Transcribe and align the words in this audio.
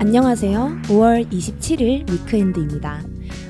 안녕하세요. 0.00 0.78
5월 0.84 1.30
27일 1.30 2.10
위크엔드입니다. 2.10 3.02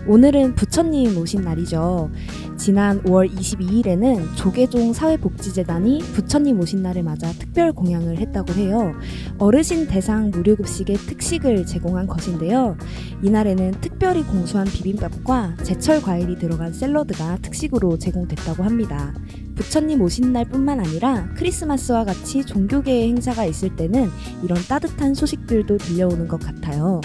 오늘은 0.06 0.54
부처님 0.54 1.16
오신 1.18 1.42
날이죠. 1.42 2.10
지난 2.56 3.02
5월 3.02 3.30
22일에는 3.32 4.36
조계종 4.36 4.92
사회복지재단이 4.92 5.98
부처님 6.14 6.58
오신 6.60 6.82
날을 6.82 7.02
맞아 7.02 7.30
특별 7.32 7.72
공양을 7.72 8.18
했다고 8.18 8.52
해요. 8.54 8.94
어르신 9.38 9.86
대상 9.86 10.30
무료급식의 10.30 10.96
특식을 10.96 11.66
제공한 11.66 12.06
것인데요. 12.06 12.76
이날에는 13.22 13.72
특별히 13.80 14.22
공수한 14.22 14.66
비빔밥과 14.66 15.56
제철 15.62 16.02
과일이 16.02 16.38
들어간 16.38 16.72
샐러드가 16.72 17.38
특식으로 17.42 17.98
제공됐다고 17.98 18.62
합니다. 18.62 19.14
부처님 19.54 20.00
오신 20.00 20.32
날뿐만 20.32 20.80
아니라 20.80 21.28
크리스마스와 21.36 22.04
같이 22.04 22.44
종교계의 22.44 23.08
행사가 23.08 23.44
있을 23.44 23.76
때는 23.76 24.08
이런 24.42 24.58
따뜻한 24.68 25.14
소식들도 25.14 25.76
들려오는 25.76 26.26
것 26.26 26.40
같아요. 26.40 27.00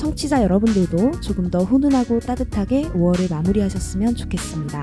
청취자 0.00 0.42
여러분들도 0.42 1.20
조금 1.20 1.50
더 1.50 1.58
훈훈하고 1.58 2.20
따뜻하게 2.20 2.84
5월을 2.84 3.30
마무리하셨으면 3.30 4.14
좋겠습니다. 4.14 4.82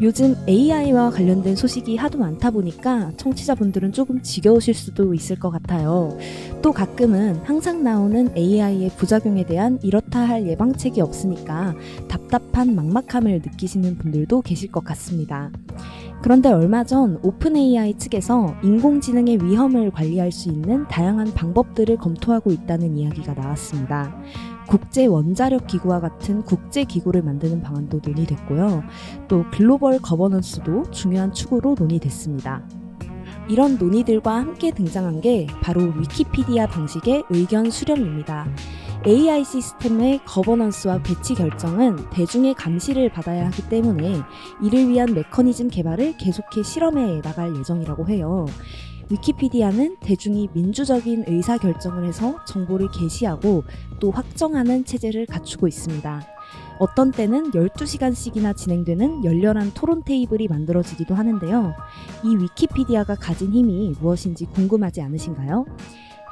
요즘 0.00 0.36
AI와 0.48 1.10
관련된 1.10 1.56
소식이 1.56 1.96
하도 1.96 2.16
많다 2.18 2.52
보니까 2.52 3.10
청취자분들은 3.16 3.90
조금 3.90 4.22
지겨우실 4.22 4.72
수도 4.72 5.14
있을 5.14 5.36
것 5.36 5.50
같아요. 5.50 6.16
또 6.62 6.70
가끔은 6.70 7.40
항상 7.42 7.82
나오는 7.82 8.36
AI의 8.36 8.90
부작용에 8.96 9.46
대한 9.46 9.80
이렇다 9.82 10.20
할 10.20 10.46
예방책이 10.46 11.00
없으니까 11.00 11.74
답답한 12.06 12.76
막막함을 12.76 13.42
느끼시는 13.44 13.98
분들도 13.98 14.42
계실 14.42 14.70
것 14.70 14.84
같습니다. 14.84 15.50
그런데 16.22 16.50
얼마 16.50 16.84
전 16.84 17.18
오픈 17.22 17.56
AI 17.56 17.94
측에서 17.94 18.54
인공지능의 18.62 19.44
위험을 19.44 19.90
관리할 19.90 20.32
수 20.32 20.48
있는 20.48 20.86
다양한 20.88 21.32
방법들을 21.34 21.96
검토하고 21.98 22.50
있다는 22.50 22.96
이야기가 22.96 23.34
나왔습니다. 23.34 24.16
국제 24.66 25.06
원자력 25.06 25.66
기구와 25.66 26.00
같은 26.00 26.42
국제 26.42 26.84
기구를 26.84 27.22
만드는 27.22 27.62
방안도 27.62 28.00
논의됐고요. 28.04 28.82
또 29.28 29.44
글로벌 29.52 30.00
거버넌스도 30.00 30.90
중요한 30.90 31.32
축으로 31.32 31.76
논의됐습니다. 31.78 32.66
이런 33.48 33.78
논의들과 33.78 34.34
함께 34.34 34.72
등장한 34.72 35.20
게 35.20 35.46
바로 35.62 35.82
위키피디아 35.82 36.66
방식의 36.66 37.24
의견 37.30 37.70
수렴입니다. 37.70 38.48
AI 39.06 39.44
시스템의 39.44 40.24
거버넌스와 40.24 41.00
배치 41.04 41.36
결정은 41.36 42.10
대중의 42.10 42.54
감시를 42.54 43.08
받아야 43.12 43.46
하기 43.46 43.68
때문에 43.68 44.20
이를 44.60 44.88
위한 44.88 45.14
메커니즘 45.14 45.68
개발을 45.68 46.16
계속해 46.16 46.64
실험해 46.64 47.20
나갈 47.22 47.54
예정이라고 47.54 48.08
해요. 48.08 48.46
위키피디아는 49.08 49.98
대중이 50.00 50.48
민주적인 50.54 51.26
의사 51.28 51.56
결정을 51.56 52.04
해서 52.04 52.44
정보를 52.46 52.88
게시하고 52.90 53.62
또 54.00 54.10
확정하는 54.10 54.84
체제를 54.84 55.26
갖추고 55.26 55.68
있습니다. 55.68 56.26
어떤 56.80 57.12
때는 57.12 57.52
12시간씩이나 57.52 58.56
진행되는 58.56 59.24
열렬한 59.24 59.70
토론 59.74 60.02
테이블이 60.02 60.48
만들어지기도 60.48 61.14
하는데요. 61.14 61.74
이 62.24 62.36
위키피디아가 62.36 63.14
가진 63.14 63.52
힘이 63.52 63.94
무엇인지 64.00 64.46
궁금하지 64.46 65.00
않으신가요? 65.00 65.64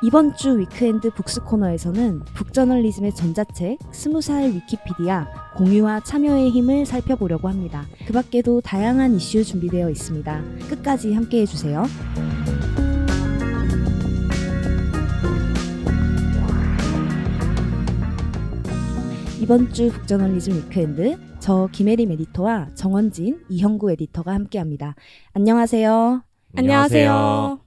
이번 0.04 0.36
주 0.36 0.58
위크엔드 0.58 1.12
북스 1.12 1.44
코너에서는 1.44 2.24
북저널리즘의 2.34 3.14
전자책 3.14 3.78
스무 3.90 4.20
살 4.20 4.52
위키피디아 4.52 5.54
공유와 5.56 6.00
참여의 6.00 6.50
힘을 6.50 6.84
살펴보려고 6.84 7.48
합니다. 7.48 7.86
그 8.06 8.12
밖에도 8.12 8.60
다양한 8.60 9.14
이슈 9.14 9.42
준비되어 9.42 9.88
있습니다. 9.88 10.42
끝까지 10.68 11.14
함께 11.14 11.40
해주세요. 11.40 11.84
이번 19.40 19.72
주 19.72 19.88
북저널리즘 19.88 20.54
위크엔드 20.54 21.18
저 21.38 21.66
김혜림 21.72 22.12
에디터와 22.12 22.68
정원진, 22.74 23.42
이형구 23.48 23.90
에디터가 23.92 24.34
함께합니다. 24.34 24.96
안녕하세요. 25.32 26.22
안녕하세요. 26.56 27.63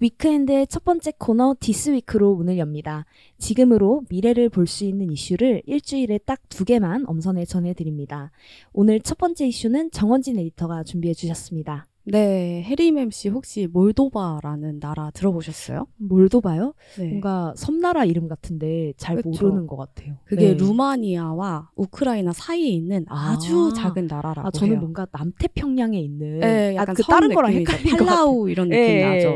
위크엔드의 0.00 0.66
첫 0.68 0.84
번째 0.84 1.12
코너 1.18 1.54
This 1.58 1.89
Week로 1.89 2.36
문을 2.36 2.58
엽니다. 2.58 3.04
지금으로 3.38 4.02
미래를 4.08 4.48
볼 4.48 4.66
수 4.68 4.84
있는 4.84 5.10
이슈를 5.10 5.62
일주일에 5.66 6.18
딱 6.18 6.38
두 6.48 6.64
개만 6.64 7.04
엄선해 7.06 7.44
전해드립니다. 7.46 8.30
오늘 8.72 9.00
첫 9.00 9.16
번째 9.18 9.46
이슈는 9.46 9.90
정원진 9.90 10.38
에디터가 10.38 10.82
준비해 10.84 11.14
주셨습니다. 11.14 11.86
네, 12.04 12.62
혜림 12.62 13.10
씨 13.10 13.28
혹시 13.28 13.66
몰도바라는 13.70 14.80
나라 14.80 15.10
들어보셨어요? 15.10 15.86
몰도바요? 15.98 16.72
네. 16.98 17.06
뭔가 17.08 17.52
섬나라 17.56 18.04
이름 18.06 18.28
같은데 18.28 18.92
잘 18.96 19.16
그쵸. 19.16 19.46
모르는 19.46 19.66
것 19.66 19.76
같아요. 19.76 20.16
그게 20.24 20.48
네. 20.48 20.54
루마니아와 20.54 21.70
우크라이나 21.76 22.32
사이에 22.32 22.68
있는 22.68 23.04
아주 23.08 23.70
아. 23.72 23.74
작은 23.74 24.06
나라라고 24.06 24.48
아, 24.48 24.50
저는 24.50 24.72
해요. 24.74 24.80
뭔가 24.80 25.06
남태평양에 25.12 25.98
있는 26.00 26.40
네, 26.40 26.70
아, 26.78 26.82
약간 26.82 26.94
그 26.94 27.02
섬 27.02 27.12
다른 27.12 27.34
거랑. 27.34 27.52
헷갈린. 27.52 27.96
팔라우 27.96 28.48
이런 28.48 28.68
느낌 28.70 28.82
예, 28.82 29.04
나죠. 29.04 29.28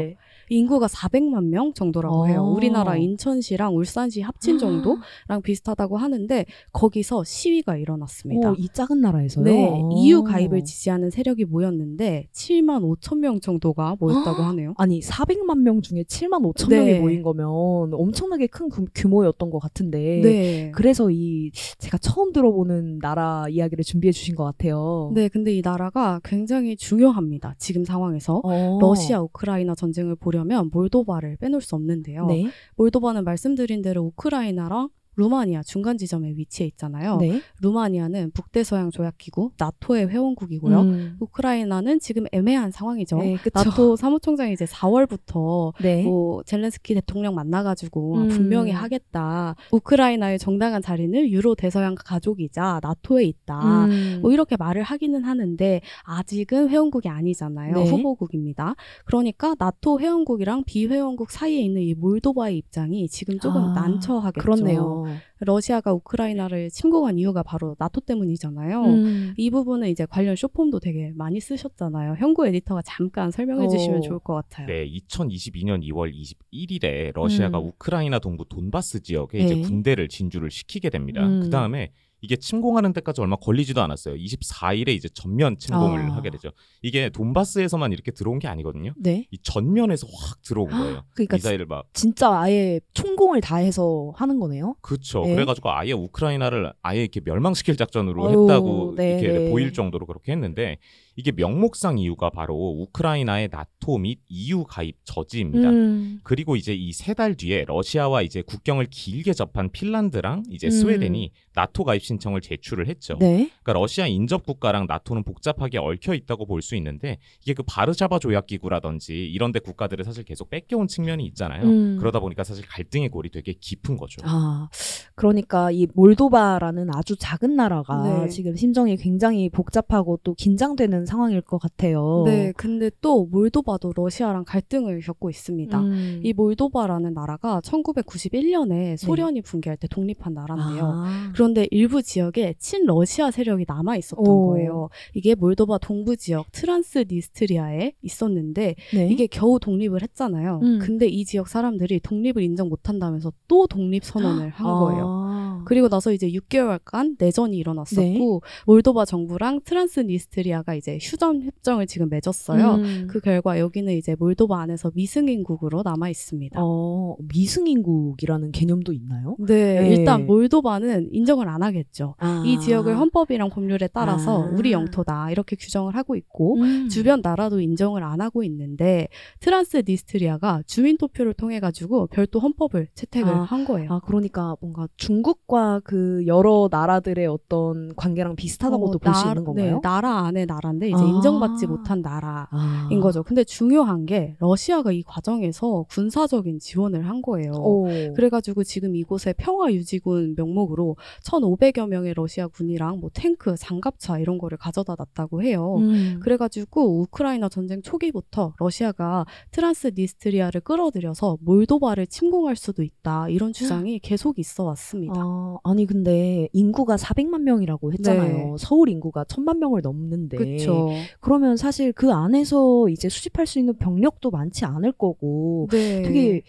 예. 0.52 0.56
인구가 0.56 0.86
400만 0.86 1.44
명 1.46 1.72
정도라고 1.72 2.22
어. 2.22 2.26
해요. 2.26 2.44
우리나라 2.56 2.96
인천시랑 2.96 3.74
울산시 3.76 4.20
합친 4.20 4.58
정도랑 4.58 5.42
비슷하다고 5.42 5.96
하는데 5.96 6.44
거기서 6.72 7.24
시위가 7.24 7.76
일어났습니다. 7.76 8.50
오, 8.50 8.54
이 8.56 8.68
작은 8.72 9.00
나라에서요? 9.00 9.44
네, 9.44 9.68
어. 9.70 9.88
EU 9.96 10.22
가입을 10.24 10.64
지지하는 10.64 11.10
세력이 11.10 11.46
모였는데 11.46 12.28
7만 12.32 12.82
5천 13.00 13.18
명 13.18 13.40
정도가 13.40 13.96
모였다고 13.98 14.42
하네요. 14.42 14.74
아니 14.76 15.00
400만 15.00 15.58
명 15.60 15.80
중에 15.80 16.02
7만 16.04 16.42
5천 16.54 16.68
네. 16.68 16.78
명이 16.84 17.00
모인 17.00 17.22
거면 17.22 17.48
엄청나게 17.94 18.46
큰 18.48 18.68
구- 18.68 18.86
규모였던 18.94 19.50
것 19.50 19.58
같은데 19.58 20.20
네. 20.22 20.70
그래서 20.74 21.10
이 21.10 21.50
제가 21.78 21.98
처음 21.98 22.32
들어보는 22.32 22.98
나라 23.00 23.46
이야기를 23.48 23.84
준비해 23.84 24.12
주신 24.12 24.34
것 24.34 24.44
같아요. 24.44 25.10
네, 25.14 25.28
근데 25.28 25.52
이 25.54 25.62
나라가 25.62 26.20
굉장히 26.24 26.76
중요합니다. 26.76 27.54
지금 27.58 27.84
상황에서. 27.84 28.40
어. 28.44 28.78
러시아 28.80 29.20
우크라이나 29.22 29.74
전쟁을 29.74 30.16
보려 30.16 30.41
면 30.44 30.70
몰도바를 30.72 31.36
빼놓을 31.36 31.60
수 31.60 31.74
없는데요. 31.74 32.26
네. 32.26 32.46
몰도바는 32.76 33.24
말씀드린 33.24 33.82
대로 33.82 34.02
우크라이나랑 34.02 34.88
루마니아 35.16 35.62
중간 35.62 35.98
지점에 35.98 36.30
위치해 36.36 36.66
있잖아요. 36.68 37.16
네. 37.18 37.40
루마니아는 37.60 38.30
북대서양 38.32 38.90
조약기구 38.90 39.52
나토의 39.58 40.08
회원국이고요. 40.08 40.80
음. 40.80 41.16
우크라이나는 41.20 42.00
지금 42.00 42.24
애매한 42.32 42.70
상황이죠. 42.70 43.18
네. 43.18 43.36
나토 43.52 43.96
사무총장이 43.96 44.52
이제 44.52 44.64
4월부터 44.64 45.74
네. 45.82 46.02
뭐 46.02 46.42
젤렌스키 46.44 46.94
대통령 46.94 47.34
만나가지고 47.34 48.14
음. 48.16 48.28
분명히 48.28 48.70
하겠다. 48.70 49.54
우크라이나의 49.70 50.38
정당한 50.38 50.80
자리는 50.80 51.28
유로 51.28 51.54
대서양 51.54 51.94
가족이자 51.94 52.80
나토에 52.82 53.24
있다. 53.24 53.84
음. 53.86 54.18
뭐 54.22 54.32
이렇게 54.32 54.56
말을 54.56 54.82
하기는 54.82 55.24
하는데 55.24 55.80
아직은 56.04 56.70
회원국이 56.70 57.08
아니잖아요. 57.08 57.74
네. 57.74 57.90
후보국입니다. 57.90 58.74
그러니까 59.04 59.54
나토 59.58 60.00
회원국이랑 60.00 60.64
비회원국 60.64 61.30
사이에 61.30 61.60
있는 61.60 61.82
이 61.82 61.94
몰도바의 61.94 62.56
입장이 62.56 63.08
지금 63.08 63.38
조금 63.38 63.62
아, 63.62 63.72
난처하겠죠. 63.74 64.42
그렇네요. 64.42 65.01
러시아가 65.40 65.92
우크라이나를 65.92 66.70
침공한 66.70 67.18
이유가 67.18 67.42
바로 67.42 67.76
나토 67.78 68.00
때문이잖아요. 68.02 68.84
음. 68.84 69.34
이 69.36 69.50
부분은 69.50 69.88
이제 69.88 70.06
관련 70.06 70.36
쇼폼도 70.36 70.80
되게 70.80 71.12
많이 71.14 71.40
쓰셨잖아요. 71.40 72.16
현구 72.18 72.46
에디터가 72.46 72.82
잠깐 72.82 73.30
설명해 73.30 73.66
어. 73.66 73.68
주시면 73.68 74.02
좋을 74.02 74.18
것 74.20 74.34
같아요. 74.34 74.66
네, 74.66 74.88
2022년 74.88 75.82
2월 75.88 76.12
21일에 76.12 77.12
러시아가 77.14 77.58
음. 77.58 77.66
우크라이나 77.66 78.18
동부 78.18 78.48
돈바스 78.48 79.02
지역에 79.02 79.38
네. 79.38 79.44
이제 79.44 79.60
군대를 79.60 80.08
진주를 80.08 80.50
시키게 80.50 80.90
됩니다. 80.90 81.26
음. 81.26 81.40
그 81.42 81.50
다음에 81.50 81.92
이게 82.22 82.36
침공하는 82.36 82.92
데까지 82.92 83.20
얼마 83.20 83.36
걸리지도 83.36 83.82
않았어요. 83.82 84.14
24일에 84.14 84.88
이제 84.90 85.08
전면 85.12 85.58
침공을 85.58 86.00
아. 86.00 86.14
하게 86.14 86.30
되죠. 86.30 86.50
이게 86.80 87.10
돈바스에서만 87.10 87.92
이렇게 87.92 88.12
들어온 88.12 88.38
게 88.38 88.46
아니거든요. 88.46 88.94
네. 88.96 89.26
이 89.32 89.38
전면에서 89.42 90.06
확 90.06 90.40
들어온 90.42 90.70
거예요. 90.70 91.02
그러니까 91.14 91.36
미사일을 91.36 91.66
막 91.66 91.86
진짜 91.92 92.30
아예 92.32 92.80
총공을 92.94 93.40
다해서 93.40 94.12
하는 94.14 94.38
거네요. 94.38 94.76
그쵸. 94.80 95.22
네. 95.24 95.34
그래가지고 95.34 95.72
아예 95.72 95.92
우크라이나를 95.92 96.72
아예 96.80 97.00
이렇게 97.02 97.20
멸망시킬 97.24 97.76
작전으로 97.76 98.24
어휴, 98.24 98.42
했다고 98.42 98.94
네, 98.96 99.18
이렇게 99.18 99.38
네. 99.38 99.50
보일 99.50 99.72
정도로 99.72 100.06
그렇게 100.06 100.30
했는데 100.30 100.78
이게 101.16 101.30
명목상 101.32 101.98
이유가 101.98 102.30
바로 102.30 102.54
우크라이나의 102.80 103.48
나토 103.52 103.98
및 103.98 104.20
EU 104.28 104.64
가입 104.64 104.96
저지입니다. 105.04 105.68
음. 105.70 106.20
그리고 106.24 106.56
이제 106.56 106.74
이 106.74 106.90
세 106.92 107.14
달 107.14 107.34
뒤에 107.34 107.64
러시아와 107.66 108.22
이제 108.22 108.40
국경을 108.42 108.86
길게 108.90 109.32
접한 109.34 109.70
핀란드랑 109.72 110.44
이제 110.50 110.68
음. 110.68 110.70
스웨덴이 110.70 111.30
나토 111.54 111.84
가입 111.84 112.02
신청을 112.02 112.40
제출을 112.40 112.88
했죠. 112.88 113.16
네. 113.20 113.50
그러니까 113.62 113.72
러시아 113.74 114.06
인접 114.06 114.46
국가랑 114.46 114.86
나토는 114.86 115.24
복잡하게 115.24 115.78
얽혀 115.78 116.14
있다고 116.14 116.46
볼 116.46 116.62
수 116.62 116.76
있는데 116.76 117.18
이게 117.42 117.54
그 117.54 117.62
바르샤바 117.64 118.18
조약 118.20 118.46
기구라든지 118.46 119.14
이런데 119.26 119.58
국가들을 119.58 120.04
사실 120.04 120.22
계속 120.24 120.48
뺏겨온 120.48 120.86
측면이 120.86 121.24
있잖아요. 121.26 121.64
음. 121.64 121.96
그러다 121.98 122.20
보니까 122.20 122.44
사실 122.44 122.64
갈등의 122.66 123.08
골이 123.08 123.30
되게 123.30 123.52
깊은 123.52 123.96
거죠. 123.96 124.22
아, 124.24 124.68
그러니까 125.16 125.70
이 125.72 125.88
몰도바라는 125.94 126.88
아주 126.94 127.16
작은 127.16 127.56
나라가 127.56 128.20
네. 128.24 128.28
지금 128.28 128.54
심정이 128.56 128.96
굉장히 128.96 129.50
복잡하고 129.50 130.20
또 130.22 130.34
긴장되는 130.34 131.01
상황일 131.06 131.40
것 131.42 131.58
같아요. 131.58 132.22
네, 132.26 132.52
근데 132.56 132.90
또 133.00 133.26
몰도바도 133.26 133.92
러시아랑 133.94 134.44
갈등을 134.44 135.00
겪고 135.00 135.30
있습니다. 135.30 135.80
음. 135.80 136.20
이 136.22 136.32
몰도바라는 136.32 137.14
나라가 137.14 137.60
1991년에 137.60 138.96
소련이 138.96 139.42
붕괴할 139.42 139.76
때 139.76 139.86
독립한 139.88 140.34
나라인데요. 140.34 140.84
아. 140.84 141.30
그런데 141.34 141.66
일부 141.70 142.02
지역에 142.02 142.54
친러시아 142.58 143.30
세력이 143.30 143.64
남아 143.66 143.96
있었던 143.96 144.26
오. 144.26 144.50
거예요. 144.50 144.88
이게 145.14 145.34
몰도바 145.34 145.78
동부 145.78 146.16
지역 146.16 146.50
트란스니스트리아에 146.52 147.92
있었는데 148.02 148.74
네. 148.94 149.08
이게 149.08 149.26
겨우 149.26 149.58
독립을 149.58 150.02
했잖아요. 150.02 150.60
음. 150.62 150.78
근데 150.80 151.06
이 151.06 151.24
지역 151.24 151.48
사람들이 151.48 152.00
독립을 152.00 152.42
인정 152.42 152.68
못 152.68 152.88
한다면서 152.88 153.32
또 153.48 153.66
독립 153.66 154.04
선언을 154.04 154.50
한 154.50 154.66
거예요. 154.66 155.04
아. 155.06 155.62
그리고 155.64 155.88
나서 155.88 156.12
이제 156.12 156.28
6개월간 156.28 157.16
내전이 157.18 157.56
일어났었고 157.56 158.02
네. 158.44 158.62
몰도바 158.66 159.04
정부랑 159.04 159.60
트란스니스트리아가 159.64 160.74
이제 160.74 160.91
휴전 161.00 161.42
협정을 161.42 161.86
지금 161.86 162.08
맺었어요. 162.08 162.74
음. 162.74 163.06
그 163.08 163.20
결과 163.20 163.58
여기는 163.58 163.92
이제 163.94 164.16
몰도바 164.18 164.60
안에서 164.60 164.90
미승인국으로 164.94 165.82
남아 165.84 166.08
있습니다. 166.10 166.60
어, 166.62 167.16
미승인국이라는 167.32 168.52
개념도 168.52 168.92
있나요? 168.92 169.36
네, 169.38 169.80
네. 169.80 169.88
일단 169.94 170.26
몰도바는 170.26 171.08
인정을 171.12 171.48
안 171.48 171.62
하겠죠. 171.62 172.14
아. 172.18 172.42
이 172.44 172.58
지역을 172.60 172.98
헌법이랑 172.98 173.50
법률에 173.50 173.88
따라서 173.92 174.42
아. 174.44 174.50
우리 174.52 174.72
영토다 174.72 175.30
이렇게 175.30 175.56
규정을 175.56 175.94
하고 175.96 176.16
있고 176.16 176.56
음. 176.56 176.88
주변 176.88 177.20
나라도 177.22 177.60
인정을 177.60 178.02
안 178.02 178.20
하고 178.20 178.42
있는데 178.44 179.08
트란스니스트리아가 179.40 180.62
주민 180.66 180.96
투표를 180.96 181.34
통해 181.34 181.60
가지고 181.60 182.06
별도 182.08 182.38
헌법을 182.40 182.88
채택을 182.94 183.32
아. 183.32 183.42
한 183.42 183.64
거예요. 183.64 183.92
아, 183.92 184.00
그러니까 184.00 184.56
뭔가 184.60 184.86
중국과 184.96 185.80
그 185.84 186.24
여러 186.26 186.68
나라들의 186.70 187.26
어떤 187.26 187.94
관계랑 187.96 188.36
비슷하다고도 188.36 188.96
어, 188.96 188.98
볼 188.98 189.14
수 189.14 189.24
나- 189.24 189.30
있는 189.30 189.44
건가요? 189.44 189.74
네, 189.74 189.80
나라 189.82 190.18
안에 190.26 190.44
나라인데 190.46 190.81
이제 190.88 191.02
아. 191.02 191.06
인정받지 191.06 191.66
못한 191.66 192.02
나라. 192.02 192.48
아. 192.50 192.88
인 192.90 193.00
거죠. 193.00 193.22
근데 193.22 193.44
중요한 193.44 194.06
게 194.06 194.36
러시아가 194.40 194.92
이 194.92 195.02
과정에서 195.02 195.84
군사적인 195.88 196.58
지원을 196.58 197.08
한 197.08 197.22
거예요. 197.22 197.52
오. 197.52 197.86
그래가지고 198.14 198.64
지금 198.64 198.96
이곳에 198.96 199.34
평화 199.36 199.72
유지군 199.72 200.34
명목으로 200.36 200.96
1,500여 201.24 201.88
명의 201.88 202.14
러시아 202.14 202.46
군이랑 202.48 203.00
뭐 203.00 203.10
탱크, 203.12 203.54
장갑차 203.56 204.18
이런 204.18 204.38
거를 204.38 204.58
가져다 204.58 204.94
놨다고 204.98 205.42
해요. 205.42 205.76
음. 205.78 206.18
그래가지고 206.22 207.00
우크라이나 207.00 207.48
전쟁 207.48 207.82
초기부터 207.82 208.54
러시아가 208.58 209.24
트란스니스트리아를 209.50 210.60
끌어들여서 210.62 211.38
몰도바를 211.40 212.06
침공할 212.06 212.56
수도 212.56 212.82
있다 212.82 213.28
이런 213.28 213.52
주장이 213.52 213.98
계속 213.98 214.38
있어 214.38 214.64
왔습니다. 214.64 215.14
아, 215.16 215.56
아니 215.64 215.86
근데 215.86 216.48
인구가 216.52 216.96
400만 216.96 217.42
명이라고 217.42 217.92
했잖아요. 217.92 218.36
네. 218.36 218.54
서울 218.58 218.88
인구가 218.88 219.24
1000만 219.24 219.58
명을 219.58 219.80
넘는데. 219.82 220.36
그렇죠. 220.36 220.88
그러면 221.20 221.56
사실 221.56 221.92
그 221.92 222.12
안에서 222.12 222.88
이제 222.88 223.08
수집할 223.08 223.46
수 223.46 223.58
있는 223.58 223.76
병력도 223.76 224.30
많지 224.30 224.64
않을 224.64 224.92
거고 224.92 225.68
네. 225.70 226.02
되게 226.02 226.42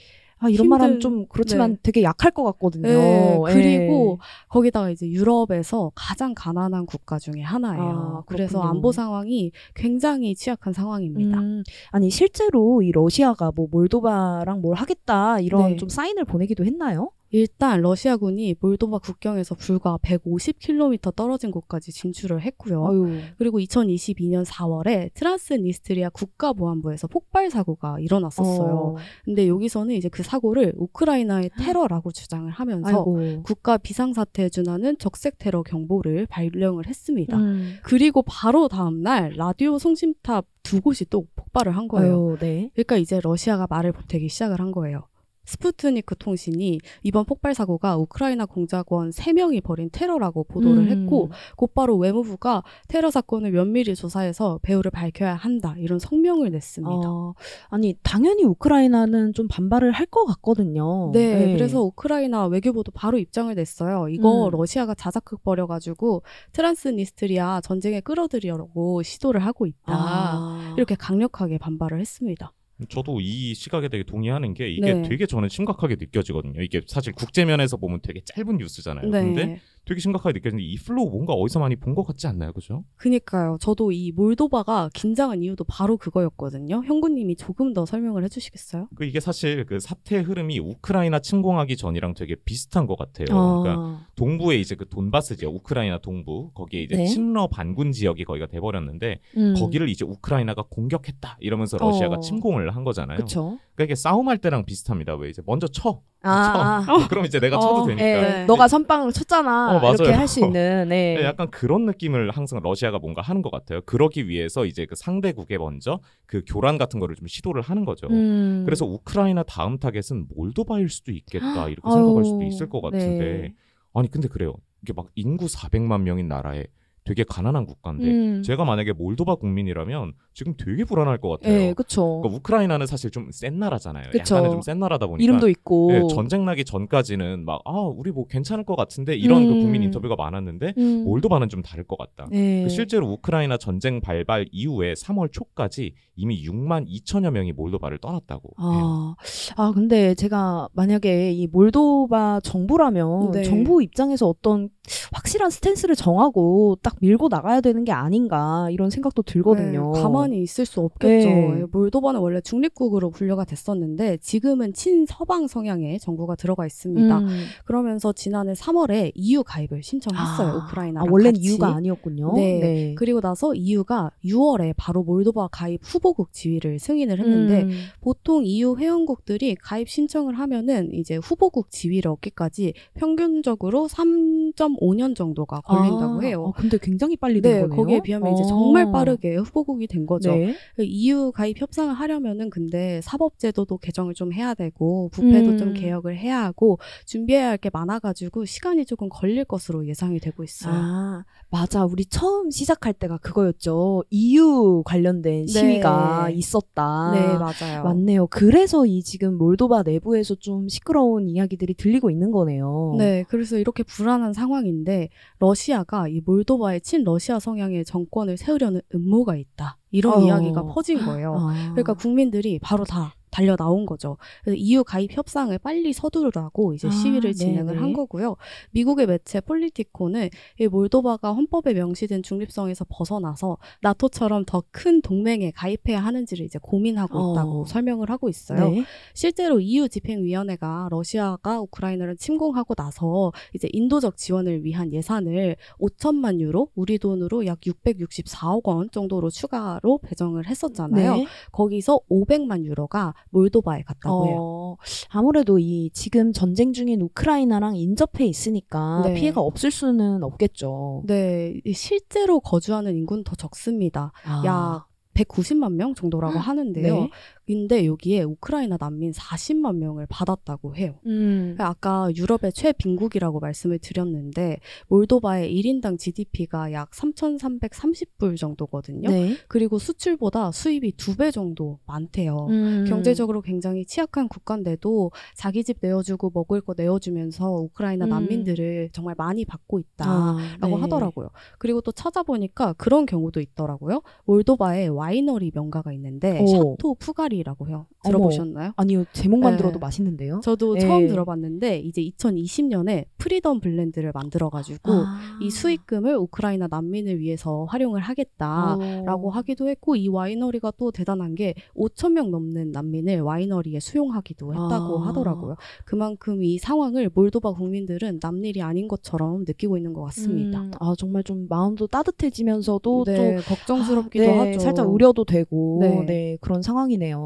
아, 0.44 0.50
이런 0.50 0.68
말하면 0.68 1.00
좀 1.00 1.26
그렇지만 1.28 1.74
네. 1.76 1.78
되게 1.84 2.04
약할 2.04 2.32
것 2.32 2.44
같거든요. 2.44 2.88
네, 2.88 3.40
그리고 3.48 4.20
예. 4.20 4.26
거기다가 4.50 4.90
이제 4.90 5.08
유럽에서 5.08 5.92
가장 5.96 6.34
가난한 6.36 6.86
국가 6.86 7.18
중에 7.18 7.42
하나예요. 7.42 8.18
아, 8.20 8.24
그래서. 8.26 8.62
안보 8.62 8.92
상황이 8.92 9.52
굉장히 9.74 10.36
취약한 10.36 10.74
상황입니다. 10.74 11.40
음, 11.40 11.64
아니 11.92 12.10
실제로 12.10 12.82
이 12.82 12.92
러시아가 12.92 13.52
뭐 13.56 13.68
몰도바랑 13.72 14.60
뭘 14.62 14.76
하겠다 14.76 15.40
이런 15.40 15.72
네. 15.72 15.76
좀 15.78 15.88
사인을 15.88 16.26
보내기도 16.26 16.66
했나요? 16.66 17.12
일단 17.34 17.82
러시아군이 17.82 18.56
몰도바 18.60 19.00
국경에서 19.00 19.56
불과 19.56 19.98
150km 20.04 21.16
떨어진 21.16 21.50
곳까지 21.50 21.92
진출을 21.92 22.42
했고요. 22.42 22.86
아유. 22.86 23.18
그리고 23.40 23.60
2022년 23.60 24.46
4월에 24.46 25.12
트란스니스트리아 25.16 26.10
국가보안부에서 26.10 27.08
폭발 27.08 27.50
사고가 27.50 28.00
일어났었어요. 28.00 28.76
어, 28.76 28.96
근데 29.26 29.48
여기서는 29.48 29.96
이제 29.96 30.10
그 30.10 30.22
사고를 30.22 30.74
우크라이나의 30.78 31.50
테러라고 31.58 32.12
주장을 32.12 32.50
하면서 32.52 32.88
아이고. 32.88 33.42
국가 33.42 33.80
비상사태에 33.80 34.50
준하는 34.50 35.00
적색 35.00 35.40
테러 35.40 35.64
경보를 35.64 36.28
발령을 36.28 36.86
했습니다. 36.86 37.36
음. 37.36 37.78
그리고 37.82 38.22
바로 38.22 38.68
다음 38.68 39.02
날 39.02 39.34
라디오 39.36 39.80
송신탑 39.80 40.46
두 40.62 40.82
곳이 40.82 41.06
또 41.06 41.26
폭발을 41.36 41.76
한 41.76 41.88
거예요. 41.88 42.14
아유, 42.14 42.38
네. 42.40 42.70
그러니까 42.76 42.98
이제 42.98 43.20
러시아가 43.20 43.66
말을 43.68 43.92
보태기 43.92 44.30
시작을 44.30 44.60
한 44.60 44.72
거예요. 44.72 45.08
스푸트니크 45.46 46.16
통신이 46.18 46.80
이번 47.04 47.26
폭발 47.26 47.54
사고가 47.54 47.98
우크라이나 47.98 48.46
공작원 48.46 49.10
3명이 49.10 49.62
벌인 49.64 49.90
테러라고 49.92 50.46
보도를 50.46 50.84
음. 50.84 51.04
했고 51.04 51.32
곧바로 51.58 51.98
외무부가 51.98 52.64
테러 52.88 53.12
사건을 53.12 53.52
면밀히 53.52 53.96
조사해서 53.96 54.60
배후를 54.62 54.92
밝혀야 54.92 55.36
한다 55.36 55.76
이런 55.78 56.00
성명을 56.00 56.52
냈습니다. 56.52 56.92
어, 57.10 57.34
아니 57.70 57.96
당연히 58.04 58.44
우크라이나는 58.46 59.34
좀 59.34 59.48
반발을 59.48 59.92
할 59.92 60.04
것 60.14 60.26
같거든요. 60.26 61.10
네, 61.12 61.50
예. 61.50 61.54
그래서 61.54 61.82
우크라이나 61.82 62.46
외교부도 62.46 62.92
바로 62.92 63.18
입장을 63.18 63.56
냈어요. 63.56 64.10
이거 64.10 64.46
음. 64.46 64.52
러시아가 64.52 64.94
자작극 64.94 65.44
벌여가지고 65.44 66.22
트란스니스트리아 66.52 67.62
전쟁에 67.62 68.00
끌어들이려고 68.02 69.02
시도를 69.02 69.44
하고 69.44 69.66
있다. 69.66 69.78
아. 69.88 70.74
이렇게 70.78 70.94
강력하게 70.94 71.58
반발을 71.58 72.00
했습니다. 72.00 72.54
저도 72.90 73.20
이 73.22 73.54
시각에 73.54 73.88
되게 73.90 74.04
동의하는 74.04 74.54
게 74.54 74.70
이게 74.70 74.94
네. 74.94 75.02
되게 75.08 75.26
저는 75.26 75.50
심각하게 75.50 75.96
느껴지거든요. 76.00 76.62
이게 76.62 76.82
사실 76.88 77.14
국제면에서 77.14 77.78
보면 77.78 78.02
되게 78.02 78.22
짧은 78.26 78.58
뉴스잖아요. 78.58 79.10
네. 79.10 79.22
근데 79.22 79.60
되게 79.86 80.00
심각하게 80.00 80.40
느껴지는데 80.40 80.64
이 80.66 80.76
flow 80.78 81.10
뭔가 81.10 81.34
어디서 81.34 81.60
많이 81.60 81.76
본 81.76 81.94
것 81.94 82.04
같지 82.08 82.26
않나요? 82.26 82.54
그죠? 82.54 82.84
그니까요. 82.96 83.58
저도 83.62 83.92
이 83.92 84.12
몰도바가 84.14 84.90
긴장한 84.96 85.44
이유도 85.44 85.64
바로 85.66 85.98
그거였거든요. 85.98 86.82
형구님이 86.86 87.36
조금 87.36 87.72
더 87.74 87.86
설명을 87.86 88.24
해주시겠어요? 88.24 88.88
그 88.96 89.06
이게 89.06 89.20
사실 89.20 89.66
그 89.66 89.80
사태 89.80 90.18
흐름이 90.20 90.58
우크라이나 90.60 91.20
침공하기 91.20 91.78
전이랑 91.78 92.16
되게 92.16 92.36
비슷한 92.36 92.88
것 92.88 92.98
같아요. 92.98 93.28
아. 93.32 93.62
그러니까 93.62 94.08
동부에 94.16 94.58
이제 94.58 94.74
그 94.76 94.88
돈바스 94.90 95.36
지역, 95.36 95.54
우크라이나 95.54 96.00
동부 96.00 96.52
거기에 96.56 96.82
이제 96.82 96.96
네. 96.96 97.06
친러 97.06 97.48
반군 97.48 97.92
지역이 97.92 98.24
거기가 98.26 98.48
돼버렸는데 98.48 99.20
음. 99.38 99.54
거기를 99.56 99.90
이제 99.90 100.04
우크라이나가 100.06 100.64
공격했다 100.70 101.38
이러면서 101.42 101.78
러시아가 101.78 102.16
어. 102.16 102.20
침공을 102.22 102.76
한 102.76 102.84
거잖아요. 102.84 103.18
그쵸. 103.20 103.60
그러니까 103.76 103.84
이게 103.84 103.96
싸움할 103.96 104.38
때랑 104.40 104.66
비슷합니다. 104.66 105.16
왜 105.16 105.30
이제 105.30 105.42
먼저 105.46 105.68
쳐, 105.68 106.02
아, 106.24 106.84
아. 106.88 107.08
그럼 107.10 107.26
이제 107.26 107.40
내가 107.40 107.60
쳐도 107.60 107.76
어, 107.84 107.86
되니까. 107.88 108.06
예, 108.06 108.22
네. 108.22 108.46
너가 108.46 108.68
선빵을 108.68 109.12
쳤잖아. 109.14 109.76
어, 109.76 109.80
맞아요. 109.80 109.96
이렇게 110.00 110.12
할 110.14 110.28
수 110.28 110.40
있는. 110.40 110.88
네. 110.90 111.16
네, 111.16 111.24
약간 111.24 111.50
그런 111.52 111.86
느낌을 111.86 112.32
항상 112.32 112.60
러시아가 112.64 112.98
뭔가 112.98 113.22
하는 113.22 113.42
것 113.42 113.52
같아요. 113.52 113.82
그러기 113.86 114.28
위해서 114.30 114.66
이제 114.66 114.86
그 114.86 114.96
상대국에 114.96 115.58
먼저 115.58 116.00
그 116.26 116.42
교란 116.48 116.78
같은 116.78 117.00
거를 117.00 117.16
좀 117.16 117.28
시도를 117.28 117.62
하는 117.62 117.84
거죠. 117.86 118.08
음. 118.10 118.64
그래서 118.66 118.86
우크라이나 118.86 119.44
다음 119.44 119.78
타겟은 119.78 120.28
몰도바일 120.34 120.90
수도 120.90 121.12
있겠다 121.12 121.68
이렇게 121.70 121.82
아유, 121.88 121.94
생각할 121.96 122.24
수도 122.26 122.44
있을 122.44 122.70
것 122.70 122.82
같은데 122.82 123.18
네. 123.42 123.54
아니 123.94 124.10
근데 124.10 124.28
그래요. 124.28 124.54
이게 124.82 124.94
막 124.94 125.08
인구 125.16 125.46
400만 125.48 126.02
명인 126.02 126.28
나라에 126.28 126.66
되게 127.06 127.24
가난한 127.26 127.66
국가인데 127.66 128.06
음. 128.10 128.44
제가 128.44 128.64
만약에 128.64 128.94
몰도바 128.94 129.36
국민이라면 129.36 130.14
지금 130.34 130.54
되게 130.58 130.84
불안할 130.84 131.20
것 131.20 131.30
같아요. 131.30 131.54
예, 131.54 131.74
그쵸. 131.74 132.22
그러니까 132.22 132.38
우크라이나는 132.38 132.86
사실 132.88 133.10
좀 133.12 133.30
센 133.32 133.58
나라잖아요. 133.60 134.10
그쵸. 134.12 134.36
약간은 134.36 134.52
좀 134.52 134.62
센 134.62 134.80
나라다 134.80 135.08
보니까 135.08 135.24
이름도 135.24 135.50
있고. 135.50 135.92
예, 135.94 136.02
전쟁 136.14 136.46
나기 136.46 136.64
전까지는 136.66 137.46
막 137.46 137.62
아 137.66 137.80
우리 137.82 138.12
뭐 138.12 138.26
괜찮을 138.28 138.66
것 138.66 138.76
같은데 138.76 139.16
이런 139.16 139.48
그 139.48 139.54
음. 139.54 139.62
국민 139.62 139.84
인터뷰가 139.84 140.16
많았는데 140.16 140.74
음. 140.78 141.04
몰도바는 141.06 141.50
좀 141.50 141.62
다를 141.62 141.84
것 141.86 141.98
같다. 141.98 142.28
예. 142.34 142.64
그 142.64 142.70
실제로 142.70 143.08
우크라이나 143.12 143.58
전쟁 143.58 144.02
발발 144.02 144.48
이후에 144.52 144.94
3월 144.94 145.32
초까지 145.32 145.94
이미 146.16 146.46
6만 146.48 146.88
2천여 146.88 147.32
명이 147.32 147.54
몰도바를 147.54 147.98
떠났다고. 148.00 148.52
아, 148.58 149.16
아, 149.56 149.72
근데 149.74 150.14
제가 150.16 150.68
만약에 150.74 151.32
이 151.32 151.48
몰도바 151.48 152.42
정부라면 152.44 153.32
네. 153.32 153.44
정부 153.44 153.82
입장에서 153.82 154.28
어떤 154.28 154.70
확실한 155.14 155.50
스탠스를 155.50 155.96
정하고 155.96 156.78
딱 156.82 156.96
밀고 157.02 157.30
나가야 157.30 157.62
되는 157.62 157.84
게 157.84 157.92
아닌가 157.92 158.68
이런 158.72 158.90
생각도 158.90 159.22
들거든요. 159.22 159.92
네, 159.96 160.02
가만히 160.02 160.23
가만히 160.24 160.42
있을 160.42 160.66
수 160.66 160.80
없겠죠. 160.82 161.28
네. 161.30 161.64
몰도바는 161.72 162.20
원래 162.20 162.42
중립국으로 162.42 163.10
분류가 163.12 163.46
됐었는데 163.46 164.18
지금은 164.18 164.74
친서방 164.74 165.48
성향의 165.48 166.00
정부가 166.00 166.36
들어가 166.36 166.66
있습니다. 166.66 167.18
음. 167.20 167.28
그러면서 167.66 168.14
지난해 168.14 168.54
3월에 168.54 169.12
EU 169.16 169.44
가입을 169.44 169.84
신청했어요. 169.84 170.48
아, 170.48 170.56
우크라이나랑 170.66 171.08
아, 171.08 171.12
원래는 171.12 171.34
같이. 171.34 171.44
이유가 171.48 171.68
아니었군요. 171.76 172.34
네. 172.36 172.96
그리고 172.98 173.22
나서 173.22 173.54
EU가 173.54 174.12
6월에 174.26 174.74
바로 174.78 175.04
몰도바 175.04 175.50
가입 175.52 175.82
후보국 175.84 176.32
지위를 176.34 176.80
승인을 176.80 177.20
했는데 177.20 177.64
음. 177.64 177.72
보통 178.02 178.46
EU 178.46 178.78
회원국들이 178.78 179.56
가입 179.56 179.90
신청을 179.90 180.38
하면은 180.40 180.94
이제 180.94 181.16
후보국 181.18 181.70
지위를 181.72 182.12
얻기까지 182.12 182.74
평균적으로 182.96 183.88
3.5년 183.88 185.16
정도가 185.16 185.62
걸린다고 185.62 186.18
아, 186.18 186.22
해요. 186.22 186.44
어, 186.44 186.52
근데 186.56 186.78
굉장히 186.82 187.16
빨리 187.16 187.42
된 187.42 187.54
네, 187.54 187.62
거네요. 187.62 187.76
거기에 187.76 188.02
비하면 188.02 188.34
이제 188.34 188.44
어. 188.44 188.48
정말 188.48 188.92
빠르게 188.92 189.36
후보국이 189.38 189.88
된 189.88 190.04
거 190.06 190.13
죠. 190.20 190.36
네. 190.36 190.56
EU 190.78 191.32
가입 191.32 191.60
협상을 191.60 191.94
하려면은 191.94 192.50
근데 192.50 193.02
사법제도도 193.02 193.78
개정을 193.80 194.14
좀 194.14 194.32
해야 194.34 194.54
되고 194.54 195.10
부패도 195.12 195.52
음. 195.52 195.58
좀 195.58 195.74
개혁을 195.74 196.18
해야 196.18 196.44
하고 196.44 196.78
준비해야 197.06 197.50
할 197.50 197.64
게 197.64 197.70
많아가지고 197.72 198.44
시간이 198.46 198.86
조금 198.86 199.08
걸릴 199.10 199.46
것으로 199.46 199.88
예상이 199.88 200.20
되고 200.20 200.44
있어요. 200.44 200.74
아, 200.76 201.24
맞아. 201.50 201.86
우리 201.86 202.06
처음 202.06 202.52
시작할 202.52 202.92
때가 202.94 203.18
그거였죠. 203.20 204.04
EU 204.10 204.84
관련된 204.86 205.48
시위가 205.48 206.26
네. 206.28 206.34
있었다. 206.34 207.12
네, 207.14 207.38
맞아요. 207.38 207.84
맞네요. 207.86 208.28
그래서 208.28 208.86
이 208.86 209.02
지금 209.02 209.38
몰도바 209.38 209.84
내부에서 209.84 210.36
좀 210.36 210.68
시끄러운 210.68 211.30
이야기들이 211.30 211.76
들리고 211.76 212.10
있는 212.12 212.32
거네요. 212.32 212.96
네, 212.98 213.24
그래서 213.30 213.58
이렇게 213.58 213.84
불안한 213.84 214.34
상황인데 214.34 215.08
러시아가 215.40 216.10
이 216.10 216.22
몰도바의 216.26 216.82
친러시아 216.82 217.40
성향의 217.40 217.86
정권을 217.86 218.36
세우려는 218.36 218.82
음모가 218.94 219.38
있다. 219.38 219.78
이런 219.94 220.16
어. 220.16 220.26
이야기가 220.26 220.66
퍼진 220.66 221.06
거예요. 221.06 221.36
아. 221.40 221.54
그러니까 221.72 221.94
국민들이 221.94 222.60
바로 222.60 222.84
다 222.84 223.16
달려 223.34 223.56
나온 223.56 223.86
거죠. 223.86 224.18
그래서 224.44 224.58
EU 224.58 224.84
가입 224.84 225.16
협상을 225.18 225.58
빨리 225.60 225.94
서두르라고 225.94 226.74
이제 226.74 226.88
아, 226.88 226.92
시위를 226.92 227.34
진행을 227.34 227.74
네네. 227.74 227.80
한 227.80 227.94
거고요. 227.94 228.36
미국의 228.72 229.08
매체 229.08 229.42
폴리티코는 229.42 230.30
이 230.60 230.68
몰도바가 230.68 231.34
헌법에 231.34 231.74
명시된 231.74 232.22
중립성에서 232.24 232.86
벗어나서 232.90 233.58
나토처럼 233.82 234.46
더 234.46 234.64
큰 234.72 235.02
동맹에 235.02 235.52
가입해야 235.52 236.00
하는지를 236.00 236.46
이제 236.46 236.60
고민하고 236.62 237.18
어. 237.18 237.32
있다고 237.32 237.66
설명을 237.66 238.10
하고 238.10 238.28
있어요. 238.28 238.70
네. 238.72 238.84
실제로 239.14 239.60
EU 239.60 239.88
집행위원회가 239.88 240.88
러시아가 240.90 241.62
우크라이나를 241.62 242.18
침공하고 242.18 242.76
나서 242.76 243.32
이제 243.54 243.70
인도적 243.72 244.18
지원을 244.18 244.64
위한 244.66 244.92
예산을 244.92 245.56
5천만 245.80 246.40
유로, 246.40 246.70
우리 246.76 246.98
돈으로 246.98 247.46
약 247.46 247.62
664억 247.62 248.68
원 248.68 248.90
정도로 248.90 249.30
추가로 249.30 250.00
배정을 250.00 250.48
했었잖아요. 250.48 251.16
네. 251.18 251.28
거기서 251.52 252.00
500만 252.10 252.66
유로가 252.66 253.14
몰도바에 253.30 253.84
갔다고 253.84 254.28
해요. 254.28 254.38
어, 254.40 254.78
아무래도 255.10 255.60
이 255.60 255.90
지금 255.94 256.34
전쟁 256.34 256.74
중인 256.74 257.02
우크라이나랑 257.02 257.76
인접해 257.76 258.26
있으니까 258.26 259.04
네. 259.06 259.14
피해가 259.14 259.42
없을 259.42 259.72
수는 259.72 260.24
없겠죠. 260.24 261.04
네, 261.06 261.60
이 261.66 261.74
실제로 261.74 262.40
거주하는 262.40 262.96
인구는 262.96 263.24
더 263.24 263.36
적습니다. 263.36 264.12
아. 264.26 264.44
약 264.46 264.88
190만 265.14 265.74
명 265.74 265.94
정도라고 265.94 266.40
하는데요. 266.40 266.96
네. 267.02 267.10
근데 267.46 267.86
여기에 267.86 268.24
우크라이나 268.24 268.78
난민 268.80 269.12
40만 269.12 269.76
명을 269.78 270.06
받았다고 270.10 270.76
해요. 270.76 270.96
음. 271.06 271.56
아까 271.60 272.10
유럽의 272.16 272.54
최빈국이라고 272.54 273.40
말씀을 273.40 273.80
드렸는데 273.80 274.60
몰도바의 274.88 275.54
1인당 275.54 276.00
GDP가 276.00 276.72
약 276.72 276.92
3,330불 276.92 278.38
정도거든요. 278.38 279.10
네. 279.10 279.38
그리고 279.48 279.78
수출보다 279.80 280.52
수입이 280.52 280.94
두 280.98 281.14
배 281.14 281.30
정도 281.30 281.78
많대요. 281.86 282.48
음. 282.50 282.86
경제적으로 282.88 283.42
굉장히 283.42 283.86
취약한 283.86 284.28
국가인데도 284.28 285.12
자기 285.36 285.64
집 285.64 285.78
내어주고 285.80 286.32
먹을 286.34 286.60
거 286.60 286.74
내어주면서 286.76 287.52
우크라이나 287.52 288.06
음. 288.06 288.10
난민들을 288.10 288.90
정말 288.94 289.14
많이 289.16 289.46
받고 289.46 289.78
있다. 289.80 290.06
아, 290.10 290.38
라고 290.60 290.78
네. 290.78 290.82
하더라고요. 290.82 291.30
그리고 291.60 291.82
또 291.82 291.92
찾아보니까 291.92 292.74
그런 292.74 293.06
경우도 293.06 293.42
있더라고요. 293.42 294.02
몰도바에 294.26 294.88
와이너리 294.88 295.52
명가가 295.54 295.94
있는데 295.94 296.40
오. 296.42 296.48
Château 296.48 296.96
Purcari 296.98 297.33
라고 297.42 297.68
해요. 297.68 297.88
들어보셨나요? 298.04 298.74
아니요, 298.76 299.06
제목만 299.14 299.54
네. 299.54 299.58
들어도 299.58 299.80
맛있는데요. 299.80 300.42
저도 300.44 300.76
네. 300.76 300.82
처음 300.82 301.08
들어봤는데 301.08 301.80
이제 301.80 302.02
2020년에 302.02 303.06
Freedom 303.18 303.60
Blend를 303.60 304.12
만들어가지고 304.14 304.92
아. 304.92 305.20
이 305.42 305.50
수익금을 305.50 306.16
우크라이나 306.18 306.68
난민을 306.70 307.20
위해서 307.20 307.66
활용을 307.70 308.02
하겠다라고 308.02 309.28
어. 309.30 309.32
하기도 309.32 309.70
했고 309.70 309.96
이 309.96 310.08
와이너리가 310.08 310.74
또 310.78 310.92
대단한 310.92 311.36
게 311.36 311.54
5천 311.76 312.12
명 312.12 312.30
넘는 312.30 312.72
난민을 312.72 313.22
와이너리에 313.22 313.80
수용하기도 313.80 314.54
했다고 314.54 315.04
아. 315.04 315.08
하더라고요. 315.08 315.56
그만큼 315.86 316.44
이 316.44 316.58
상황을 316.58 317.10
몰도바 317.14 317.54
국민들은 317.54 318.20
남일이 318.22 318.62
아닌 318.62 318.88
것처럼 318.88 319.46
느끼고 319.46 319.78
있는 319.78 319.94
것 319.94 320.04
같습니다. 320.04 320.62
음, 320.62 320.72
아 320.80 320.94
정말 320.98 321.24
좀 321.24 321.48
마음도 321.50 321.88
따뜻해지면서도 321.88 323.06
네, 323.06 323.16
또 323.16 323.42
걱정스럽기도 323.44 324.24
아, 324.24 324.28
네, 324.28 324.52
하죠. 324.52 324.60
살짝 324.60 324.92
우려도 324.92 325.26
되고 325.26 325.78
네. 325.82 326.06
네. 326.06 326.38
그런 326.42 326.62
상황이네요. 326.62 327.23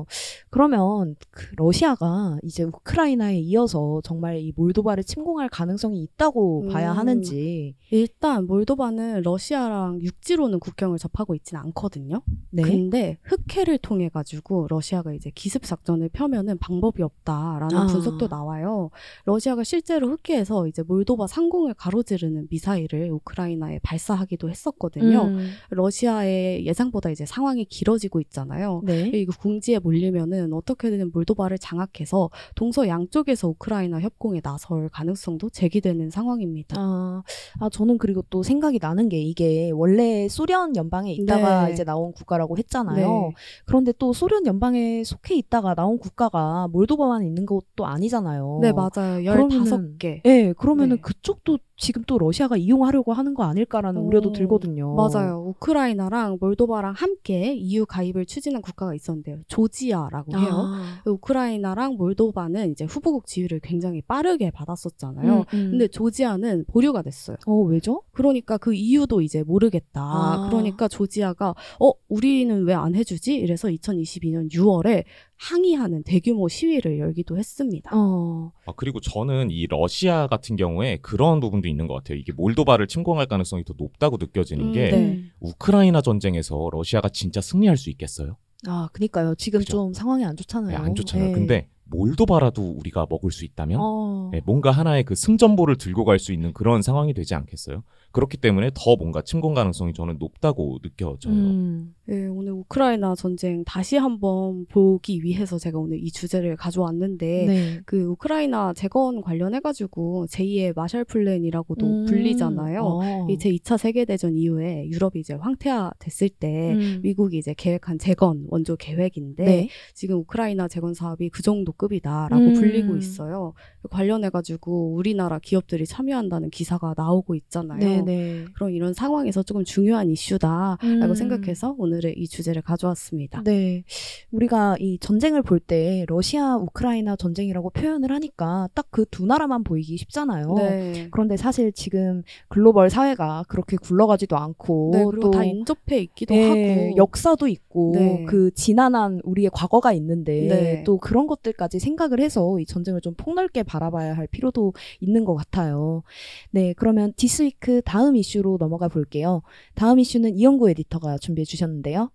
그러면 0.49 1.15
그 1.31 1.47
러시아가 1.55 2.37
이제 2.43 2.63
우크라이나에 2.63 3.39
이어서 3.39 4.01
정말 4.03 4.39
이 4.39 4.53
몰도바를 4.55 5.03
침공할 5.03 5.49
가능성이 5.49 6.03
있다고 6.03 6.63
음. 6.63 6.69
봐야 6.69 6.91
하는지. 6.91 7.75
일단 7.91 8.45
몰도바는 8.47 9.21
러시아랑 9.21 10.01
육지로는 10.01 10.59
국경을 10.59 10.97
접하고 10.97 11.35
있지는 11.35 11.61
않거든요. 11.65 12.21
네. 12.49 12.63
근데 12.63 13.17
흑해를 13.23 13.77
통해 13.77 14.09
가지고 14.09 14.67
러시아가 14.69 15.13
이제 15.13 15.31
기습 15.33 15.63
작전을 15.63 16.09
펴면은 16.09 16.57
방법이 16.57 17.01
없다라는 17.03 17.75
아. 17.75 17.87
분석도 17.87 18.27
나와요. 18.27 18.89
러시아가 19.25 19.63
실제로 19.63 20.09
흑해에서 20.09 20.67
이제 20.67 20.83
몰도바 20.83 21.27
상공을 21.27 21.73
가로지르는 21.75 22.47
미사일을 22.49 23.09
우크라이나에 23.11 23.79
발사하기도 23.83 24.49
했었거든요. 24.49 25.23
음, 25.23 25.49
러시아의 25.69 26.65
예상보다 26.65 27.09
이제 27.09 27.25
상황이 27.25 27.65
길어지고 27.65 28.19
있잖아요. 28.21 28.81
네. 28.83 29.11
이거 29.13 29.33
궁지에 29.37 29.79
몰리면은 29.87 30.51
어떻게든 30.53 31.11
몰도바를 31.13 31.57
장악해서 31.59 32.29
동서 32.55 32.87
양쪽에서 32.89 33.47
우크라이나 33.47 34.01
협공에 34.01 34.41
나설 34.41 34.89
가능성도 34.89 35.49
제기되는 35.49 36.09
상황입니다. 36.09 36.75
아, 36.77 37.23
아, 37.59 37.69
저는 37.69 37.97
그리고 37.97 38.21
또 38.29 38.43
생각이 38.43 38.79
나는 38.81 39.07
게 39.07 39.17
이게 39.21 39.71
원래 39.73 40.27
소련 40.27 40.75
연방에 40.75 41.13
있다가 41.13 41.67
네. 41.67 41.73
이제 41.73 41.83
나온 41.85 42.11
국가라고 42.11 42.57
했잖아요. 42.57 43.07
네. 43.07 43.31
그런데 43.65 43.93
또 43.97 44.11
소련 44.11 44.45
연방에 44.45 45.03
속해 45.05 45.35
있다가 45.35 45.73
나온 45.73 45.97
국가가 45.99 46.67
몰도바만 46.71 47.23
있는 47.23 47.45
것도 47.45 47.85
아니잖아요. 47.85 48.59
네, 48.61 48.73
맞아요. 48.73 49.21
그러면은- 49.23 49.97
15개. 49.97 50.21
네, 50.23 50.53
그러면은 50.53 50.97
네. 50.97 51.01
그쪽도 51.01 51.59
지금 51.79 52.01
또 52.07 52.17
러시아가 52.17 52.57
이용하려고 52.57 53.13
하는 53.13 53.35
거 53.35 53.43
아닐까라는 53.43 54.01
어, 54.01 54.03
우려도 54.03 54.31
들거든요. 54.31 54.95
맞아요. 54.95 55.43
우크라이나랑 55.49 56.39
몰도바랑 56.41 56.93
함께 56.93 57.53
EU 57.53 57.85
가입을 57.85 58.25
추진한 58.25 58.63
국가가 58.63 58.95
있었는데요. 58.95 59.37
조지 59.47 59.76
아라고 59.93 60.37
해요. 60.37 60.47
아, 60.51 61.01
우크라이나랑 61.05 61.97
몰도바는 61.97 62.71
이제 62.71 62.85
후보국 62.85 63.27
지위를 63.27 63.59
굉장히 63.59 64.01
빠르게 64.01 64.49
받았었잖아요. 64.51 65.33
음, 65.39 65.43
음. 65.53 65.71
근데 65.71 65.87
조지아는 65.87 66.65
보류가 66.67 67.01
됐어요. 67.01 67.37
어 67.45 67.53
왜죠? 67.63 68.03
그러니까 68.11 68.57
그 68.57 68.73
이유도 68.73 69.21
이제 69.21 69.43
모르겠다. 69.43 70.01
아. 70.01 70.47
그러니까 70.49 70.87
조지아가 70.87 71.53
어 71.79 71.91
우리는 72.07 72.63
왜 72.65 72.77
안 72.77 72.95
해주지? 72.95 73.35
이래서 73.35 73.67
2022년 73.67 74.51
6월에 74.51 75.03
항의하는 75.35 76.03
대규모 76.03 76.47
시위를 76.47 76.99
열기도 76.99 77.37
했습니다. 77.37 77.91
어, 77.93 78.51
아, 78.65 78.73
그리고 78.75 78.99
저는 78.99 79.51
이 79.51 79.67
러시아 79.67 80.27
같은 80.27 80.55
경우에 80.55 80.97
그런 81.01 81.39
부분도 81.39 81.67
있는 81.67 81.87
것 81.87 81.95
같아요. 81.95 82.17
이게 82.17 82.31
몰도바를 82.33 82.87
침공할 82.87 83.27
가능성이 83.27 83.63
더 83.63 83.73
높다고 83.77 84.17
느껴지는 84.17 84.67
음, 84.67 84.73
게 84.73 84.89
네. 84.89 84.97
음. 84.97 85.31
우크라이나 85.39 86.01
전쟁에서 86.01 86.69
러시아가 86.71 87.09
진짜 87.09 87.41
승리할 87.41 87.77
수 87.77 87.89
있겠어요? 87.89 88.37
아 88.65 88.89
그니까요. 88.91 89.35
지금 89.35 89.59
그죠. 89.59 89.71
좀 89.73 89.93
상황이 89.93 90.25
안 90.25 90.35
좋잖아요. 90.35 90.71
네, 90.71 90.75
안 90.75 90.95
좋잖아요. 90.95 91.27
네. 91.27 91.33
근데 91.33 91.69
몰도바라도 91.85 92.71
우리가 92.71 93.05
먹을 93.09 93.31
수 93.31 93.45
있다면 93.45 93.79
어, 93.81 94.29
네, 94.33 94.41
뭔가 94.45 94.71
하나의 94.71 95.03
그 95.03 95.15
승전보를 95.15 95.77
들고 95.77 96.03
갈 96.05 96.19
수 96.19 96.33
있는 96.33 96.51
그런 96.53 96.81
상황이 96.81 97.13
되지 97.13 97.35
않겠어요? 97.35 97.83
그렇기 98.17 98.37
때문에 98.37 98.71
더 98.73 98.95
뭔가 98.95 99.21
침공 99.21 99.53
가능성이 99.53 99.93
저는 99.93 100.17
높다고 100.17 100.79
느껴져요. 100.81 101.35
음, 101.35 101.93
네, 102.05 102.25
오늘 102.25 102.53
우크라이나 102.53 103.13
전쟁 103.13 103.63
다시 103.63 103.95
한번 103.95 104.65
보기 104.69 105.23
위해서 105.23 105.59
제가 105.59 105.77
오늘 105.77 106.03
이 106.03 106.09
주제를 106.09 106.55
가져왔는데 106.55 107.45
네. 107.45 107.79
그 107.85 108.05
우크라이나 108.05 108.73
재건 108.73 109.21
관련해 109.21 109.59
가지고 109.59 110.25
제2의 110.31 110.75
마샬 110.75 111.03
플랜이라고도 111.05 111.85
음, 111.85 112.05
불리잖아요. 112.05 112.81
어. 112.81 113.27
이 113.29 113.37
제 113.37 113.51
2차 113.51 113.77
세계 113.77 114.03
대전 114.03 114.35
이후에 114.35 114.87
유럽이 114.89 115.19
이제 115.19 115.35
황폐화됐을 115.35 116.29
때 116.29 116.73
음. 116.73 117.01
미국이 117.03 117.37
이제 117.37 117.53
계획한 117.55 117.99
재건 117.99 118.47
원조 118.47 118.75
계획인데 118.77 119.45
네. 119.45 119.69
지금 119.93 120.17
우크라이나 120.21 120.67
재건 120.67 120.95
사업이 120.95 121.29
그 121.29 121.43
정도 121.43 121.71
급이다라고 121.71 122.43
음. 122.43 122.53
불리고 122.55 122.97
있어요. 122.97 123.53
관련해가지고 123.87 124.93
우리나라 124.93 125.39
기업들이 125.39 125.85
참여한다는 125.85 126.49
기사가 126.51 126.93
나오고 126.95 127.35
있잖아요. 127.35 127.79
네, 127.79 128.01
네. 128.01 128.45
그럼 128.55 128.71
이런 128.71 128.93
상황에서 128.93 129.43
조금 129.43 129.63
중요한 129.65 130.09
이슈다라고 130.09 130.77
음. 130.83 131.15
생각해서 131.15 131.75
오늘 131.77 131.97
오늘의 131.97 132.13
이 132.17 132.27
주제를 132.27 132.61
가져왔습니다. 132.61 133.41
네. 133.43 133.83
우리가 134.31 134.75
이 134.79 134.97
전쟁을 134.99 135.41
볼 135.43 135.57
때 135.59 136.05
러시아 136.07 136.55
우크라이나 136.55 137.15
전쟁이라고 137.15 137.71
표현을 137.71 138.11
하니까 138.11 138.69
딱 138.73 138.87
그 138.91 139.05
두 139.09 139.25
나라만 139.25 139.63
보이기 139.63 139.97
쉽잖아요. 139.97 140.53
네. 140.55 141.07
그런데 141.11 141.35
사실 141.37 141.71
지금 141.71 142.23
글로벌 142.47 142.89
사회가 142.89 143.43
그렇게 143.47 143.75
굴러가지도 143.77 144.37
않고 144.37 144.91
네, 144.93 145.05
그리고 145.05 145.31
또다 145.31 145.43
인접해 145.43 145.99
있기도 145.99 146.35
예, 146.35 146.43
하고 146.47 146.97
역사도 146.97 147.47
있고 147.47 147.91
네. 147.95 148.25
그 148.27 148.51
지난한 148.53 149.21
우리의 149.23 149.49
과거가 149.53 149.93
있는데 149.93 150.47
네. 150.47 150.83
또 150.83 150.97
그런 150.97 151.27
것들까지 151.27 151.79
생각을 151.79 152.19
해서 152.19 152.59
이 152.59 152.65
전쟁을 152.65 153.01
좀 153.01 153.13
폭넓게 153.15 153.63
바라봐야 153.77 154.15
할 154.17 154.27
필요도 154.27 154.73
있는 154.99 155.23
것 155.23 155.35
같아요. 155.35 156.03
네, 156.51 156.73
그러면 156.73 157.13
This 157.15 157.48
Week 157.48 157.81
다음 157.83 158.15
이슈로 158.15 158.57
넘어가 158.59 158.87
볼게요. 158.87 159.41
다음 159.75 159.99
이슈는 159.99 160.35
이영구 160.37 160.69
에디터가 160.71 161.17
준비해 161.19 161.45
주셨는데요. 161.45 162.09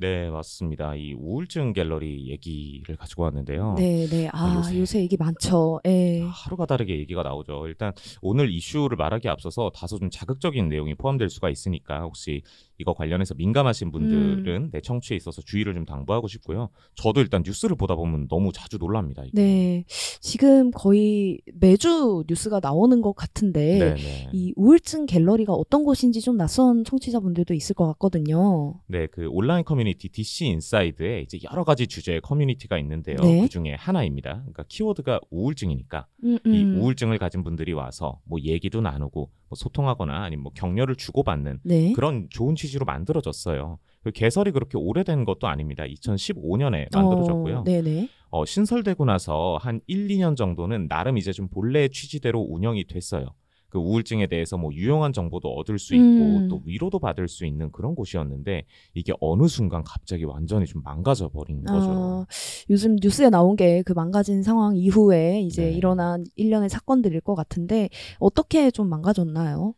네, 0.00 0.30
맞습니다. 0.30 0.94
이 0.96 1.12
우울증 1.12 1.74
갤러리 1.74 2.30
얘기를 2.30 2.96
가지고 2.96 3.24
왔는데요. 3.24 3.74
네, 3.76 4.06
네. 4.06 4.26
아, 4.32 4.54
요새- 4.56 4.78
요새 4.80 5.00
얘기 5.02 5.18
많죠. 5.18 5.80
예. 5.86 6.22
아, 6.22 6.28
하루가 6.28 6.64
다르게 6.64 6.98
얘기가 6.98 7.22
나오죠. 7.22 7.66
일단 7.66 7.92
오늘 8.22 8.50
이슈를 8.50 8.96
말하기 8.96 9.28
앞서서 9.28 9.70
다소 9.74 9.98
좀 9.98 10.08
자극적인 10.08 10.70
내용이 10.70 10.94
포함될 10.94 11.28
수가 11.28 11.50
있으니까 11.50 12.00
혹시 12.04 12.40
이거 12.78 12.94
관련해서 12.94 13.34
민감하신 13.34 13.92
분들은 13.92 14.70
내 14.72 14.80
청취에 14.80 15.16
있어서 15.16 15.42
주의를 15.42 15.74
좀 15.74 15.84
당부하고 15.84 16.28
싶고요. 16.28 16.70
저도 16.94 17.20
일단 17.20 17.42
뉴스를 17.44 17.76
보다 17.76 17.94
보면 17.94 18.28
너무 18.28 18.52
자주 18.52 18.78
놀랍니다. 18.78 19.22
이게. 19.24 19.32
네. 19.34 19.84
지금 20.20 20.70
거의 20.70 21.40
매주 21.54 22.24
뉴스가 22.28 22.60
나오는 22.60 23.00
것 23.00 23.14
같은데 23.14 23.78
네, 23.78 23.94
네. 23.94 24.28
이 24.32 24.52
우울증 24.56 25.06
갤러리가 25.06 25.52
어떤 25.52 25.84
곳인지 25.84 26.20
좀 26.20 26.36
낯선 26.36 26.84
청취자분들도 26.84 27.54
있을 27.54 27.74
것 27.74 27.86
같거든요. 27.92 28.80
네, 28.86 29.06
그 29.06 29.28
온라인 29.28 29.64
커뮤니티 29.64 30.08
DC 30.08 30.46
인사이드에 30.46 31.20
이제 31.20 31.38
여러 31.50 31.64
가지 31.64 31.86
주제의 31.86 32.20
커뮤니티가 32.20 32.78
있는데요. 32.78 33.16
네. 33.20 33.42
그 33.42 33.48
중에 33.48 33.74
하나입니다. 33.74 34.40
그러니까 34.40 34.64
키워드가 34.68 35.20
우울증이니까 35.30 36.06
음, 36.24 36.38
이 36.46 36.62
음. 36.62 36.80
우울증을 36.80 37.18
가진 37.18 37.44
분들이 37.44 37.72
와서 37.72 38.20
뭐 38.24 38.40
얘기도 38.40 38.80
나누고 38.80 39.30
뭐 39.52 39.56
소통하거나 39.56 40.24
아니면 40.24 40.44
뭐 40.44 40.52
격려를 40.54 40.96
주고받는 40.96 41.60
네. 41.62 41.92
그런 41.92 42.26
좋은 42.30 42.54
취지로 42.54 42.86
만들어졌어요. 42.86 43.78
그 44.02 44.10
개설이 44.10 44.50
그렇게 44.50 44.78
오래된 44.78 45.24
것도 45.26 45.46
아닙니다. 45.46 45.84
2015년에 45.84 46.94
만들어졌고요. 46.94 47.58
어, 47.58 47.64
네네. 47.64 48.08
어, 48.30 48.46
신설되고 48.46 49.04
나서 49.04 49.58
한 49.60 49.80
1, 49.86 50.08
2년 50.08 50.36
정도는 50.36 50.88
나름 50.88 51.18
이제 51.18 51.32
좀 51.32 51.48
본래의 51.48 51.90
취지대로 51.90 52.40
운영이 52.40 52.86
됐어요. 52.86 53.26
그 53.72 53.78
우울증에 53.78 54.26
대해서 54.26 54.58
뭐 54.58 54.70
유용한 54.72 55.12
정보도 55.12 55.48
얻을 55.54 55.78
수 55.78 55.94
있고 55.94 56.04
음. 56.04 56.48
또 56.48 56.60
위로도 56.66 56.98
받을 56.98 57.26
수 57.26 57.46
있는 57.46 57.72
그런 57.72 57.94
곳이었는데 57.94 58.64
이게 58.94 59.14
어느 59.20 59.48
순간 59.48 59.82
갑자기 59.82 60.24
완전히 60.24 60.66
좀 60.66 60.82
망가져 60.84 61.30
버린 61.30 61.64
거죠. 61.64 61.90
아, 61.90 62.26
요즘 62.70 62.96
뉴스에 63.00 63.30
나온 63.30 63.56
게 63.56 63.82
그 63.84 63.92
망가진 63.92 64.42
상황 64.42 64.76
이후에 64.76 65.40
이제 65.40 65.64
네. 65.64 65.72
일어난 65.72 66.24
일련의 66.36 66.68
사건들일 66.68 67.20
것 67.20 67.34
같은데 67.34 67.88
어떻게 68.18 68.70
좀 68.70 68.88
망가졌나요? 68.88 69.74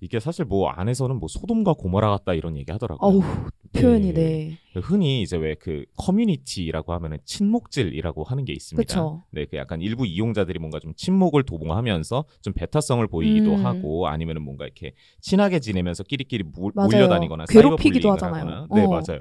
이게 0.00 0.20
사실 0.20 0.44
뭐 0.44 0.68
안에서는 0.70 1.16
뭐 1.16 1.28
소돔과 1.28 1.74
고모라 1.74 2.08
같다 2.10 2.34
이런 2.34 2.56
얘기 2.56 2.70
하더라고요. 2.72 3.08
어우, 3.18 3.22
표현이 3.72 4.12
네. 4.12 4.58
네. 4.74 4.80
흔히 4.80 5.22
이제 5.22 5.36
왜 5.36 5.56
그 5.58 5.84
커뮤니티라고 5.96 6.92
하면은 6.92 7.18
친목질이라고 7.24 8.24
하는 8.24 8.44
게 8.44 8.52
있습니다. 8.52 8.86
그쵸. 8.86 9.24
네, 9.30 9.46
그 9.46 9.56
약간 9.56 9.80
일부 9.80 10.06
이용자들이 10.06 10.58
뭔가 10.58 10.78
좀 10.78 10.92
친목을 10.94 11.44
도모하면서 11.44 12.24
좀 12.42 12.52
배타성을 12.52 13.06
보이기도 13.08 13.54
음. 13.54 13.64
하고 13.64 14.06
아니면은 14.08 14.42
뭔가 14.42 14.64
이렇게 14.64 14.92
친하게 15.20 15.60
지내면서 15.60 16.04
끼리끼리 16.04 16.44
모, 16.44 16.70
맞아요. 16.74 16.88
몰려다니거나 16.90 17.46
괴롭히기도 17.46 18.12
하잖아요. 18.12 18.44
하거나. 18.44 18.66
네, 18.74 18.84
어. 18.84 18.88
맞아요. 18.88 19.20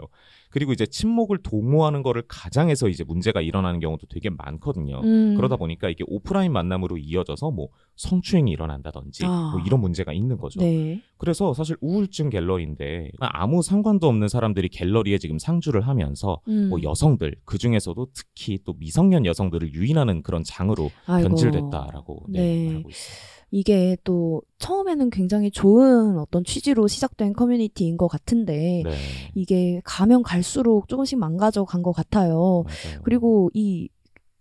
그리고 0.56 0.72
이제 0.72 0.86
친목을 0.86 1.40
도모하는 1.40 2.02
거를 2.02 2.24
가장해서 2.30 2.88
이제 2.88 3.04
문제가 3.04 3.42
일어나는 3.42 3.82
경우도 3.82 4.08
되게 4.08 4.30
많거든요. 4.30 5.02
음. 5.04 5.36
그러다 5.36 5.58
보니까 5.58 5.90
이게 5.90 6.06
오프라인 6.08 6.54
만남으로 6.54 6.98
이어져서 6.98 7.52
뭐 7.52 7.68
성추행이 7.98 8.52
일어난다든지 8.52 9.26
아. 9.26 9.52
뭐 9.52 9.62
이런 9.66 9.82
문제가 9.82 10.14
있는 10.14 10.38
거죠. 10.38 10.62
네. 10.62 11.02
그래서 11.18 11.54
사실 11.54 11.76
우울증 11.82 12.30
갤러리인데 12.30 13.12
아무 13.20 13.62
상관도 13.62 14.08
없는 14.08 14.30
사람들이 14.30 14.70
갤러리에 14.70 15.18
지금 15.18 15.40
상주를 15.40 15.82
하면서 15.82 16.40
음. 16.48 16.70
뭐 16.70 16.82
여성들 16.82 17.36
그 17.44 17.58
중에서도 17.58 18.08
특히 18.14 18.58
또 18.64 18.76
미성년 18.80 19.26
여성들을 19.26 19.74
유인하는 19.74 20.24
그런 20.24 20.46
장으로 20.46 20.90
아이고. 21.06 21.28
변질됐다라고 21.28 22.28
네, 22.30 22.40
네. 22.40 22.68
말하고 22.68 22.90
있어요. 22.90 23.35
이게 23.52 23.98
또 24.04 24.42
처음에는 24.60 25.10
굉장히 25.12 25.52
좋은 25.52 26.18
어떤 26.20 26.44
취지로 26.44 26.88
시작된 26.88 27.34
커뮤니티인 27.34 27.96
것 27.98 28.08
같은데 28.08 28.82
네, 28.84 28.92
이게 29.36 29.82
가면 29.84 30.24
갈수록 30.24 30.88
조금씩 30.88 31.18
망가져 31.20 31.64
간 31.66 31.82
것 31.82 31.92
같아요. 31.92 32.64
맞아요. 32.66 33.02
그리고 33.04 33.50
이 33.54 33.90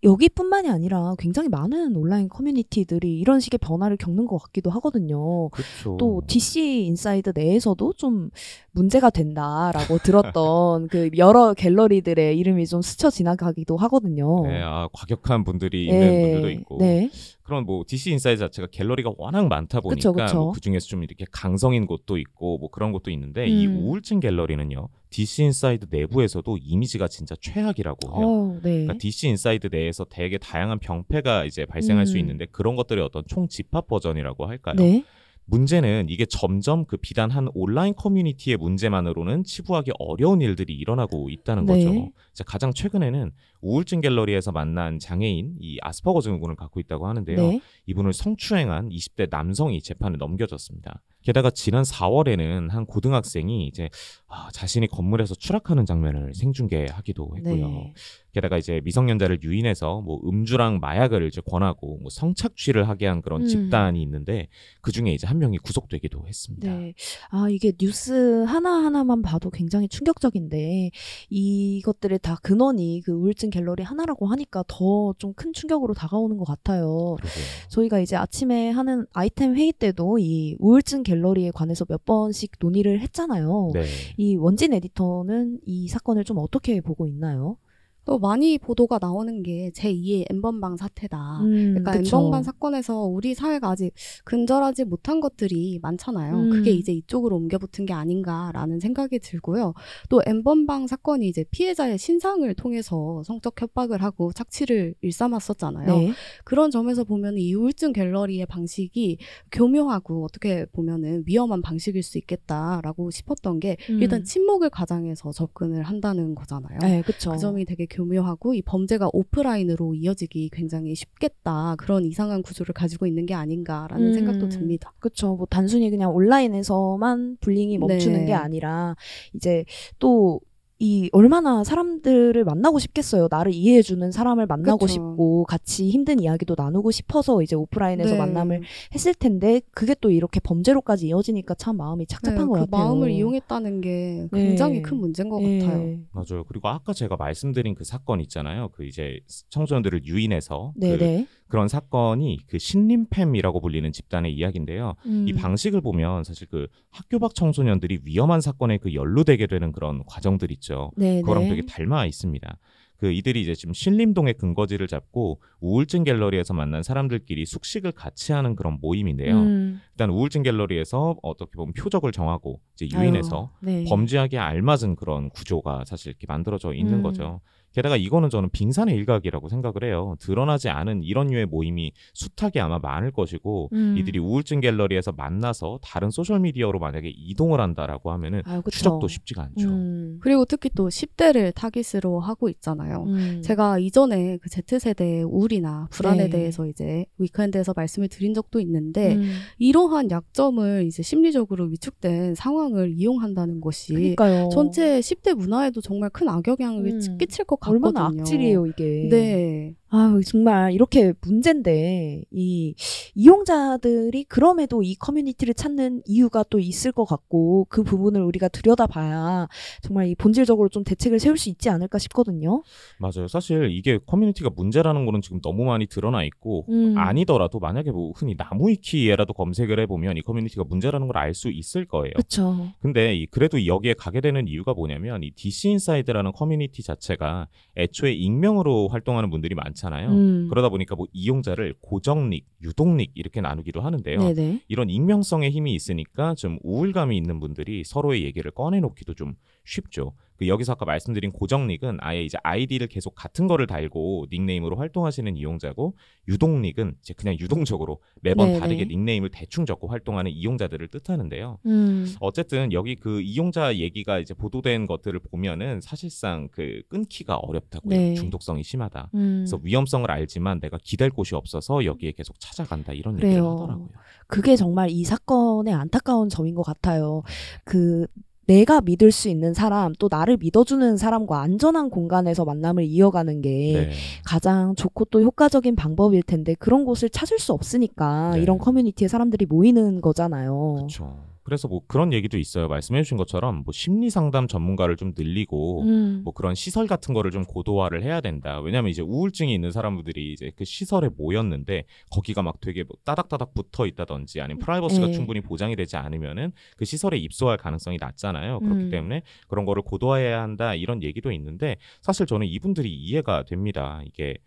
여기뿐만이 0.04 0.68
아니라 0.68 1.14
굉장히 1.18 1.48
많은 1.48 1.96
온라인 1.96 2.28
커뮤니티들이 2.28 3.18
이런 3.18 3.40
식의 3.40 3.58
변화를 3.58 3.96
겪는 3.96 4.26
것 4.26 4.38
같기도 4.38 4.70
하거든요. 4.70 5.48
그렇죠. 5.48 5.96
또 5.98 6.22
DC 6.26 6.84
인사이드 6.84 7.32
내에서도 7.34 7.94
좀 7.94 8.30
문제가 8.72 9.10
된다라고 9.10 9.98
들었던 9.98 10.88
그 10.88 11.10
여러 11.16 11.54
갤러리들의 11.54 12.38
이름이 12.38 12.66
좀 12.66 12.82
스쳐 12.82 13.10
지나가기도 13.10 13.76
하거든요. 13.78 14.46
네, 14.46 14.60
아, 14.62 14.88
과격한 14.92 15.44
분들이 15.44 15.86
있는 15.86 16.00
네, 16.00 16.22
분들도 16.22 16.50
있고 16.50 16.78
네. 16.78 17.10
그런 17.42 17.64
뭐 17.64 17.84
DC 17.86 18.10
인사이드 18.12 18.40
자체가 18.40 18.68
갤러리가 18.70 19.12
워낙 19.16 19.48
많다 19.48 19.80
보니까 19.80 19.94
그쵸, 19.94 20.12
그쵸. 20.12 20.36
뭐 20.36 20.52
그중에서 20.52 20.86
좀 20.86 21.02
이렇게 21.02 21.24
강성인 21.30 21.86
곳도 21.86 22.18
있고 22.18 22.58
뭐 22.58 22.70
그런 22.70 22.92
곳도 22.92 23.10
있는데 23.10 23.46
이 23.46 23.66
음. 23.66 23.84
우울증 23.84 24.20
갤러리는요 24.20 24.88
DC 25.14 25.44
인사이드 25.44 25.86
내부에서도 25.90 26.58
이미지가 26.60 27.06
진짜 27.06 27.36
최악이라고 27.40 28.16
해요. 28.16 28.26
어, 28.26 28.54
네. 28.64 28.70
그러니까 28.80 28.94
DC 28.94 29.28
인사이드 29.28 29.68
내에서 29.70 30.04
되게 30.04 30.38
다양한 30.38 30.80
병폐가 30.80 31.44
이제 31.44 31.64
발생할 31.66 32.04
수 32.06 32.16
음. 32.16 32.18
있는데 32.18 32.46
그런 32.46 32.74
것들의 32.74 33.04
어떤 33.04 33.22
총 33.28 33.46
집합 33.46 33.86
버전이라고 33.86 34.46
할까요? 34.46 34.74
네. 34.74 35.04
문제는 35.44 36.06
이게 36.08 36.26
점점 36.26 36.84
그 36.84 36.96
비단 36.96 37.30
한 37.30 37.48
온라인 37.54 37.94
커뮤니티의 37.94 38.56
문제만으로는 38.56 39.44
치부하기 39.44 39.92
어려운 40.00 40.40
일들이 40.40 40.74
일어나고 40.74 41.30
있다는 41.30 41.66
네. 41.66 41.84
거죠. 41.84 42.10
자, 42.34 42.44
가장 42.44 42.72
최근에는 42.72 43.30
우울증 43.60 44.00
갤러리에서 44.00 44.52
만난 44.52 44.98
장애인 44.98 45.56
이 45.60 45.78
아스퍼거 45.80 46.20
증후군을 46.20 46.56
갖고 46.56 46.80
있다고 46.80 47.06
하는데요. 47.06 47.36
네. 47.36 47.60
이분을 47.86 48.12
성추행한 48.12 48.88
20대 48.90 49.30
남성이 49.30 49.80
재판에 49.80 50.16
넘겨졌습니다. 50.18 51.00
게다가 51.22 51.50
지난 51.50 51.84
4월에는 51.84 52.68
한 52.68 52.84
고등학생이 52.84 53.66
이제 53.66 53.88
아, 54.26 54.50
자신이 54.52 54.88
건물에서 54.88 55.34
추락하는 55.34 55.86
장면을 55.86 56.34
생중계하기도 56.34 57.36
했고요. 57.38 57.68
네. 57.68 57.94
게다가 58.32 58.58
이제 58.58 58.80
미성년자를 58.84 59.42
유인해서 59.42 60.02
뭐 60.02 60.20
음주랑 60.26 60.80
마약을 60.80 61.26
이제 61.26 61.40
권하고 61.40 61.98
뭐 61.98 62.10
성착취를 62.10 62.88
하게 62.88 63.06
한 63.06 63.22
그런 63.22 63.42
음. 63.42 63.46
집단이 63.46 64.02
있는데 64.02 64.48
그 64.82 64.92
중에 64.92 65.12
이제 65.12 65.26
한 65.26 65.38
명이 65.38 65.58
구속되기도 65.58 66.26
했습니다. 66.26 66.68
네. 66.68 66.94
아, 67.30 67.46
이게 67.48 67.72
뉴스 67.78 68.44
하나 68.44 68.84
하나만 68.84 69.22
봐도 69.22 69.50
굉장히 69.50 69.88
충격적인데, 69.88 70.90
이것들의 71.30 72.18
다 72.24 72.38
근원이 72.42 73.02
그 73.04 73.12
우울증 73.12 73.50
갤러리 73.50 73.82
하나라고 73.82 74.26
하니까 74.26 74.64
더 74.66 75.12
좀 75.18 75.34
큰 75.34 75.52
충격으로 75.52 75.92
다가오는 75.94 76.38
것 76.38 76.44
같아요. 76.46 77.16
그러게요. 77.16 77.44
저희가 77.68 78.00
이제 78.00 78.16
아침에 78.16 78.70
하는 78.70 79.04
아이템 79.12 79.54
회의 79.54 79.72
때도 79.72 80.18
이 80.18 80.56
우울증 80.58 81.02
갤러리에 81.02 81.50
관해서 81.50 81.84
몇 81.84 82.04
번씩 82.06 82.52
논의를 82.60 83.00
했잖아요. 83.00 83.70
네. 83.74 83.84
이 84.16 84.36
원진 84.36 84.72
에디터는 84.72 85.60
이 85.66 85.88
사건을 85.88 86.24
좀 86.24 86.38
어떻게 86.38 86.80
보고 86.80 87.06
있나요? 87.06 87.58
또 88.04 88.18
많이 88.18 88.58
보도가 88.58 88.98
나오는 89.00 89.42
게 89.42 89.70
제2의 89.74 90.26
엠번방 90.30 90.76
사태다. 90.76 91.40
음, 91.40 91.74
그러니까 91.74 91.92
그쵸. 91.92 92.16
엠번방 92.16 92.42
사건에서 92.42 93.04
우리 93.04 93.34
사회가 93.34 93.70
아직 93.70 93.92
근절하지 94.24 94.84
못한 94.84 95.20
것들이 95.20 95.78
많잖아요. 95.82 96.36
음. 96.36 96.50
그게 96.50 96.70
이제 96.72 96.92
이쪽으로 96.92 97.36
옮겨붙은 97.36 97.86
게 97.86 97.92
아닌가라는 97.92 98.80
생각이 98.80 99.18
들고요. 99.20 99.74
또 100.08 100.20
엠번방 100.26 100.86
사건이 100.86 101.26
이제 101.26 101.44
피해자의 101.50 101.98
신상을 101.98 102.52
통해서 102.54 103.22
성적 103.24 103.60
협박을 103.60 104.02
하고 104.02 104.32
착취를 104.32 104.94
일삼았었잖아요. 105.00 105.86
네. 105.86 106.12
그런 106.44 106.70
점에서 106.70 107.04
보면 107.04 107.38
이 107.38 107.54
우울증 107.54 107.92
갤러리의 107.92 108.46
방식이 108.46 109.18
교묘하고 109.52 110.24
어떻게 110.24 110.66
보면은 110.66 111.22
위험한 111.26 111.62
방식일 111.62 112.02
수 112.02 112.18
있겠다라고 112.18 113.10
싶었던 113.10 113.60
게 113.60 113.76
음. 113.90 114.02
일단 114.02 114.24
침묵을 114.24 114.70
가장해서 114.70 115.32
접근을 115.32 115.82
한다는 115.82 116.34
거잖아요. 116.34 116.78
네, 116.80 117.02
그쵸. 117.02 117.32
그 117.32 117.38
점이 117.38 117.64
되게 117.64 117.86
교묘하고 117.94 118.54
이 118.54 118.62
범죄가 118.62 119.08
오프라인으로 119.12 119.94
이어지기 119.94 120.50
굉장히 120.52 120.94
쉽겠다 120.94 121.76
그런 121.78 122.04
이상한 122.04 122.42
구조를 122.42 122.74
가지고 122.74 123.06
있는 123.06 123.24
게 123.24 123.34
아닌가라는 123.34 124.08
음. 124.08 124.12
생각도 124.12 124.48
듭니다. 124.48 124.92
그쵸. 124.98 125.36
뭐 125.36 125.46
단순히 125.48 125.90
그냥 125.90 126.14
온라인에서만 126.14 127.38
불링이 127.40 127.78
멈추는 127.78 128.20
네. 128.20 128.26
게 128.26 128.32
아니라 128.32 128.96
이제 129.34 129.64
또 129.98 130.40
이 130.80 131.08
얼마나 131.12 131.62
사람들을 131.62 132.42
만나고 132.44 132.80
싶겠어요. 132.80 133.28
나를 133.30 133.54
이해해주는 133.54 134.10
사람을 134.10 134.46
만나고 134.46 134.78
그쵸. 134.78 134.92
싶고 134.92 135.44
같이 135.44 135.88
힘든 135.88 136.18
이야기도 136.20 136.54
나누고 136.58 136.90
싶어서 136.90 137.42
이제 137.42 137.54
오프라인에서 137.54 138.12
네. 138.12 138.18
만남을 138.18 138.62
했을 138.92 139.14
텐데 139.14 139.60
그게 139.72 139.94
또 140.00 140.10
이렇게 140.10 140.40
범죄로까지 140.40 141.06
이어지니까 141.08 141.54
참 141.54 141.76
마음이 141.76 142.06
착잡한 142.06 142.38
네, 142.40 142.44
것 142.46 142.52
그 142.54 142.60
같아요. 142.66 142.84
마음을 142.86 143.10
이용했다는 143.10 143.80
게 143.82 144.28
네. 144.32 144.42
굉장히 144.42 144.82
큰 144.82 144.96
문제인 144.96 145.28
것 145.28 145.40
예. 145.42 145.58
같아요. 145.58 145.98
맞아요. 146.12 146.44
그리고 146.48 146.68
아까 146.68 146.92
제가 146.92 147.16
말씀드린 147.16 147.74
그 147.76 147.84
사건 147.84 148.20
있잖아요. 148.20 148.70
그 148.72 148.84
이제 148.84 149.20
청소년들을 149.50 150.04
유인해서 150.06 150.72
그 150.74 150.80
네네. 150.80 151.26
그런 151.48 151.68
사건이 151.68 152.40
그 152.46 152.56
신림팸이라고 152.56 153.60
불리는 153.60 153.90
집단의 153.92 154.34
이야기인데요. 154.34 154.94
음. 155.06 155.26
이 155.28 155.32
방식을 155.32 155.80
보면 155.80 156.24
사실 156.24 156.46
그 156.48 156.66
학교 156.90 157.18
밖 157.18 157.34
청소년들이 157.34 158.00
위험한 158.04 158.40
사건에 158.40 158.78
그 158.78 158.94
연루되게 158.94 159.46
되는 159.46 159.72
그런 159.72 160.04
과정들 160.06 160.50
있죠. 160.52 160.90
네네. 160.96 161.20
그거랑 161.20 161.48
되게 161.48 161.62
닮아 161.66 162.06
있습니다. 162.06 162.58
그 162.96 163.12
이들이 163.12 163.42
이제 163.42 163.54
지금 163.54 163.74
신림동의 163.74 164.34
근거지를 164.34 164.86
잡고 164.86 165.42
우울증 165.60 166.04
갤러리에서 166.04 166.54
만난 166.54 166.82
사람들끼리 166.82 167.44
숙식을 167.44 167.92
같이 167.92 168.32
하는 168.32 168.56
그런 168.56 168.78
모임인데요. 168.80 169.36
음. 169.36 169.80
일단 169.92 170.10
우울증 170.10 170.42
갤러리에서 170.42 171.16
어떻게 171.22 171.56
보면 171.56 171.74
표적을 171.74 172.12
정하고 172.12 172.60
이제 172.74 172.88
유인해서 172.96 173.50
아유, 173.62 173.66
네. 173.66 173.84
범죄하기에 173.84 174.38
알맞은 174.38 174.96
그런 174.96 175.28
구조가 175.28 175.84
사실 175.86 176.10
이렇게 176.10 176.26
만들어져 176.28 176.72
있는 176.72 176.94
음. 176.94 177.02
거죠. 177.02 177.40
게다가 177.74 177.96
이거는 177.96 178.30
저는 178.30 178.50
빙산의 178.50 178.94
일각이라고 178.94 179.48
생각을 179.48 179.84
해요. 179.84 180.14
드러나지 180.20 180.68
않은 180.68 181.02
이런 181.02 181.26
류의 181.26 181.46
모임이 181.46 181.92
숱하게 182.14 182.60
아마 182.60 182.78
많을 182.78 183.10
것이고 183.10 183.70
음. 183.72 183.96
이들이 183.98 184.20
우울증 184.20 184.60
갤러리에서 184.60 185.12
만나서 185.12 185.80
다른 185.82 186.10
소셜 186.10 186.38
미디어로 186.38 186.78
만약에 186.78 187.12
이동을 187.14 187.60
한다라고 187.60 188.12
하면은 188.12 188.42
아유. 188.44 188.62
추적도 188.70 189.08
쉽지가 189.08 189.42
않죠. 189.42 189.68
음. 189.68 190.18
그리고 190.20 190.44
특히 190.44 190.70
또 190.74 190.88
10대를 190.88 191.52
타깃으로 191.54 192.20
하고 192.20 192.48
있잖아요. 192.48 193.04
음. 193.08 193.42
제가 193.42 193.80
이전에 193.80 194.38
그 194.38 194.48
Z세대의 194.48 195.24
우울이나 195.24 195.88
불안에 195.90 196.24
네. 196.24 196.30
대해서 196.30 196.66
이제 196.66 197.06
Weekend에서 197.18 197.74
말씀을 197.76 198.08
드린 198.08 198.34
적도 198.34 198.60
있는데 198.60 199.16
음. 199.16 199.32
이러한 199.58 200.10
약점을 200.12 200.84
이제 200.86 201.02
심리적으로 201.02 201.64
위축된 201.64 202.36
상황을 202.36 202.92
이용한다는 202.96 203.60
것이 203.60 203.94
그러니까요. 203.94 204.48
전체 204.52 205.00
10대 205.00 205.34
문화에도 205.34 205.80
정말 205.80 206.10
큰 206.10 206.28
악영향을 206.28 206.86
음. 206.86 207.18
끼칠 207.18 207.44
것 207.44 207.58
같거든요. 207.64 207.86
얼마나 207.88 208.06
악질이에요 208.06 208.66
이게. 208.66 209.08
네. 209.10 209.74
아유 209.94 210.22
정말 210.26 210.72
이렇게 210.72 211.12
문제인데 211.22 212.24
이 212.32 212.74
이용자들이 213.14 214.24
그럼에도 214.24 214.82
이 214.82 214.96
커뮤니티를 214.96 215.54
찾는 215.54 216.02
이유가 216.04 216.42
또 216.50 216.58
있을 216.58 216.90
것 216.90 217.04
같고 217.04 217.66
그 217.70 217.84
부분을 217.84 218.20
우리가 218.22 218.48
들여다봐야 218.48 219.46
정말 219.82 220.08
이 220.08 220.16
본질적으로 220.16 220.68
좀 220.68 220.82
대책을 220.82 221.20
세울 221.20 221.38
수 221.38 221.48
있지 221.48 221.68
않을까 221.70 221.98
싶거든요. 221.98 222.64
맞아요. 222.98 223.28
사실 223.28 223.70
이게 223.70 224.00
커뮤니티가 224.04 224.50
문제라는 224.56 225.06
거는 225.06 225.20
지금 225.20 225.40
너무 225.40 225.64
많이 225.64 225.86
드러나 225.86 226.24
있고 226.24 226.66
음. 226.70 226.98
아니더라도 226.98 227.60
만약에 227.60 227.92
뭐 227.92 228.10
흔히 228.16 228.34
나무위키에라도 228.36 229.32
검색을 229.32 229.78
해보면 229.78 230.16
이 230.16 230.22
커뮤니티가 230.22 230.64
문제라는 230.64 231.06
걸 231.06 231.14
알 231.16 231.34
수 231.34 231.50
있을 231.50 231.86
거예요. 231.86 232.12
그렇죠. 232.14 232.66
근데 232.80 233.14
이 233.14 233.26
그래도 233.26 233.64
여기에 233.64 233.94
가게 233.94 234.20
되는 234.20 234.48
이유가 234.48 234.74
뭐냐면 234.74 235.22
이 235.22 235.30
DC 235.30 235.70
인사이드라는 235.70 236.32
커뮤니티 236.32 236.82
자체가 236.82 237.46
애초에 237.76 238.12
익명으로 238.12 238.88
활동하는 238.88 239.30
분들이 239.30 239.54
많잖아요. 239.54 239.83
음. 239.92 240.48
그러다 240.48 240.68
보니까 240.68 240.94
뭐 240.94 241.06
이용자를 241.12 241.74
고정닉, 241.80 242.46
유동닉 242.62 243.12
이렇게 243.14 243.40
나누기도 243.40 243.80
하는데요. 243.80 244.18
네네. 244.18 244.62
이런 244.68 244.90
익명성의 244.90 245.50
힘이 245.50 245.74
있으니까 245.74 246.34
좀 246.34 246.58
우울감이 246.62 247.16
있는 247.16 247.40
분들이 247.40 247.84
서로의 247.84 248.24
얘기를 248.24 248.50
꺼내놓기도 248.50 249.14
좀 249.14 249.34
쉽죠. 249.64 250.12
그 250.44 250.48
여기서 250.48 250.72
아까 250.72 250.84
말씀드린 250.84 251.32
고정릭은 251.32 251.98
아예 252.00 252.22
이제 252.22 252.36
아이디를 252.42 252.86
계속 252.88 253.14
같은 253.14 253.46
거를 253.46 253.66
달고 253.66 254.26
닉네임으로 254.30 254.76
활동하시는 254.76 255.36
이용자고 255.36 255.96
유동릭은 256.28 256.96
이제 257.00 257.14
그냥 257.14 257.36
유동적으로 257.38 258.00
매번 258.20 258.48
네네. 258.48 258.60
다르게 258.60 258.84
닉네임을 258.84 259.30
대충 259.30 259.64
적고 259.64 259.88
활동하는 259.88 260.30
이용자들을 260.30 260.86
뜻하는데요. 260.88 261.58
음. 261.66 262.14
어쨌든 262.20 262.72
여기 262.72 262.94
그 262.96 263.22
이용자 263.22 263.76
얘기가 263.76 264.18
이제 264.18 264.34
보도된 264.34 264.86
것들을 264.86 265.18
보면은 265.20 265.80
사실상 265.80 266.48
그 266.52 266.82
끊기가 266.88 267.36
어렵다고요. 267.36 267.96
네. 267.96 268.14
중독성이 268.14 268.62
심하다. 268.62 269.10
음. 269.14 269.44
그래서 269.44 269.58
위험성을 269.62 270.10
알지만 270.10 270.60
내가 270.60 270.78
기댈 270.82 271.10
곳이 271.10 271.34
없어서 271.34 271.84
여기에 271.84 272.12
계속 272.12 272.38
찾아간다 272.38 272.92
이런 272.92 273.14
얘기를 273.14 273.30
그래요. 273.30 273.52
하더라고요. 273.52 273.88
그게 274.26 274.56
정말 274.56 274.90
이 274.90 275.04
사건의 275.04 275.72
안타까운 275.72 276.28
점인 276.28 276.54
것 276.54 276.62
같아요. 276.62 277.22
그 277.64 278.06
내가 278.46 278.80
믿을 278.80 279.10
수 279.10 279.28
있는 279.28 279.54
사람 279.54 279.92
또 279.98 280.08
나를 280.10 280.36
믿어주는 280.36 280.96
사람과 280.96 281.40
안전한 281.40 281.90
공간에서 281.90 282.44
만남을 282.44 282.84
이어가는 282.84 283.40
게 283.40 283.50
네. 283.50 283.90
가장 284.24 284.74
좋고 284.74 285.06
또 285.06 285.22
효과적인 285.22 285.76
방법일 285.76 286.22
텐데 286.22 286.54
그런 286.58 286.84
곳을 286.84 287.08
찾을 287.08 287.38
수 287.38 287.52
없으니까 287.52 288.32
네. 288.34 288.42
이런 288.42 288.58
커뮤니티에 288.58 289.08
사람들이 289.08 289.46
모이는 289.46 290.00
거잖아요. 290.00 290.74
그렇죠. 290.76 291.33
그래서 291.44 291.68
뭐 291.68 291.82
그런 291.86 292.12
얘기도 292.12 292.38
있어요. 292.38 292.68
말씀해주신 292.68 293.18
것처럼 293.18 293.62
뭐 293.64 293.72
심리 293.72 294.08
상담 294.08 294.48
전문가를 294.48 294.96
좀 294.96 295.12
늘리고 295.16 295.82
음. 295.82 296.22
뭐 296.24 296.32
그런 296.32 296.54
시설 296.54 296.86
같은 296.86 297.12
거를 297.12 297.30
좀 297.30 297.44
고도화를 297.44 298.02
해야 298.02 298.20
된다. 298.22 298.60
왜냐하면 298.60 298.90
이제 298.90 299.02
우울증이 299.02 299.52
있는 299.54 299.70
사람들이 299.70 300.32
이제 300.32 300.50
그 300.56 300.64
시설에 300.64 301.10
모였는데 301.14 301.84
거기가 302.10 302.42
막 302.42 302.60
되게 302.60 302.82
뭐 302.82 302.96
따닥따닥 303.04 303.52
붙어 303.52 303.86
있다든지 303.86 304.40
아니면 304.40 304.60
프라이버시가 304.60 305.08
네. 305.08 305.12
충분히 305.12 305.42
보장이 305.42 305.76
되지 305.76 305.96
않으면은 305.96 306.52
그 306.76 306.86
시설에 306.86 307.18
입소할 307.18 307.58
가능성이 307.58 307.98
낮잖아요. 308.00 308.60
그렇기 308.60 308.84
음. 308.84 308.90
때문에 308.90 309.22
그런 309.46 309.66
거를 309.66 309.82
고도화해야 309.82 310.40
한다 310.40 310.74
이런 310.74 311.02
얘기도 311.02 311.30
있는데 311.32 311.76
사실 312.00 312.24
저는 312.24 312.46
이분들이 312.46 312.90
이해가 312.90 313.44
됩니다. 313.44 314.00
이게 314.06 314.38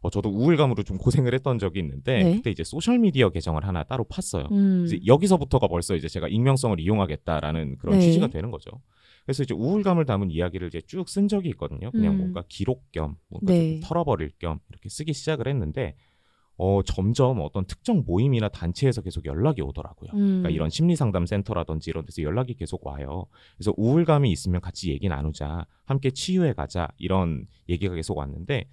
어, 0.00 0.08
저도 0.08 0.30
우울감으로 0.30 0.84
좀 0.84 0.96
고생을 0.96 1.34
했던 1.34 1.58
적이 1.58 1.80
있는데 1.80 2.22
네. 2.22 2.36
그때 2.36 2.50
이제 2.50 2.64
소셜 2.64 2.98
미디어 2.98 3.28
계정을 3.28 3.66
하나 3.66 3.82
따로 3.82 4.04
팠어요. 4.04 4.50
음. 4.52 4.84
이제 4.86 5.00
여기서부터가 5.06 5.68
벌써 5.68 5.94
이제 5.94 6.08
제가 6.08 6.28
익명성을 6.28 6.78
이용하겠다라는 6.78 7.78
그런 7.78 7.98
네. 7.98 8.02
취지가 8.02 8.28
되는 8.28 8.52
거죠. 8.52 8.70
그래서 9.24 9.42
이제 9.42 9.54
우울감을 9.54 10.04
담은 10.04 10.30
이야기를 10.30 10.68
이제 10.68 10.80
쭉 10.82 11.08
쓴 11.08 11.26
적이 11.26 11.48
있거든요. 11.50 11.90
그냥 11.90 12.14
음. 12.14 12.18
뭔가 12.18 12.44
기록 12.48 12.92
겸 12.92 13.16
뭔가 13.28 13.52
네. 13.52 13.80
좀 13.80 13.88
털어버릴 13.88 14.30
겸 14.38 14.60
이렇게 14.70 14.88
쓰기 14.88 15.12
시작을 15.12 15.48
했는데 15.48 15.96
어 16.58 16.80
점점 16.84 17.40
어떤 17.40 17.66
특정 17.66 18.04
모임이나 18.06 18.48
단체에서 18.48 19.02
계속 19.02 19.26
연락이 19.26 19.60
오더라고요. 19.62 20.10
음. 20.14 20.18
그러니까 20.26 20.50
이런 20.50 20.70
심리 20.70 20.94
상담 20.94 21.26
센터라든지 21.26 21.90
이런 21.90 22.06
데서 22.06 22.22
연락이 22.22 22.54
계속 22.54 22.86
와요. 22.86 23.26
그래서 23.56 23.74
우울감이 23.76 24.30
있으면 24.30 24.60
같이 24.60 24.90
얘기 24.90 25.08
나누자, 25.08 25.66
함께 25.84 26.10
치유해 26.10 26.52
가자 26.52 26.88
이런 26.96 27.46
얘기가 27.68 27.94
계속 27.94 28.16
왔는데 28.16 28.68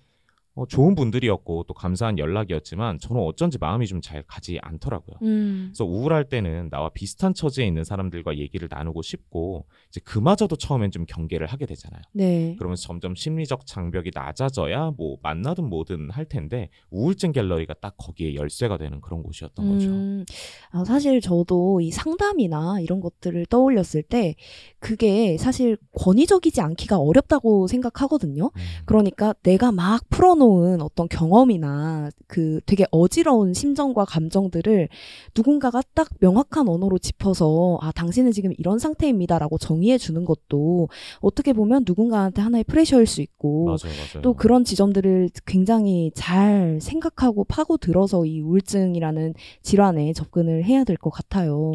어, 0.55 0.67
좋은 0.67 0.93
분들이었고 0.93 1.63
또 1.67 1.73
감사한 1.73 2.19
연락이었지만 2.19 2.99
저는 2.99 3.21
어쩐지 3.21 3.57
마음이 3.57 3.87
좀 3.87 4.03
잘 4.03 4.21
가지 4.27 4.59
않더라고요. 4.61 5.17
음. 5.23 5.69
그래서 5.69 5.85
우울할 5.85 6.25
때는 6.25 6.69
나와 6.69 6.89
비슷한 6.89 7.33
처지에 7.33 7.65
있는 7.65 7.83
사람들과 7.85 8.37
얘기를 8.37 8.67
나누고 8.69 9.01
싶고 9.01 9.65
이제 9.87 10.01
그마저도 10.03 10.57
처음엔 10.57 10.91
좀 10.91 11.05
경계를 11.05 11.47
하게 11.47 11.65
되잖아요. 11.65 12.01
네. 12.11 12.55
그러면서 12.59 12.83
점점 12.83 13.15
심리적 13.15 13.65
장벽이 13.65 14.11
낮아져야 14.13 14.91
뭐 14.97 15.17
만나든 15.23 15.69
뭐든 15.69 16.09
할 16.11 16.25
텐데 16.25 16.69
우울증 16.91 17.31
갤러리가 17.31 17.75
딱 17.75 17.95
거기에 17.97 18.35
열쇠가 18.35 18.77
되는 18.77 18.99
그런 18.99 19.23
곳이었던 19.23 19.69
거죠. 19.69 19.89
음, 19.89 20.25
아, 20.71 20.83
사실 20.83 21.21
저도 21.21 21.79
이 21.79 21.89
상담이나 21.89 22.81
이런 22.81 22.99
것들을 22.99 23.45
떠올렸을 23.45 24.03
때 24.03 24.35
그게 24.79 25.37
사실 25.37 25.77
권위적이지 25.97 26.59
않기가 26.59 26.97
어렵다고 26.99 27.67
생각하거든요. 27.67 28.51
음. 28.53 28.61
그러니까 28.85 29.33
내가 29.43 29.71
막 29.71 30.01
풀어놓은 30.09 30.42
어떤 30.81 31.07
경험이나 31.07 32.09
그 32.27 32.59
되게 32.65 32.85
어지러운 32.91 33.53
심정과 33.53 34.05
감정들을 34.05 34.89
누군가가 35.35 35.81
딱 35.93 36.09
명확한 36.19 36.67
언어로 36.67 36.97
짚어서 36.97 37.77
아, 37.81 37.91
당신은 37.91 38.31
지금 38.31 38.51
이런 38.57 38.79
상태입니다라고 38.79 39.57
정의해 39.57 39.97
주는 39.97 40.25
것도 40.25 40.89
어떻게 41.21 41.53
보면 41.53 41.83
누군가한테 41.85 42.41
하나의 42.41 42.63
프레셔일 42.65 43.05
수 43.05 43.21
있고 43.21 43.65
맞아요, 43.65 43.77
맞아요. 43.97 44.21
또 44.21 44.33
그런 44.33 44.63
지점들을 44.63 45.29
굉장히 45.45 46.11
잘 46.15 46.79
생각하고 46.81 47.43
파고 47.43 47.77
들어서 47.77 48.25
이 48.25 48.41
우울증이라는 48.41 49.33
질환에 49.61 50.13
접근을 50.13 50.63
해야 50.65 50.83
될 50.83 50.97
것 50.97 51.09
같아요. 51.09 51.73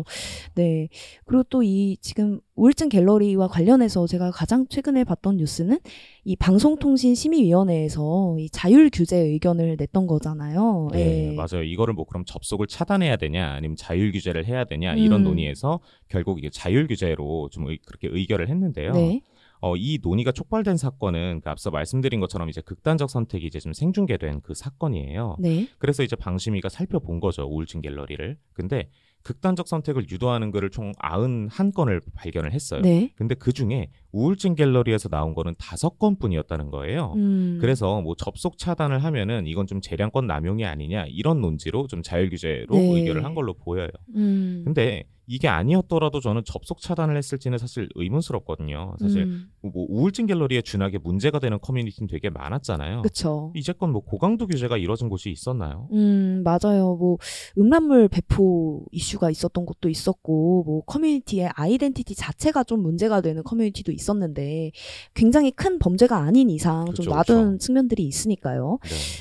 네. 0.55 0.89
그리고 1.27 1.43
또 1.45 1.63
이 1.63 1.97
지금 2.01 2.41
우울증 2.59 2.89
갤러리와 2.89 3.47
관련해서 3.47 4.07
제가 4.09 4.33
가장 4.33 4.67
최근에 4.69 5.05
봤던 5.05 5.37
뉴스는 5.37 5.79
이 6.25 6.35
방송통신심의위원회에서 6.37 8.37
이 8.41 8.51
자율 8.51 8.91
규제 8.93 9.17
의견을 9.17 9.77
냈던 9.79 10.09
거잖아요. 10.09 10.89
네, 10.93 11.31
예. 11.31 11.35
맞아요. 11.37 11.63
이거를 11.63 11.95
뭐 11.95 12.05
그럼 12.05 12.25
접속을 12.25 12.67
차단해야 12.67 13.17
되냐, 13.17 13.53
아니면 13.53 13.77
자율 13.77 14.11
규제를 14.11 14.45
해야 14.47 14.65
되냐 14.65 14.95
이런 14.95 15.21
음. 15.21 15.25
논의에서 15.25 15.79
결국 16.09 16.39
이게 16.39 16.51
자율 16.51 16.89
규제로 16.89 17.49
좀 17.53 17.69
의- 17.69 17.79
그렇게 17.87 18.09
의결을 18.11 18.49
했는데요. 18.49 18.93
네. 18.93 19.21
어, 19.61 19.77
이 19.77 19.99
논의가 20.03 20.33
촉발된 20.33 20.77
사건은 20.77 21.41
그 21.43 21.51
앞서 21.51 21.71
말씀드린 21.71 22.19
것처럼 22.21 22.49
이제 22.49 22.61
극단적 22.61 23.09
선택이 23.09 23.47
이제 23.47 23.61
좀 23.61 23.73
생중계된 23.73 24.41
그 24.43 24.55
사건이에요. 24.55 25.37
네. 25.39 25.69
그래서 25.79 26.03
이제 26.03 26.17
방심이가 26.17 26.69
살펴본 26.69 27.21
거죠 27.21 27.45
우울증 27.45 27.83
갤러리를. 27.83 28.37
근데 28.53 28.89
극단적 29.29 29.69
선택을 29.69 30.11
유도하는 30.11 30.51
글을 30.51 30.71
총 30.71 30.93
91건을 30.93 32.01
발견을 32.15 32.55
했어요. 32.55 32.81
네. 32.81 33.13
근데 33.15 33.35
그 33.35 33.53
중에 33.53 33.91
우울증 34.11 34.55
갤러리에서 34.55 35.11
나온 35.11 35.35
거는 35.35 35.55
다섯 35.59 35.99
건뿐이었다는 35.99 36.71
거예요. 36.71 37.13
음. 37.17 37.59
그래서 37.61 38.01
뭐 38.01 38.15
접속 38.17 38.57
차단을 38.57 39.05
하면은 39.05 39.47
이건 39.47 39.67
좀 39.67 39.83
재량권 39.83 40.27
남용이 40.27 40.65
아니냐 40.65 41.05
이런 41.09 41.43
논지로 41.43 41.89
좀 41.89 42.03
자율 42.03 42.31
규제로 42.31 42.75
네. 42.75 42.91
의결을 42.95 43.23
한 43.23 43.35
걸로 43.35 43.53
보여요. 43.53 43.91
음. 44.15 44.63
근데 44.65 45.05
이게 45.31 45.47
아니었더라도 45.47 46.21
저는 46.21 46.43
접속 46.47 46.81
차단을 46.81 47.17
했을지는 47.19 47.59
사실 47.59 47.89
의문스럽거든요. 47.95 48.97
사실 48.99 49.25
음. 49.25 49.51
뭐 49.61 49.87
우울증 49.89 50.25
갤러리에 50.25 50.63
준하게 50.63 50.99
문제가 50.99 51.39
되는 51.39 51.59
커뮤니티는 51.61 52.09
되게 52.09 52.31
많았잖아요. 52.31 53.03
그쵸. 53.03 53.53
이제껏 53.55 53.91
뭐 53.91 54.01
고강도 54.01 54.47
규제가 54.47 54.79
이뤄진 54.79 55.11
곳이 55.11 55.31
있었나요? 55.31 55.89
음, 55.93 56.43
맞아요. 56.45 56.97
뭐, 56.97 57.19
음란물 57.59 58.09
배포 58.09 58.87
이슈가 58.91 59.31
있었던 59.31 59.67
것도 59.67 59.91
있었고, 59.91 60.65
뭐, 60.65 60.81
커뮤니티의 60.85 61.51
아이덴티티 61.55 62.15
자체가 62.15 62.65
좀 62.65 62.81
문제가 62.81 63.21
되는 63.21 63.43
커뮤니티도 63.43 63.93
있었는데, 63.93 64.73
굉장히 65.13 65.51
큰 65.51 65.79
범죄가 65.79 66.17
아닌 66.17 66.49
이상 66.49 66.87
좀 66.87 66.95
그쵸, 67.05 67.11
놔둔 67.11 67.53
그쵸. 67.53 67.67
측면들이 67.67 68.03
있으니까요. 68.05 68.79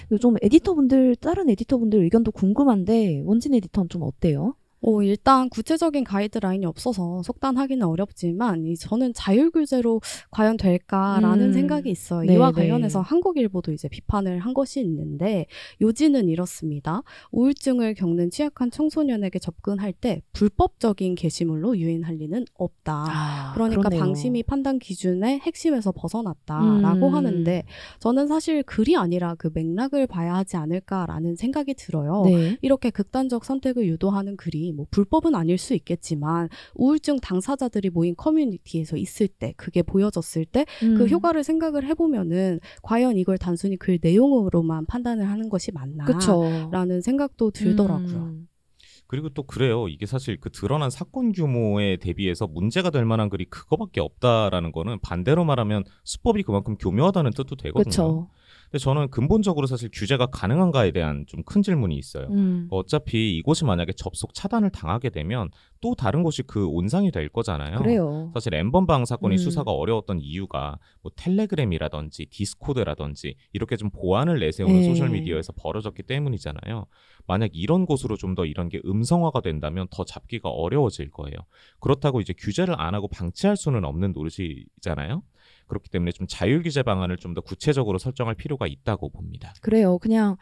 네. 0.09 0.17
좀 0.19 0.35
에디터분들, 0.41 1.17
다른 1.17 1.49
에디터분들 1.49 2.01
의견도 2.01 2.31
궁금한데, 2.31 3.23
원진 3.25 3.53
에디터는 3.55 3.89
좀 3.89 4.03
어때요? 4.03 4.55
어, 4.81 5.01
일단 5.01 5.49
구체적인 5.49 6.03
가이드라인이 6.03 6.65
없어서 6.65 7.23
속단하기는 7.23 7.85
어렵지만 7.85 8.65
이 8.65 8.77
저는 8.77 9.13
자율 9.13 9.49
규제로 9.49 10.01
과연 10.29 10.57
될까라는 10.57 11.47
음. 11.47 11.53
생각이 11.53 11.89
있어요. 11.89 12.27
네, 12.27 12.35
이와 12.35 12.51
네. 12.51 12.61
관련해서 12.61 13.01
한국일보도 13.01 13.71
이제 13.71 13.87
비판을 13.87 14.39
한 14.39 14.53
것이 14.53 14.79
있는데 14.81 15.47
요지는 15.81 16.29
이렇습니다. 16.29 17.01
우울증을 17.31 17.95
겪는 17.95 18.29
취약한 18.29 18.69
청소년에게 18.69 19.39
접근할 19.39 19.93
때 19.93 20.21
불법적인 20.33 21.15
게시물로 21.15 21.77
유인할 21.77 22.15
리는 22.15 22.45
없다. 22.53 23.05
아, 23.09 23.51
그러니까 23.55 23.81
그러네요. 23.81 23.99
방심이 23.99 24.43
판단 24.43 24.79
기준의 24.79 25.39
핵심에서 25.39 25.91
벗어났다라고 25.91 27.07
음. 27.07 27.15
하는데 27.15 27.63
저는 27.99 28.27
사실 28.27 28.63
글이 28.63 28.95
아니라 28.95 29.35
그 29.35 29.49
맥락을 29.53 30.07
봐야 30.07 30.35
하지 30.35 30.55
않을까라는 30.57 31.35
생각이 31.35 31.73
들어요. 31.73 32.23
네. 32.25 32.57
이렇게 32.61 32.89
극단적 32.89 33.43
선택을 33.43 33.87
유도하는 33.87 34.37
글이 34.37 34.66
뭐 34.71 34.85
불법은 34.91 35.35
아닐 35.35 35.57
수 35.57 35.73
있겠지만 35.73 36.49
우울증 36.75 37.19
당사자들이 37.19 37.89
모인 37.89 38.15
커뮤니티에서 38.15 38.97
있을 38.97 39.27
때 39.27 39.53
그게 39.57 39.81
보여졌을 39.81 40.45
때그 40.45 41.03
음. 41.03 41.09
효과를 41.09 41.43
생각을 41.43 41.85
해보면은 41.85 42.59
과연 42.81 43.17
이걸 43.17 43.37
단순히 43.37 43.77
글 43.77 43.99
내용으로만 44.01 44.85
판단을 44.85 45.29
하는 45.29 45.49
것이 45.49 45.71
맞나? 45.71 46.05
그쵸. 46.05 46.69
라는 46.71 47.01
생각도 47.01 47.51
들더라고요. 47.51 48.17
음. 48.17 48.47
그리고 49.07 49.29
또 49.29 49.43
그래요. 49.43 49.87
이게 49.87 50.05
사실 50.05 50.37
그 50.39 50.51
드러난 50.51 50.89
사건 50.89 51.31
규모에 51.31 51.97
대비해서 51.97 52.45
문제가 52.45 52.89
될 52.89 53.05
만한 53.05 53.29
글이 53.29 53.45
그거밖에 53.45 54.01
없다라는 54.01 54.73
거는 54.73 54.99
반대로 54.99 55.45
말하면 55.45 55.85
수법이 56.03 56.43
그만큼 56.43 56.77
교묘하다는 56.77 57.31
뜻도 57.31 57.55
되거든요. 57.55 57.83
그쵸. 57.83 58.29
근데 58.69 58.79
저는 58.79 59.09
근본적으로 59.09 59.65
사실 59.67 59.89
규제가 59.93 60.27
가능한가에 60.27 60.91
대한 60.91 61.25
좀 61.27 61.43
큰 61.45 61.61
질문이 61.63 61.95
있어요. 61.95 62.27
음. 62.31 62.67
어차피 62.71 63.37
이곳이 63.37 63.63
만약에 63.63 63.93
접속 63.93 64.33
차단을 64.33 64.69
당하게 64.69 65.09
되면 65.09 65.49
또 65.79 65.95
다른 65.95 66.23
곳이 66.23 66.43
그 66.43 66.67
온상이 66.67 67.09
될 67.11 67.29
거잖아요. 67.29 67.77
그래요. 67.77 68.31
사실 68.33 68.53
N번방 68.53 69.05
사건이 69.05 69.35
음. 69.35 69.37
수사가 69.37 69.71
어려웠던 69.71 70.19
이유가 70.19 70.77
뭐 71.01 71.11
텔레그램이라든지 71.15 72.25
디스코드라든지 72.29 73.35
이렇게 73.53 73.77
좀 73.77 73.89
보안을 73.91 74.39
내세우는 74.39 74.75
네. 74.81 74.83
소셜 74.83 75.09
미디어에서 75.09 75.53
벌어졌기 75.53 76.03
때문이잖아요. 76.03 76.85
만약 77.27 77.49
이런 77.53 77.85
곳으로 77.85 78.15
좀 78.17 78.35
더 78.35 78.45
이런 78.45 78.69
게 78.69 78.79
음성화가 78.85 79.41
된다면 79.41 79.87
더 79.89 80.03
잡기가 80.03 80.49
어려워질 80.49 81.09
거예요. 81.11 81.33
그렇다고 81.79 82.19
이제 82.21 82.33
규제를 82.37 82.79
안 82.79 82.93
하고 82.93 83.07
방치할 83.07 83.55
수는 83.57 83.83
없는 83.85 84.11
노릇이잖아요. 84.11 85.23
그렇기 85.67 85.89
때문에 85.89 86.11
좀 86.11 86.27
자율 86.27 86.63
규제 86.63 86.83
방안을 86.83 87.17
좀 87.17 87.33
더 87.33 87.41
구체적으로 87.41 87.97
설정할 87.99 88.35
필요가 88.35 88.65
있다고 88.67 89.09
봅니다. 89.09 89.53
그래요. 89.61 89.97
그냥 89.99 90.37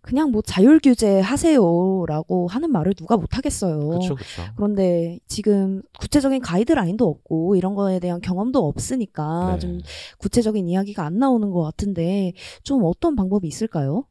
그냥 0.00 0.30
뭐 0.30 0.40
자율 0.40 0.78
규제 0.80 1.20
하세요라고 1.20 2.46
하는 2.46 2.70
말을 2.70 2.94
누가 2.94 3.16
못 3.16 3.36
하겠어요. 3.36 3.78
그렇죠, 3.88 4.14
그렇죠. 4.14 4.42
그런데 4.56 5.18
지금 5.26 5.82
구체적인 5.98 6.40
가이드라인도 6.40 7.06
없고 7.06 7.56
이런 7.56 7.74
거에 7.74 7.98
대한 7.98 8.20
경험도 8.20 8.66
없으니까 8.66 9.54
네. 9.54 9.58
좀 9.58 9.80
구체적인 10.18 10.68
이야기가 10.68 11.04
안 11.04 11.18
나오는 11.18 11.50
것 11.50 11.62
같은데 11.62 12.32
좀 12.62 12.82
어떤 12.84 13.16
방법이 13.16 13.46
있을까요? 13.48 14.04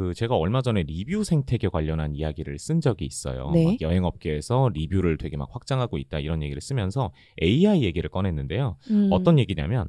그 0.00 0.14
제가 0.14 0.34
얼마 0.34 0.62
전에 0.62 0.82
리뷰 0.84 1.24
생태계 1.24 1.68
관련한 1.68 2.14
이야기를 2.14 2.58
쓴 2.58 2.80
적이 2.80 3.04
있어요. 3.04 3.50
네. 3.52 3.66
막 3.66 3.80
여행 3.82 4.04
업계에서 4.06 4.70
리뷰를 4.72 5.18
되게 5.18 5.36
막 5.36 5.50
확장하고 5.52 5.98
있다 5.98 6.20
이런 6.20 6.42
얘기를 6.42 6.58
쓰면서 6.62 7.12
AI 7.42 7.82
얘기를 7.82 8.08
꺼냈는데요. 8.08 8.78
음, 8.90 9.10
어떤 9.12 9.38
얘기냐면 9.38 9.88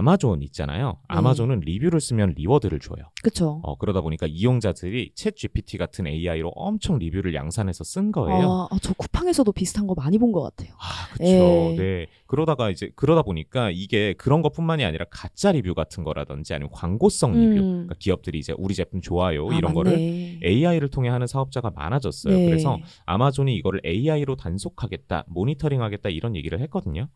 아마존 0.00 0.40
있잖아요. 0.42 0.98
아마존은 1.08 1.60
리뷰를 1.60 2.00
쓰면 2.00 2.34
reward를 2.36 2.78
줘요. 2.78 3.10
그쵸. 3.24 3.60
어, 3.64 3.76
그러다 3.76 4.00
보니까 4.02 4.28
이용자들이 4.28 5.14
챗 5.16 5.34
GPT 5.34 5.78
같은 5.78 6.06
AI로 6.06 6.50
엄청 6.54 6.96
리뷰를 6.98 7.34
양산해서 7.34 7.82
쓴 7.82 8.12
거예요. 8.12 8.48
아, 8.48 8.68
아, 8.70 8.78
저 8.80 8.94
쿠팡에서도 8.94 9.50
비슷한 9.50 9.88
거 9.88 9.94
많이 9.96 10.16
본 10.16 10.30
것 10.30 10.42
같아요. 10.42 10.72
아. 10.78 11.24
예. 11.24 11.74
네. 11.76 12.06
그러다가 12.28 12.70
이제, 12.70 12.92
그러다 12.94 13.22
보니까 13.22 13.70
이게 13.72 14.14
그런 14.14 14.42
것뿐만이 14.42 14.84
아니라 14.84 15.06
가짜 15.10 15.50
리뷰 15.50 15.74
같은 15.74 16.04
거라든지 16.04 16.54
아니면 16.54 16.70
광고성 16.72 17.32
리뷰. 17.32 17.60
음. 17.60 17.72
그러니까 17.72 17.96
기업들이 17.98 18.38
이제 18.38 18.54
우리 18.56 18.76
제품 18.76 19.00
좋아요. 19.00 19.50
아, 19.50 19.54
이런 19.58 19.74
거를 19.74 19.90
맞네. 19.90 20.40
AI를 20.44 20.88
통해 20.90 21.08
하는 21.08 21.26
사업자가 21.26 21.72
많아졌어요. 21.74 22.32
네. 22.36 22.46
그래서 22.46 22.78
아마존이 23.06 23.56
이거를 23.56 23.80
AI로 23.84 24.36
단속하겠다, 24.36 25.24
모니터링하겠다 25.26 26.10
이런 26.10 26.36
얘기를 26.36 26.60
했거든요. 26.60 27.08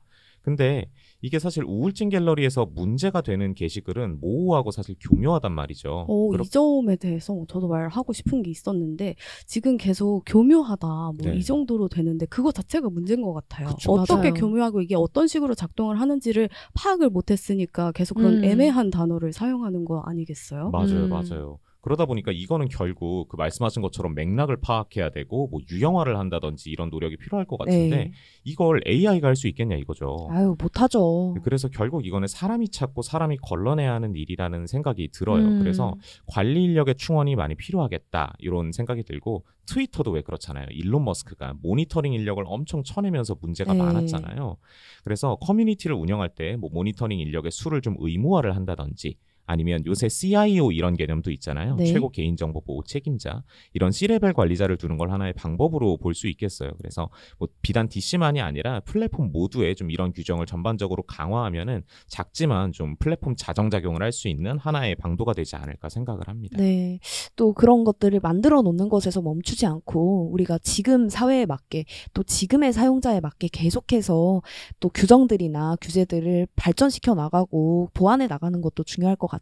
근데 0.44 0.84
이게 1.22 1.38
사실 1.38 1.64
우울증 1.64 2.10
갤러리에서 2.10 2.66
문제가 2.66 3.22
되는 3.22 3.54
게시글은 3.54 4.20
모호하고 4.20 4.70
사실 4.72 4.94
교묘하단 5.00 5.50
말이죠. 5.52 6.04
어, 6.06 6.28
그렇- 6.28 6.44
이 6.44 6.48
점에 6.50 6.96
대해서 6.96 7.34
저도 7.48 7.66
말하고 7.68 8.12
싶은 8.12 8.42
게 8.42 8.50
있었는데 8.50 9.14
지금 9.46 9.78
계속 9.78 10.22
교묘하다 10.26 10.86
뭐이 11.18 11.36
네. 11.36 11.40
정도로 11.40 11.88
되는데 11.88 12.26
그거 12.26 12.52
자체가 12.52 12.90
문제인 12.90 13.22
것 13.22 13.32
같아요. 13.32 13.68
그쵸. 13.68 13.92
어떻게 13.92 14.14
맞아요. 14.30 14.34
교묘하고 14.34 14.82
이게 14.82 14.94
어떤 14.96 15.26
식으로 15.26 15.54
작동을 15.54 15.98
하는지를 15.98 16.50
파악을 16.74 17.08
못했으니까 17.08 17.92
계속 17.92 18.16
그런 18.16 18.38
음. 18.38 18.44
애매한 18.44 18.90
단어를 18.90 19.32
사용하는 19.32 19.86
거 19.86 20.00
아니겠어요? 20.04 20.68
맞아요, 20.70 21.04
음. 21.04 21.08
맞아요. 21.08 21.58
그러다 21.84 22.06
보니까 22.06 22.32
이거는 22.32 22.68
결국 22.68 23.28
그 23.28 23.36
말씀하신 23.36 23.82
것처럼 23.82 24.14
맥락을 24.14 24.56
파악해야 24.62 25.10
되고 25.10 25.48
뭐 25.48 25.60
유형화를 25.70 26.18
한다든지 26.18 26.70
이런 26.70 26.88
노력이 26.88 27.18
필요할 27.18 27.44
것 27.46 27.58
같은데 27.58 27.96
네. 27.96 28.12
이걸 28.42 28.80
AI가 28.86 29.28
할 29.28 29.36
수 29.36 29.48
있겠냐 29.48 29.76
이거죠. 29.76 30.28
아유 30.30 30.56
못하죠. 30.58 31.34
그래서 31.42 31.68
결국 31.68 32.06
이거는 32.06 32.26
사람이 32.26 32.70
찾고 32.70 33.02
사람이 33.02 33.36
걸러내야 33.42 33.92
하는 33.92 34.14
일이라는 34.14 34.66
생각이 34.66 35.08
들어요. 35.12 35.44
음. 35.44 35.58
그래서 35.58 35.94
관리 36.26 36.64
인력의 36.64 36.94
충원이 36.94 37.36
많이 37.36 37.54
필요하겠다 37.54 38.34
이런 38.38 38.72
생각이 38.72 39.02
들고 39.02 39.44
트위터도 39.66 40.10
왜 40.12 40.22
그렇잖아요. 40.22 40.66
일론 40.70 41.04
머스크가 41.04 41.54
모니터링 41.62 42.12
인력을 42.14 42.42
엄청 42.46 42.82
쳐내면서 42.82 43.36
문제가 43.40 43.72
네. 43.74 43.78
많았잖아요. 43.80 44.56
그래서 45.04 45.36
커뮤니티를 45.36 45.96
운영할 45.96 46.30
때 46.30 46.56
뭐 46.56 46.70
모니터링 46.72 47.18
인력의 47.18 47.50
수를 47.50 47.82
좀 47.82 47.96
의무화를 47.98 48.54
한다든지 48.56 49.16
아니면 49.46 49.84
요새 49.86 50.08
CIO 50.08 50.72
이런 50.72 50.96
개념도 50.96 51.30
있잖아요. 51.32 51.76
네. 51.76 51.86
최고 51.86 52.08
개인정보 52.10 52.62
보호 52.62 52.82
책임자 52.84 53.42
이런 53.72 53.92
C레벨 53.92 54.32
관리자를 54.32 54.76
두는 54.76 54.96
걸 54.96 55.10
하나의 55.10 55.32
방법으로 55.34 55.96
볼 55.98 56.14
수 56.14 56.28
있겠어요. 56.28 56.70
그래서 56.78 57.10
뭐 57.38 57.48
비단 57.60 57.88
DC만이 57.88 58.40
아니라 58.40 58.78
플랫폼 58.80 59.32
모두에 59.32 59.74
좀 59.74 59.90
이런 59.90 60.12
규정을 60.12 60.46
전반적으로 60.46 61.02
강화하면은 61.02 61.82
작지만 62.06 62.70
좀 62.72 62.94
플랫폼 62.96 63.34
자정작용을 63.36 64.02
할 64.02 64.12
수 64.12 64.28
있는 64.28 64.58
하나의 64.58 64.94
방도가 64.94 65.32
되지 65.32 65.56
않을까 65.56 65.88
생각을 65.88 66.28
합니다. 66.28 66.56
네. 66.56 67.00
또 67.34 67.52
그런 67.52 67.82
것들을 67.82 68.20
만들어 68.22 68.62
놓는 68.62 68.88
것에서 68.88 69.20
멈추지 69.22 69.66
않고 69.66 70.30
우리가 70.32 70.58
지금 70.58 71.08
사회에 71.08 71.46
맞게 71.46 71.84
또 72.12 72.22
지금의 72.22 72.72
사용자에 72.72 73.18
맞게 73.20 73.48
계속해서 73.52 74.40
또 74.78 74.88
규정들이나 74.90 75.76
규제들을 75.80 76.46
발전시켜 76.54 77.14
나가고 77.14 77.90
보완해 77.92 78.28
나가는 78.28 78.60
것도 78.60 78.84
중요할 78.84 79.16
것 79.16 79.26
같아요. 79.26 79.33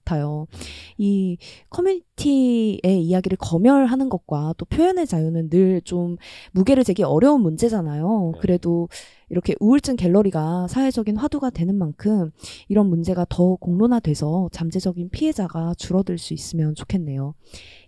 이 0.98 1.36
커뮤니티의 1.70 3.02
이야기를 3.02 3.38
검열하는 3.38 4.08
것과 4.08 4.54
또 4.56 4.64
표현의 4.64 5.06
자유는 5.06 5.50
늘 5.50 5.82
좀 5.84 6.16
무게를 6.52 6.84
재기 6.84 7.02
어려운 7.02 7.42
문제잖아요. 7.42 8.32
네. 8.34 8.40
그래도 8.40 8.88
이렇게 9.28 9.54
우울증 9.60 9.96
갤러리가 9.96 10.68
사회적인 10.68 11.16
화두가 11.16 11.50
되는 11.50 11.74
만큼 11.76 12.30
이런 12.68 12.88
문제가 12.88 13.26
더 13.28 13.56
공론화돼서 13.56 14.48
잠재적인 14.52 15.10
피해자가 15.10 15.74
줄어들 15.76 16.18
수 16.18 16.34
있으면 16.34 16.74
좋겠네요. 16.74 17.34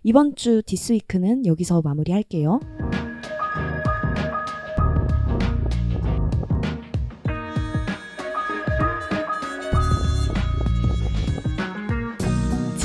이번 0.03 0.35
주 0.35 0.61
디스위크는 0.65 1.45
여기서 1.45 1.81
마무리할게요. 1.81 2.59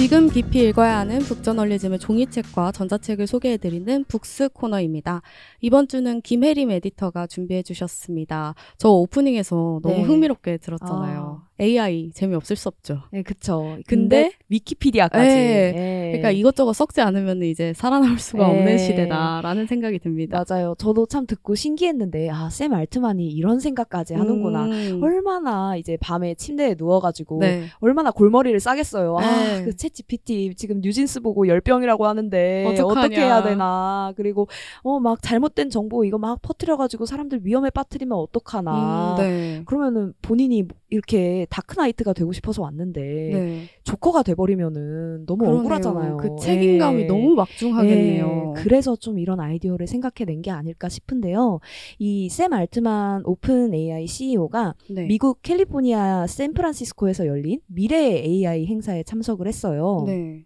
지금 0.00 0.30
깊이 0.30 0.66
읽어야 0.66 0.96
하는 0.96 1.18
북저널리즘의 1.18 1.98
종이책과 1.98 2.72
전자책을 2.72 3.26
소개해드리는 3.26 4.04
북스 4.04 4.48
코너입니다. 4.48 5.20
이번 5.60 5.88
주는 5.88 6.22
김혜림 6.22 6.70
에디터가 6.70 7.26
준비해 7.26 7.62
주셨습니다. 7.62 8.54
저 8.78 8.88
오프닝에서 8.88 9.80
너무 9.82 9.96
네. 9.96 10.02
흥미롭게 10.04 10.56
들었잖아요. 10.56 11.42
AI 11.61 12.11
재미없을 12.14 12.57
수 12.57 12.68
없죠. 12.68 13.03
네, 13.12 13.23
그쵸. 13.23 13.77
근데 13.87 14.23
근데 14.31 14.33
위키피디아까지. 14.49 15.27
네. 15.29 15.73
네. 15.73 16.03
그러니까 16.11 16.31
이것저것 16.31 16.73
썩지 16.73 17.01
않으면 17.01 17.42
이제 17.42 17.73
살아남을 17.75 18.18
수가 18.18 18.49
네. 18.49 18.59
없는 18.59 18.79
시대다라는 18.79 19.66
생각이 19.66 19.99
듭니다. 19.99 20.42
맞아요. 20.49 20.75
저도 20.79 21.07
참 21.07 21.27
듣고 21.27 21.55
신기했는데, 21.55 22.31
아, 22.31 22.49
샘 22.51 22.73
알트만이 22.73 23.27
이런 23.29 23.61
생각까지 23.61 24.14
하는구나. 24.14 24.64
음. 24.64 25.01
얼마나 25.03 25.77
이제 25.77 25.96
밤에 26.01 26.35
침대에 26.35 26.75
누워가지고 26.79 27.38
네. 27.40 27.64
얼마나 27.81 28.11
골머리를 28.11 28.59
싸겠어요. 28.59 29.16
네. 29.20 29.25
아, 29.27 29.64
그 29.64 29.70
챗 29.70 29.92
GPT 29.94 30.55
지금 30.57 30.81
뉴진스 30.81 31.20
보고 31.20 31.46
열병이라고 31.46 32.07
하는데 32.07 32.64
어떡하냐. 32.68 33.01
어떻게 33.01 33.20
해야 33.20 33.42
되나. 33.42 34.12
그리고 34.16 34.49
어 34.83 34.99
막 35.01 35.23
잘못된 35.23 35.70
정보 35.70 36.05
이거 36.05 36.18
막 36.18 36.42
퍼뜨려가지고 36.42 37.07
사람들 37.07 37.40
위험에 37.44 37.70
빠뜨리면 37.70 38.16
어떡하나. 38.18 39.16
음, 39.18 39.23
네. 39.23 39.62
그러면은 39.64 40.12
본인이 40.23 40.64
이렇게 40.90 41.46
다크나이트가 41.50 42.12
되고 42.12 42.33
싶어서 42.33 42.62
왔는데 42.62 43.00
네. 43.00 43.62
조커가 43.85 44.22
돼버리면은 44.24 45.24
너무 45.26 45.44
그러네요. 45.44 45.61
억울하잖아요. 45.61 46.16
그 46.18 46.29
책임감이 46.40 47.03
예. 47.03 47.07
너무 47.07 47.35
막중하겠네요. 47.35 48.55
예, 48.57 48.61
그래서 48.62 48.96
좀 48.96 49.18
이런 49.18 49.40
아이디어를 49.40 49.87
생각해낸 49.87 50.42
게 50.42 50.50
아닐까 50.50 50.88
싶은데요. 50.88 51.61
이 51.98 52.29
샘 52.31 52.53
알트만 52.53 53.22
오픈 53.24 53.72
AI 53.74 54.07
CEO가 54.07 54.74
네. 54.90 55.07
미국 55.07 55.42
캘리포니아 55.42 56.26
샌프란시스코에서 56.26 57.26
열린 57.26 57.61
미래의 57.66 58.24
AI 58.24 58.66
행사에 58.66 59.03
참석을 59.03 59.46
했어요. 59.46 60.05
네. 60.07 60.44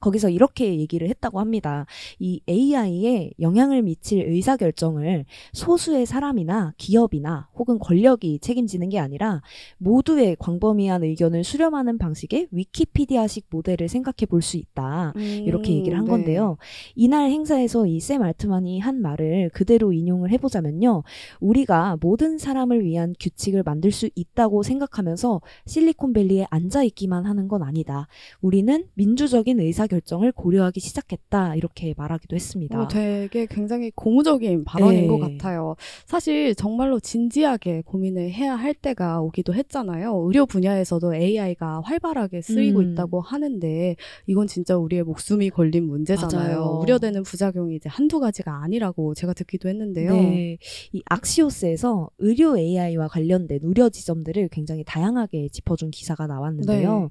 거기서 0.00 0.30
이렇게 0.30 0.78
얘기를 0.78 1.08
했다고 1.08 1.40
합니다. 1.40 1.86
이 2.18 2.40
AI에 2.48 3.32
영향을 3.40 3.82
미칠 3.82 4.20
의사결정을 4.26 5.24
소수의 5.52 6.06
사람이나 6.06 6.74
기업이나 6.78 7.48
혹은 7.56 7.78
권력이 7.78 8.38
책임지는 8.40 8.88
게 8.88 8.98
아니라 8.98 9.42
모두의 9.78 10.36
광범위한 10.38 11.02
의견을 11.04 11.44
수렴하는 11.44 11.98
방식의 11.98 12.48
위키피디아식 12.50 13.46
모델을 13.50 13.88
생각해 13.88 14.26
볼 14.28 14.38
수 14.40 14.56
있다. 14.56 15.12
이렇게 15.16 15.72
얘기를 15.74 15.98
한 15.98 16.04
네. 16.04 16.10
건데요. 16.10 16.56
이날 16.94 17.30
행사에서 17.30 17.86
이 17.86 17.98
샘 17.98 18.22
알트만이 18.22 18.78
한 18.78 19.02
말을 19.02 19.50
그대로 19.52 19.92
인용을 19.92 20.30
해보자면요. 20.30 21.02
우리가 21.40 21.98
모든 22.00 22.38
사람을 22.38 22.84
위한 22.84 23.12
규칙을 23.18 23.64
만들 23.64 23.90
수 23.90 24.08
있다고 24.14 24.62
생각하면서 24.62 25.40
실리콘밸리에 25.66 26.46
앉아있기만 26.50 27.26
하는 27.26 27.48
건 27.48 27.62
아니다. 27.64 28.06
우리는 28.40 28.84
민주적인 28.94 29.58
의사 29.60 29.87
결정을 29.88 30.32
고려하기 30.32 30.80
시작했다. 30.80 31.56
이렇게 31.56 31.94
말하기도 31.96 32.36
했습니다. 32.36 32.80
어, 32.80 32.88
되게 32.88 33.46
굉장히 33.46 33.90
고무적인 33.94 34.64
발언인 34.64 35.02
네. 35.02 35.06
것 35.08 35.18
같아요. 35.18 35.76
사실 36.06 36.54
정말로 36.54 37.00
진지하게 37.00 37.82
고민을 37.86 38.30
해야 38.30 38.54
할 38.54 38.74
때가 38.74 39.20
오기도 39.20 39.54
했잖아요. 39.54 40.24
의료 40.26 40.46
분야에서도 40.46 41.14
AI가 41.14 41.80
활발하게 41.84 42.42
쓰이고 42.42 42.80
음. 42.80 42.92
있다고 42.92 43.20
하는데 43.20 43.96
이건 44.26 44.46
진짜 44.46 44.76
우리의 44.76 45.02
목숨이 45.02 45.50
걸린 45.50 45.86
문제잖아요. 45.86 46.60
맞아요. 46.60 46.78
우려되는 46.82 47.22
부작용이 47.22 47.76
이제 47.76 47.88
한두 47.88 48.20
가지가 48.20 48.62
아니라고 48.62 49.14
제가 49.14 49.32
듣기도 49.32 49.68
했는데요. 49.68 50.12
네. 50.12 50.58
이 50.92 51.02
악시오스에서 51.06 52.10
의료 52.18 52.58
AI와 52.58 53.08
관련된 53.08 53.60
우려 53.62 53.88
지점들을 53.88 54.48
굉장히 54.50 54.84
다양하게 54.84 55.48
짚어준 55.48 55.90
기사가 55.90 56.26
나왔는데요. 56.26 57.00
네. 57.00 57.08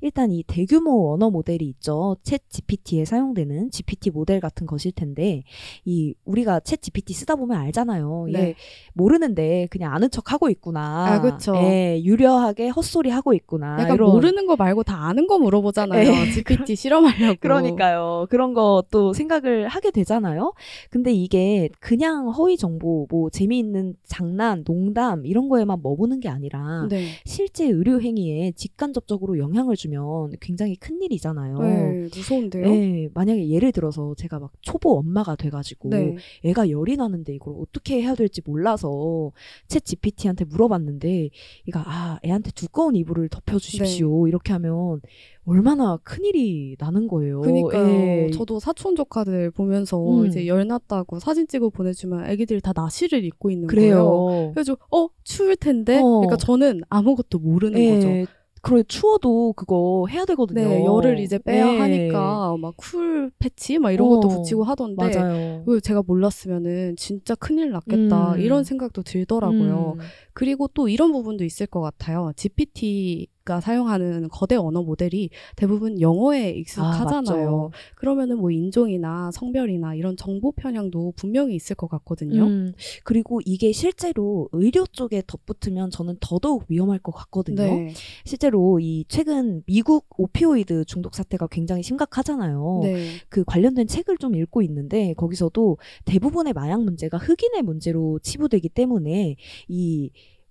일단 0.00 0.30
이 0.32 0.42
대규모 0.46 1.12
언어 1.14 1.30
모델이 1.30 1.66
있죠. 1.66 2.16
챗 2.22 2.40
GPT에 2.48 3.04
사용되는 3.04 3.70
GPT 3.70 4.10
모델 4.10 4.40
같은 4.40 4.66
것일 4.66 4.92
텐데, 4.92 5.42
이 5.84 6.14
우리가 6.24 6.60
챗 6.60 6.80
GPT 6.80 7.14
쓰다 7.14 7.36
보면 7.36 7.58
알잖아요. 7.58 8.26
얘 8.30 8.32
네. 8.32 8.54
모르는데 8.94 9.68
그냥 9.70 9.94
아는 9.94 10.10
척 10.10 10.32
하고 10.32 10.48
있구나. 10.48 11.06
아, 11.06 11.20
그쵸. 11.20 11.54
예, 11.56 12.00
유려하게 12.02 12.68
헛소리 12.68 13.10
하고 13.10 13.34
있구나. 13.34 13.80
약간 13.80 13.94
이런. 13.94 14.10
모르는 14.10 14.46
거 14.46 14.56
말고 14.56 14.82
다 14.82 15.08
아는 15.08 15.26
거 15.26 15.38
물어보잖아요. 15.38 16.10
네. 16.10 16.30
GPT 16.30 16.76
실험하려고. 16.76 17.36
그러니까요. 17.40 18.26
그런 18.30 18.54
것도 18.54 19.12
생각을 19.12 19.68
하게 19.68 19.90
되잖아요. 19.90 20.52
근데 20.90 21.12
이게 21.12 21.68
그냥 21.80 22.30
허위 22.30 22.56
정보, 22.56 23.06
뭐 23.10 23.30
재미있는 23.30 23.94
장난, 24.04 24.64
농담 24.64 25.26
이런 25.26 25.48
거에만 25.48 25.80
머무는 25.82 26.20
게 26.20 26.28
아니라 26.28 26.86
네. 26.90 27.04
실제 27.24 27.66
의료 27.66 28.00
행위에 28.00 28.52
직간접적으로 28.52 29.38
영향을 29.38 29.76
주면 29.76 30.32
굉장히 30.40 30.76
큰 30.76 31.02
일이잖아요. 31.02 31.58
네, 31.58 32.08
무서운데요. 32.14 32.66
네, 32.66 33.08
만약에 33.14 33.48
예를 33.48 33.72
들어서 33.72 34.14
제가 34.16 34.38
막 34.38 34.52
초보 34.60 34.98
엄마가 34.98 35.36
돼가지고 35.36 35.88
네. 35.90 36.16
애가 36.44 36.70
열이 36.70 36.96
나는데 36.96 37.34
이걸 37.34 37.54
어떻게 37.58 38.02
해야 38.02 38.14
될지 38.14 38.42
몰라서 38.44 39.32
챗 39.68 39.84
GPT한테 39.84 40.44
물어봤는데 40.44 41.30
얘가 41.68 41.84
아 41.86 42.18
애한테 42.24 42.50
두꺼운 42.52 42.96
이불을 42.96 43.28
덮여주십시오 43.28 44.28
이렇게 44.28 44.52
하면 44.52 45.00
얼마나 45.44 45.98
큰 46.04 46.24
일이 46.24 46.76
나는 46.78 47.08
거예요. 47.08 47.40
그니까요. 47.40 47.88
예. 47.88 48.30
저도 48.32 48.60
사촌 48.60 48.94
조카들 48.94 49.50
보면서 49.50 49.98
음. 49.98 50.26
이제 50.26 50.46
열 50.46 50.66
났다고 50.66 51.18
사진 51.18 51.46
찍어 51.48 51.70
보내주면 51.70 52.28
애기들이 52.30 52.60
다 52.60 52.72
나시를 52.74 53.24
입고 53.24 53.50
있는 53.50 53.66
거예요. 53.66 53.90
그래요. 53.90 54.50
그래서 54.54 54.76
어 54.92 55.08
추울 55.24 55.56
텐데. 55.56 55.98
어. 55.98 56.20
그러니까 56.20 56.36
저는 56.36 56.82
아무것도 56.88 57.38
모르는 57.38 57.78
예, 57.78 57.94
거죠. 57.94 58.32
그래 58.62 58.82
추워도 58.86 59.54
그거 59.54 60.06
해야 60.10 60.24
되거든요. 60.26 60.68
네, 60.68 60.84
열을 60.84 61.18
이제 61.18 61.38
빼야 61.38 61.74
예. 61.74 61.78
하니까 61.78 62.56
막 62.58 62.74
cool 62.76 63.30
patch 63.38 63.78
막 63.78 63.90
이런 63.92 64.08
것도 64.08 64.28
어, 64.28 64.36
붙이고 64.36 64.64
하던데. 64.64 65.16
맞아요. 65.16 65.64
제가 65.82 66.02
몰랐으면은 66.06 66.96
진짜 66.96 67.34
큰일 67.34 67.70
났겠다 67.72 68.34
음. 68.34 68.40
이런 68.40 68.64
생각도 68.64 69.02
들더라고요. 69.02 69.96
음. 69.98 70.04
그리고 70.32 70.68
또 70.68 70.88
이런 70.88 71.12
부분도 71.12 71.44
있을 71.44 71.66
것 71.66 71.80
같아요. 71.80 72.32
GPT 72.36 73.26
가 73.42 73.58
사용하는 73.58 74.28
거대 74.28 74.54
언어 74.54 74.82
모델이 74.82 75.30
대부분 75.56 75.98
영어에 75.98 76.50
익숙하잖아요. 76.50 77.70
아. 77.72 77.94
그러면은 77.96 78.38
뭐 78.38 78.50
인종이나 78.50 79.30
성별이나 79.32 79.94
이런 79.94 80.14
정보 80.14 80.52
편향도 80.52 81.14
분명히 81.16 81.54
있을 81.54 81.74
것 81.74 81.88
같거든요. 81.88 82.44
음, 82.44 82.74
그리고 83.02 83.40
이게 83.46 83.72
실제로 83.72 84.50
의료 84.52 84.84
쪽에 84.84 85.22
덧붙으면 85.26 85.90
저는 85.90 86.18
더더욱 86.20 86.64
위험할 86.68 86.98
것 86.98 87.12
같거든요. 87.12 87.62
네. 87.62 87.94
실제로 88.26 88.78
이 88.78 89.06
최근 89.08 89.62
미국 89.64 90.06
오피오이드 90.18 90.84
중독 90.84 91.14
사태가 91.14 91.46
굉장히 91.46 91.82
심각하잖아요. 91.82 92.80
네. 92.82 93.06
그 93.30 93.42
관련된 93.44 93.86
책을 93.86 94.18
좀 94.18 94.36
읽고 94.36 94.60
있는데 94.62 95.14
거기서도 95.14 95.78
대부분의 96.04 96.52
마약 96.52 96.82
문제가 96.82 97.16
흑인의 97.16 97.62
문제로 97.62 98.18
치부되기 98.18 98.68
때문에 98.68 99.36
이 99.68 100.10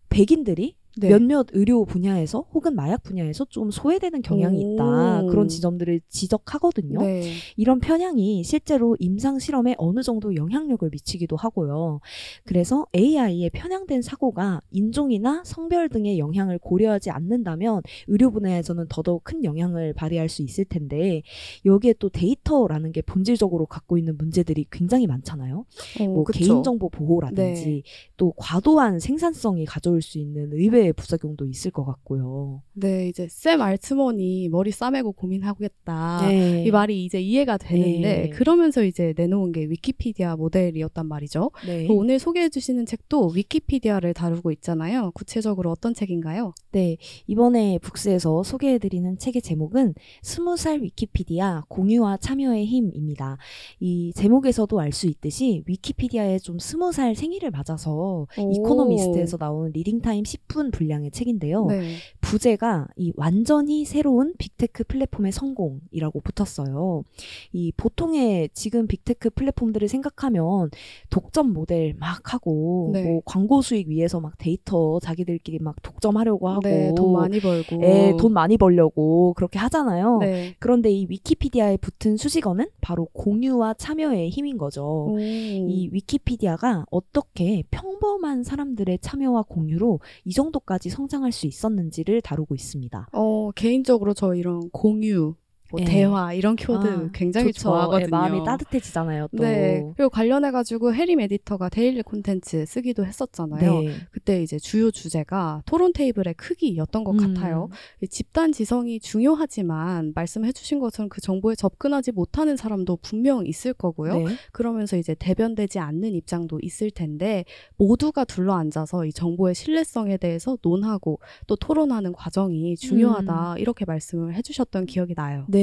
백인들이 0.10 0.79
네. 1.00 1.10
몇몇 1.10 1.48
의료 1.54 1.86
분야에서 1.86 2.46
혹은 2.54 2.76
마약 2.76 3.04
분야에서 3.04 3.46
좀 3.46 3.72
소외되는 3.72 4.22
경향이 4.22 4.60
있다. 4.62 5.24
오. 5.24 5.28
그런 5.28 5.48
지점들을 5.48 6.02
지적하거든요. 6.10 7.00
네. 7.00 7.32
이런 7.56 7.80
편향이 7.80 8.44
실제로 8.44 8.96
임상 9.00 9.40
실험에 9.40 9.76
어느 9.78 10.04
정도 10.04 10.36
영향력을 10.36 10.88
미치기도 10.92 11.36
하고요. 11.36 12.02
그래서 12.46 12.86
AI의 12.96 13.50
편향된 13.52 14.02
사고가 14.02 14.62
인종이나 14.72 15.44
성별 15.46 15.90
등의 15.90 16.20
영향을 16.20 16.60
고려하지 16.60 17.12
않는다면 17.12 17.82
의료 18.08 18.30
분야에서는 18.32 18.88
더더욱 18.90 19.24
큰 19.24 19.44
영향을 19.44 19.94
발휘할 19.94 20.30
수 20.30 20.42
있을 20.42 20.66
텐데 20.66 21.22
여기에 21.66 21.96
또 22.00 22.10
데이터라는 22.10 22.92
게 22.92 23.02
본질적으로 23.02 23.66
갖고 23.66 23.98
있는 23.98 24.18
문제들이 24.18 24.66
굉장히 24.72 25.08
많잖아요. 25.08 25.66
어, 26.00 26.04
뭐 26.04 26.24
그쵸. 26.24 26.40
개인정보 26.40 26.90
보호라든지 26.90 27.66
네. 27.66 27.84
또 28.18 28.34
과도한 28.38 29.00
생산성이 29.00 29.66
가져올 29.66 30.02
수 30.02 30.18
있는 30.18 30.52
의외의 30.54 30.89
부작용도 30.92 31.46
있을 31.48 31.72
것 31.72 31.84
같고요. 31.86 32.62
네, 32.74 33.08
이제 33.08 33.28
샘 33.30 33.62
알트먼이 33.62 34.50
머리 34.50 34.72
싸매고 34.72 35.14
고민하겠다. 35.14 36.28
네. 36.28 36.64
이 36.66 36.72
말이 36.72 37.04
이제 37.06 37.20
이해가 37.20 37.58
되는데 37.58 38.22
네. 38.24 38.30
그러면서 38.30 38.84
이제 38.84 39.14
내놓은 39.18 39.52
게 39.52 39.66
위키피디아 39.66 40.36
모델이었단 40.36 41.08
말이죠. 41.08 41.52
네. 41.66 41.88
그 41.88 41.94
오늘 41.94 42.20
소개해 42.20 42.50
주시는 42.50 42.86
책도 42.86 43.32
위키피디아를 43.36 44.14
다루고 44.14 44.52
있잖아요. 44.52 45.12
구체적으로 45.14 45.72
어떤 45.72 45.94
책인가요? 45.94 46.54
네, 46.72 46.98
이번에 47.28 47.80
북스에서 47.80 48.44
소개해 48.44 48.78
드리는 48.78 49.18
책의 49.18 49.42
제목은 49.42 49.96
스무 50.22 50.58
살 50.58 50.82
위키피디아 50.82 51.64
공유와 51.68 52.18
참여의 52.18 52.66
힘입니다. 52.66 53.38
이 53.80 54.12
제목에서도 54.16 54.80
알 54.80 54.90
수 54.92 55.08
있듯이 55.08 55.64
위키피디아의 55.68 56.40
좀 56.40 56.60
스무 56.60 56.92
살 56.92 57.16
생일을 57.16 57.52
맞아서 57.52 58.26
오. 58.38 58.52
이코노미스트에서 58.52 59.38
나온 59.38 59.72
reading 59.72 60.05
time 60.05 60.24
10분 60.24 60.72
분량의 60.80 61.12
책인데요. 61.12 61.66
네. 61.66 61.96
부제가 62.22 62.88
이 62.96 63.12
완전히 63.18 63.84
새로운 63.84 64.34
big 64.38 64.58
tech 64.58 64.86
플랫폼의 64.86 65.34
성공이라고 65.34 66.22
붙었어요. 66.22 67.04
이 67.52 67.74
보통의 67.76 68.50
지금 68.54 68.88
big 68.88 69.07
tech 69.07 69.32
플랫폼들을 69.32 69.88
생각하면 69.90 70.72
독점 71.10 71.52
모델 71.52 71.96
막 72.00 72.34
하고 72.34 72.92
네. 72.94 73.04
뭐 73.04 73.22
광고 73.26 73.62
수익 73.62 73.90
위해서 73.90 74.22
막 74.22 74.38
데이터 74.38 75.00
자기들끼리 75.02 75.60
막 75.60 75.76
독점하려고 75.82 76.48
하고 76.48 76.62
네, 76.62 76.94
돈 76.96 77.12
많이 77.12 77.42
벌고. 77.42 77.82
예, 77.84 78.14
돈 78.18 78.32
많이 78.32 78.58
벌려고 78.58 79.34
그렇게 79.34 79.60
하잖아요. 79.60 80.20
네. 80.20 80.56
그런데 80.60 80.90
이 80.92 81.08
위키피디아에 81.10 81.78
붙은 81.78 82.16
수식어는 82.16 82.70
바로 82.80 83.06
공유와 83.12 83.74
참여의 83.74 84.30
힘인 84.30 84.58
거죠. 84.58 85.10
오. 85.12 85.20
이 85.20 85.90
위키피디아가 85.92 86.86
어떻게 86.90 87.64
평범한 87.70 88.44
사람들의 88.44 89.00
참여와 89.02 89.44
공유로 89.44 90.00
이 90.24 90.32
정도 90.32 90.59
까지 90.66 90.90
성장할 90.90 91.32
수 91.32 91.48
있었는지를 91.48 92.22
다루고 92.22 92.56
있습니다. 92.56 93.08
어, 93.14 93.52
개인적으로 93.52 94.14
저 94.14 94.36
이런 94.36 94.70
공유, 94.72 95.36
뭐 95.72 95.80
예. 95.82 95.86
대화 95.86 96.34
이런 96.34 96.56
키워드 96.56 96.88
아, 96.88 97.10
굉장히 97.14 97.54
좋죠. 97.54 97.70
좋아하거든요. 97.70 98.06
예, 98.06 98.10
마음이 98.10 98.44
따뜻해지잖아요. 98.44 99.28
또. 99.38 99.44
네. 99.44 99.84
그리고 99.96 100.10
관련해 100.10 100.52
가지고 100.52 100.94
해림 100.94 101.22
에디터가 101.22 101.70
daily 101.70 102.02
콘텐츠 102.02 102.66
쓰기도 102.66 103.06
했었잖아요. 103.06 103.82
네. 103.82 103.94
그때 104.12 104.42
이제 104.42 104.58
주요 104.58 104.90
주제가 104.90 105.62
토론 105.66 105.94
테이블의 105.94 106.34
크기였던 106.36 107.04
것 107.04 107.12
음. 107.12 107.34
같아요. 107.34 107.70
이 108.02 108.08
집단 108.08 108.52
지성이 108.52 109.00
중요하지만 109.00 110.14
말씀해주신 110.16 110.80
것처럼 110.80 111.10
그 111.10 111.22
정보에 111.22 111.54
접근하지 111.54 112.14
못하는 112.14 112.58
사람도 112.58 112.98
분명 113.04 113.46
있을 113.46 113.74
거고요. 113.74 114.14
네. 114.14 114.26
그러면서 114.52 114.98
이제 114.98 115.14
대변되지 115.14 115.78
않는 115.78 116.16
입장도 116.16 116.60
있을 116.64 116.90
텐데 116.90 117.46
모두가 117.78 118.26
둘러 118.26 118.56
앉아서 118.56 119.06
이 119.06 119.14
정보의 119.14 119.54
신뢰성에 119.54 120.18
대해서 120.18 120.58
논하고 120.64 121.20
또 121.46 121.56
토론하는 121.56 122.14
과정이 122.14 122.76
중요하다 122.76 123.56
이렇게 123.60 123.86
말씀을 123.86 124.34
해주셨던 124.34 124.88
기억이 124.88 125.14
나요. 125.14 125.46
네. 125.48 125.59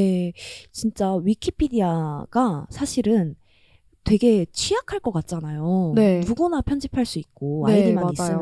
진짜 0.72 1.14
위키피디아가 1.16 2.66
사실은 2.70 3.36
되게 4.08 4.46
취약할 4.52 5.00
것 5.00 5.10
같잖아요. 5.10 5.92
네. 5.96 6.20
누구나 6.20 6.60
편집할 6.60 7.04
수 7.04 7.18
있고 7.18 7.64
네, 7.66 7.72
아이디만 7.72 8.04
맞아요. 8.04 8.12
있으면 8.12 8.40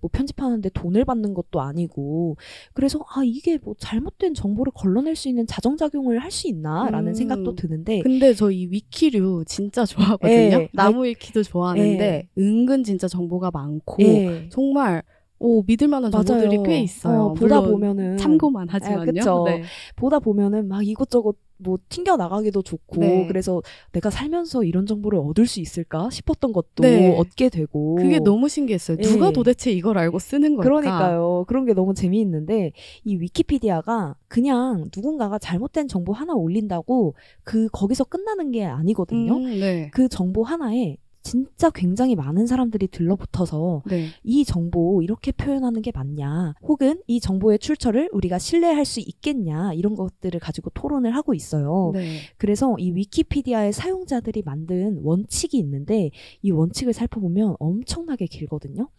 뭐 0.00 0.10
편집하는데 0.12 0.68
돈을 0.68 1.04
받는 1.04 1.34
것도 1.34 1.60
아니고 1.60 2.36
그래서 2.74 3.00
아 3.12 3.22
이게 3.24 3.58
뭐 3.60 3.74
잘못된 3.76 4.34
정보를 4.34 4.72
걸러낼 4.72 5.16
수 5.16 5.28
있는 5.28 5.48
자정작용을 5.48 6.20
할 6.20 6.30
수 6.30 6.46
있나라는 6.48 7.08
음. 7.08 7.14
생각도 7.14 7.56
드는데 7.56 8.02
근데 8.02 8.34
저 8.34 8.52
이 8.52 8.68
위키류 8.70 9.42
진짜 9.48 9.84
좋아하거든요. 9.84 10.58
예. 10.60 10.68
나무 10.72 11.04
위키도 11.06 11.42
좋아하는데 11.42 12.28
은근 12.38 12.84
진짜 12.84 13.08
정보가 13.08 13.50
많고 13.50 14.00
예. 14.00 14.48
정말 14.48 15.02
오 15.44 15.62
믿을 15.66 15.88
만한 15.88 16.10
정보들이 16.10 16.62
꽤 16.64 16.80
있어요. 16.80 17.20
어, 17.20 17.34
보다 17.34 17.60
보면은 17.60 18.16
참고만 18.16 18.66
하지만요. 18.70 19.12
그쵸. 19.12 19.44
네. 19.46 19.62
보다 19.94 20.18
보면은 20.18 20.68
막 20.68 20.86
이것저것 20.86 21.36
뭐 21.58 21.76
튕겨 21.90 22.16
나가기도 22.16 22.62
좋고 22.62 23.00
네. 23.00 23.26
그래서 23.26 23.62
내가 23.92 24.08
살면서 24.08 24.64
이런 24.64 24.86
정보를 24.86 25.18
얻을 25.18 25.46
수 25.46 25.60
있을까 25.60 26.08
싶었던 26.10 26.52
것도 26.52 26.82
네. 26.82 27.14
얻게 27.14 27.50
되고 27.50 27.94
그게 27.96 28.20
너무 28.20 28.48
신기했어요. 28.48 28.96
예. 28.98 29.02
누가 29.02 29.32
도대체 29.32 29.70
이걸 29.70 29.98
알고 29.98 30.18
쓰는 30.18 30.56
걸까? 30.56 30.64
그러니까요. 30.64 31.44
그런 31.46 31.66
게 31.66 31.74
너무 31.74 31.92
재미있는데 31.92 32.72
이 33.04 33.16
위키피디아가 33.16 34.16
그냥 34.28 34.88
누군가가 34.96 35.38
잘못된 35.38 35.88
정보 35.88 36.14
하나 36.14 36.32
올린다고 36.32 37.14
그 37.42 37.68
거기서 37.70 38.04
끝나는 38.04 38.50
게 38.50 38.64
아니거든요. 38.64 39.36
음, 39.36 39.60
네. 39.60 39.90
그 39.92 40.08
정보 40.08 40.42
하나에 40.42 40.96
진짜 41.24 41.70
굉장히 41.70 42.14
많은 42.14 42.46
사람들이 42.46 42.86
들러붙어서 42.88 43.82
네. 43.86 44.08
이 44.22 44.44
정보 44.44 45.02
이렇게 45.02 45.32
표현하는 45.32 45.80
게 45.80 45.90
맞냐, 45.92 46.54
혹은 46.62 47.00
이 47.06 47.18
정보의 47.18 47.58
출처를 47.58 48.10
우리가 48.12 48.38
신뢰할 48.38 48.84
수 48.84 49.00
있겠냐, 49.00 49.72
이런 49.72 49.94
것들을 49.94 50.38
가지고 50.38 50.70
토론을 50.70 51.16
하고 51.16 51.32
있어요. 51.32 51.92
네. 51.94 52.18
그래서 52.36 52.76
이 52.78 52.92
위키피디아의 52.92 53.72
사용자들이 53.72 54.42
만든 54.44 55.00
원칙이 55.02 55.56
있는데 55.58 56.10
이 56.42 56.50
원칙을 56.50 56.92
살펴보면 56.92 57.56
엄청나게 57.58 58.26
길거든요. 58.26 58.90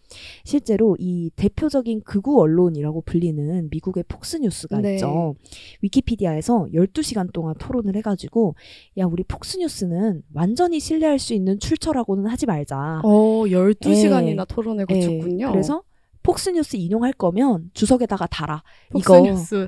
실제로 0.43 0.95
이 0.99 1.29
대표적인 1.35 2.01
극우 2.01 2.39
언론이라고 2.39 3.01
불리는 3.01 3.69
미국의 3.71 4.03
폭스뉴스가 4.07 4.79
네. 4.81 4.95
있죠. 4.95 5.35
위키피디아에서 5.81 6.67
12시간 6.73 7.31
동안 7.33 7.55
토론을 7.59 7.95
해가지고 7.97 8.55
야 8.97 9.05
우리 9.05 9.23
폭스뉴스는 9.23 10.23
완전히 10.33 10.79
신뢰할 10.79 11.19
수 11.19 11.33
있는 11.33 11.59
출처라고 11.59 12.14
는 12.15 12.27
하지 12.27 12.45
말자. 12.45 13.01
어, 13.03 13.43
12시간이나 13.45 14.41
예. 14.41 14.45
토론을 14.47 14.85
예, 14.89 14.93
거쳤군요. 14.93 15.51
그래서 15.51 15.83
폭스뉴스 16.25 16.75
인용할 16.75 17.13
거면 17.13 17.69
주석에다가 17.73 18.25
달아. 18.27 18.63
이거 18.95 19.13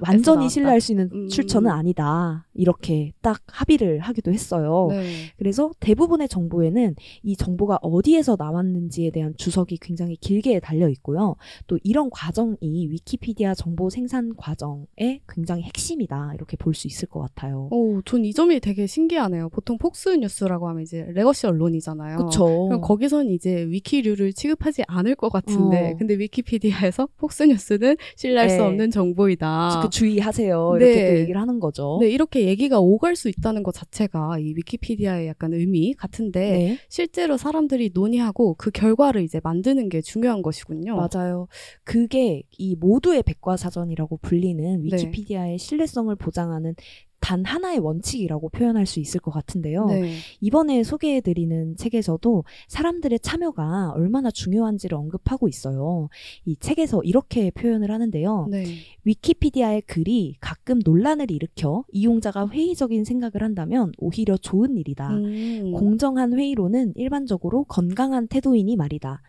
완전히. 0.01 0.49
신뢰할 0.49 0.81
수 0.81 0.91
있는 0.91 1.09
음. 1.13 1.27
출처는 1.27 1.69
아니다. 1.69 2.47
이렇게 2.55 3.13
딱 3.21 3.41
합의를 3.47 3.99
하기도 3.99 4.31
했어요. 4.33 4.87
네. 4.89 5.05
그래서 5.37 5.71
대부분의 5.79 6.27
정보에는 6.29 6.95
이 7.21 7.35
정보가 7.35 7.77
어디에서 7.83 8.35
나왔는지에 8.39 9.11
대한 9.11 9.35
주석이 9.37 9.77
굉장히 9.81 10.15
길게 10.15 10.59
달려 10.59 10.89
있고요. 10.89 11.35
또 11.67 11.77
이런 11.83 12.09
과정이 12.09 12.57
위키피디아 12.89 13.53
정보 13.53 13.89
생산 13.91 14.35
과정의 14.35 15.21
굉장히 15.29 15.61
핵심이다. 15.63 16.31
이렇게 16.33 16.57
볼 16.57 16.73
수 16.73 16.87
있을 16.87 17.07
것 17.07 17.19
같아요. 17.21 17.67
오, 17.71 18.01
전 18.03 18.23
이 18.25 18.33
점이 18.33 18.59
되게 18.59 18.87
신기하네요. 18.87 19.49
보통 19.49 19.77
폭스뉴스라고 19.77 20.67
하면 20.69 20.81
이제 20.81 21.05
legacy 21.13 21.45
언론이잖아요. 21.47 22.17
그쵸. 22.17 22.45
그럼 22.67 22.81
거기선 22.81 23.29
이제 23.29 23.63
위키류를 23.69 24.33
취급하지 24.33 24.83
않을 24.87 25.15
것 25.15 25.29
같은데, 25.31 25.91
어. 25.93 25.97
근데 25.97 26.15
위키피디아에서 26.15 27.09
폭스뉴스는 27.17 27.97
신뢰할 28.15 28.49
수 28.49 28.57
네. 28.57 28.63
없는 28.63 28.89
정보이다. 28.89 29.81
그 29.83 29.89
주의하세요. 29.89 30.77
네. 30.79 30.85
이렇게 30.85 31.07
또 31.07 31.19
얘기를 31.19 31.39
하는 31.39 31.59
거죠. 31.59 31.97
네, 32.01 32.09
이렇게 32.09 32.45
얘기가 32.47 32.79
오갈 32.79 33.15
수 33.15 33.29
있다는 33.29 33.61
것 33.63 33.73
자체가 33.73 34.39
이 34.39 34.53
위키피디아의 34.55 35.27
약간 35.27 35.53
의미 35.53 35.93
같은데, 35.93 36.39
네. 36.39 36.77
실제로 36.89 37.37
사람들이 37.37 37.91
논의하고 37.93 38.55
그 38.55 38.71
결과를 38.71 39.21
이제 39.21 39.39
만드는 39.43 39.89
게 39.89 40.01
중요한 40.01 40.41
것이군요. 40.41 40.95
맞아요. 40.95 41.47
그게 41.83 42.43
이 42.57 42.75
모두의 42.75 43.23
백과사전이라고 43.23 44.17
네. 44.17 44.27
불리는 44.27 44.83
위키피디아의 44.83 45.59
신뢰성을 45.59 46.15
보장하는 46.15 46.75
단 47.27 47.43
하나의 47.43 47.79
원칙이라고 47.79 48.47
표현할 48.47 48.85
수 48.85 49.01
있을 49.01 49.19
것 49.19 49.31
같은데요. 49.31 49.87
네. 49.87 50.13
이번에 50.39 50.81
소개해드리는 50.83 51.75
책에서도 51.75 52.45
사람들의 52.69 53.19
참여가 53.19 53.91
얼마나 53.97 54.31
중요한지를 54.31 54.97
언급하고 54.97 55.49
있어요. 55.49 56.07
이 56.45 56.55
책에서 56.55 57.03
이렇게 57.03 57.51
표현을 57.51 57.91
하는데요. 57.91 58.47
네. 58.49 58.63
위키피디아의 59.03 59.81
글이 59.81 60.35
가끔 60.39 60.79
논란을 60.81 61.29
일으켜 61.29 61.83
이용자가 61.91 62.47
회의적인 62.47 63.03
생각을 63.03 63.43
한다면 63.43 63.91
오히려 63.97 64.37
좋은 64.37 64.77
일이다. 64.77 65.09
음. 65.09 65.73
공정한 65.73 66.33
회의로는 66.33 66.93
일반적으로 66.95 67.65
건강한 67.65 68.29
태도이니 68.29 68.77
말이다. 68.77 69.21